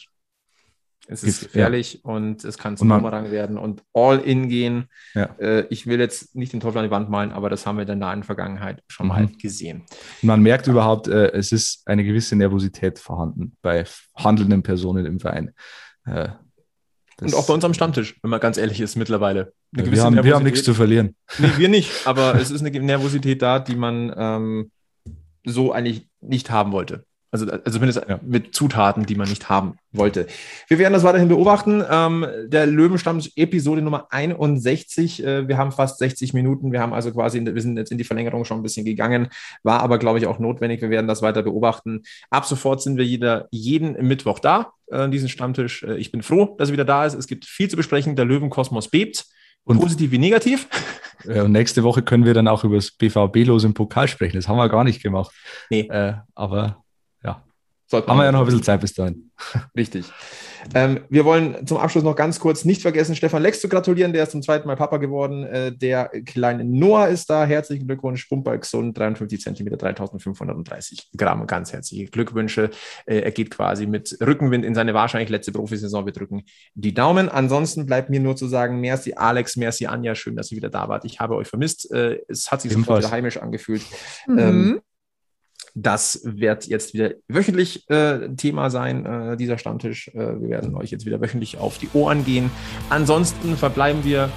Es 1.08 1.22
ist 1.22 1.42
gefährlich 1.42 2.02
ja. 2.04 2.12
und 2.12 2.46
es 2.46 2.58
kann 2.58 2.78
zum 2.78 2.88
Bumerang 2.88 3.30
werden 3.30 3.58
und 3.58 3.84
all 3.94 4.20
in 4.20 4.48
gehen. 4.48 4.86
Ja. 5.14 5.36
Äh, 5.38 5.66
ich 5.70 5.86
will 5.86 6.00
jetzt 6.00 6.34
nicht 6.34 6.54
den 6.54 6.62
Teufel 6.62 6.78
an 6.78 6.86
die 6.86 6.92
Wand 6.92 7.10
malen, 7.10 7.34
aber 7.34 7.50
das 7.50 7.66
haben 7.66 7.76
wir 7.76 7.82
in 7.82 7.88
der 7.88 7.96
nahen 7.98 8.24
Vergangenheit 8.24 8.82
schon 8.88 9.08
mhm. 9.08 9.12
mal 9.12 9.28
gesehen. 9.42 9.84
Man 10.22 10.42
merkt 10.42 10.68
überhaupt, 10.68 11.10
äh, 11.10 11.32
es 11.32 11.52
ist 11.52 11.86
eine 11.88 12.06
gewisse 12.06 12.38
Nervosität 12.38 13.00
vorhanden 13.00 13.58
bei 13.62 13.84
handelnden 14.16 14.64
Personen 14.64 15.06
im 15.06 15.20
Verein. 15.20 15.52
Äh, 16.06 16.30
und 17.22 17.36
auch 17.36 17.48
bei 17.48 17.54
uns 17.54 17.64
am 17.64 17.74
Stammtisch, 17.74 18.18
wenn 18.22 18.32
man 18.32 18.40
ganz 18.40 18.58
ehrlich 18.58 18.82
ist, 18.82 18.96
mittlerweile. 18.96 19.54
Ja, 19.76 19.92
wir, 19.92 20.04
haben, 20.04 20.24
wir 20.24 20.36
haben 20.36 20.44
nichts 20.44 20.64
zu 20.64 20.74
verlieren. 20.74 21.16
Nee, 21.38 21.52
wir 21.58 21.70
nicht, 21.70 21.92
aber 22.06 22.36
es 22.36 22.50
ist 22.50 22.66
eine 22.66 22.80
Nervosität 22.80 23.42
da, 23.42 23.60
die 23.60 23.76
man 23.76 24.14
ähm, 24.16 24.72
so 25.46 25.72
eigentlich 25.72 26.08
nicht 26.22 26.50
haben 26.50 26.72
wollte. 26.72 27.06
Also, 27.34 27.50
also 27.50 27.72
zumindest 27.72 28.00
ja. 28.08 28.20
mit 28.22 28.54
Zutaten, 28.54 29.08
die 29.08 29.16
man 29.16 29.28
nicht 29.28 29.50
haben 29.50 29.78
wollte. 29.92 30.28
Wir 30.68 30.78
werden 30.78 30.94
das 30.94 31.02
weiterhin 31.02 31.30
beobachten. 31.30 31.84
Ähm, 31.90 32.28
der 32.46 32.68
Löwenstamm 32.68 33.20
Episode 33.36 33.82
Nummer 33.82 34.06
61. 34.12 35.26
Äh, 35.26 35.48
wir 35.48 35.58
haben 35.58 35.72
fast 35.72 35.98
60 35.98 36.36
Minuten. 36.36 36.72
Wir 36.72 36.80
haben 36.80 36.94
also 36.94 37.12
quasi, 37.12 37.44
wir 37.44 37.60
sind 37.60 37.76
jetzt 37.76 37.92
in 37.92 37.98
die 37.98 38.04
Verlängerung 38.04 38.46
schon 38.46 38.60
ein 38.60 38.62
bisschen 38.64 38.86
gegangen, 38.86 39.30
war 39.64 39.80
aber, 39.80 39.98
glaube 39.98 40.20
ich, 40.20 40.28
auch 40.28 40.38
notwendig. 40.38 40.82
Wir 40.84 40.92
werden 40.92 41.08
das 41.08 41.24
weiter 41.24 41.42
beobachten. 41.42 42.04
Ab 42.30 42.46
sofort 42.46 42.84
sind 42.84 42.98
wir 42.98 43.06
jeder, 43.06 43.48
jeden 43.50 43.94
Mittwoch 44.08 44.38
da, 44.38 44.74
äh, 44.92 45.10
diesen 45.10 45.28
Stammtisch. 45.28 45.82
Äh, 45.82 45.98
ich 45.98 46.12
bin 46.12 46.22
froh, 46.22 46.56
dass 46.60 46.70
er 46.70 46.74
wieder 46.74 46.86
da 46.86 47.04
ist. 47.04 47.16
Es 47.16 47.26
gibt 47.26 47.46
viel 47.46 47.68
zu 47.68 47.78
besprechen. 47.78 48.16
Der 48.16 48.26
Löwenkosmos 48.26 48.90
bebt. 48.90 49.26
Und 49.64 49.80
positiv 49.80 50.12
wie 50.12 50.20
negativ. 50.20 50.68
Und 51.26 51.54
nächste 51.54 51.84
Woche 51.84 52.02
können 52.02 52.26
wir 52.26 52.34
dann 52.34 52.50
auch 52.50 52.66
über 52.66 52.76
das 52.76 52.92
BVB-Los 52.92 53.64
im 53.64 53.74
Pokal 53.74 54.10
sprechen. 54.10 54.36
Das 54.36 54.50
haben 54.50 54.58
wir 54.58 54.68
gar 54.68 54.84
nicht 54.84 55.02
gemacht. 55.02 55.32
Nee. 55.70 55.88
Äh, 55.90 56.16
aber 56.36 56.83
Sollte 57.88 58.08
Haben 58.08 58.18
wir 58.18 58.26
ja 58.26 58.32
noch 58.32 58.40
ein 58.40 58.46
bisschen 58.46 58.64
Zeit 58.64 58.82
bis 58.82 58.94
dahin. 58.94 59.32
Richtig. 59.78 60.06
Ähm, 60.74 61.02
wir 61.10 61.26
wollen 61.26 61.68
zum 61.68 61.78
Abschluss 61.78 62.04
noch 62.04 62.16
ganz 62.16 62.40
kurz 62.40 62.64
nicht 62.64 62.82
vergessen, 62.82 63.16
Stefan 63.16 63.42
Lex 63.42 63.60
zu 63.60 63.68
gratulieren. 63.68 64.14
Der 64.14 64.24
ist 64.24 64.32
zum 64.32 64.42
zweiten 64.42 64.68
Mal 64.68 64.76
Papa 64.76 64.98
geworden. 64.98 65.44
Äh, 65.44 65.76
der 65.76 66.10
kleine 66.26 66.64
Noah 66.64 67.08
ist 67.08 67.30
da. 67.30 67.46
Herzlichen 67.46 67.86
Glückwunsch. 67.86 68.26
Pumper 68.26 68.58
gesund, 68.58 68.98
53 68.98 69.42
Zentimeter, 69.42 69.78
3530 69.78 71.12
Gramm. 71.18 71.46
Ganz 71.48 71.74
herzliche 71.74 72.06
Glückwünsche. 72.06 72.70
Äh, 73.06 73.20
er 73.20 73.32
geht 73.32 73.52
quasi 73.52 73.86
mit 73.86 74.18
Rückenwind 74.22 74.64
in 74.64 74.76
seine 74.76 74.94
wahrscheinlich 74.94 75.30
letzte 75.30 75.52
Profisaison. 75.52 76.06
Wir 76.06 76.14
drücken 76.14 76.44
die 76.76 76.94
Daumen. 76.94 77.30
Ansonsten 77.30 77.86
bleibt 77.86 78.10
mir 78.10 78.20
nur 78.20 78.36
zu 78.36 78.48
sagen, 78.48 78.80
merci 78.80 79.14
Alex, 79.14 79.58
merci 79.58 79.88
Anja. 79.88 80.16
Schön, 80.16 80.36
dass 80.36 80.52
ihr 80.52 80.58
wieder 80.58 80.70
da 80.70 80.88
wart. 80.88 81.04
Ich 81.06 81.20
habe 81.20 81.36
euch 81.36 81.48
vermisst. 81.48 81.92
Äh, 81.92 82.20
es 82.28 82.52
hat 82.52 82.62
sich 82.62 82.72
sofort 82.72 83.00
wieder 83.00 83.12
heimisch 83.12 83.38
angefühlt. 83.38 83.84
Mhm. 84.28 84.40
Ähm, 84.40 84.82
das 85.76 86.22
wird 86.24 86.68
jetzt 86.68 86.94
wieder 86.94 87.12
wöchentlich 87.28 87.90
äh, 87.90 88.30
Thema 88.36 88.70
sein, 88.70 89.06
äh, 89.06 89.38
dieser 89.38 89.58
Stammtisch. 89.58 90.10
Äh, 90.10 90.42
wir 90.42 90.50
werden 90.50 90.76
euch 90.76 90.92
jetzt 90.92 91.06
wieder 91.06 91.20
wöchentlich 91.20 91.58
auf 91.58 91.78
die 91.78 91.90
Ohren 91.94 92.26
gehen. 92.26 92.52
Ansonsten 92.90 93.58
verbleiben 93.58 94.04
wir, 94.04 94.30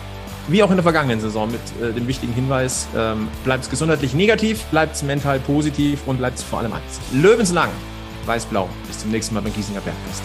wie 0.48 0.62
auch 0.62 0.70
in 0.70 0.76
der 0.76 0.82
vergangenen 0.82 1.20
Saison, 1.20 1.50
mit 1.50 1.60
äh, 1.82 1.92
dem 1.92 2.08
wichtigen 2.08 2.32
Hinweis, 2.32 2.88
ähm, 2.96 3.28
bleibt 3.44 3.68
gesundheitlich 3.68 4.14
negativ, 4.14 4.62
bleibt 4.64 5.02
mental 5.02 5.38
positiv 5.40 6.06
und 6.06 6.18
bleibt 6.18 6.38
vor 6.40 6.60
allem 6.60 6.72
eins. 6.72 7.00
Löwenslang, 7.12 7.68
weiß-blau. 8.24 8.68
Bis 8.86 9.00
zum 9.00 9.10
nächsten 9.10 9.34
Mal 9.34 9.42
beim 9.42 9.52
Giesinger 9.52 9.80
Bergfest. 9.80 10.22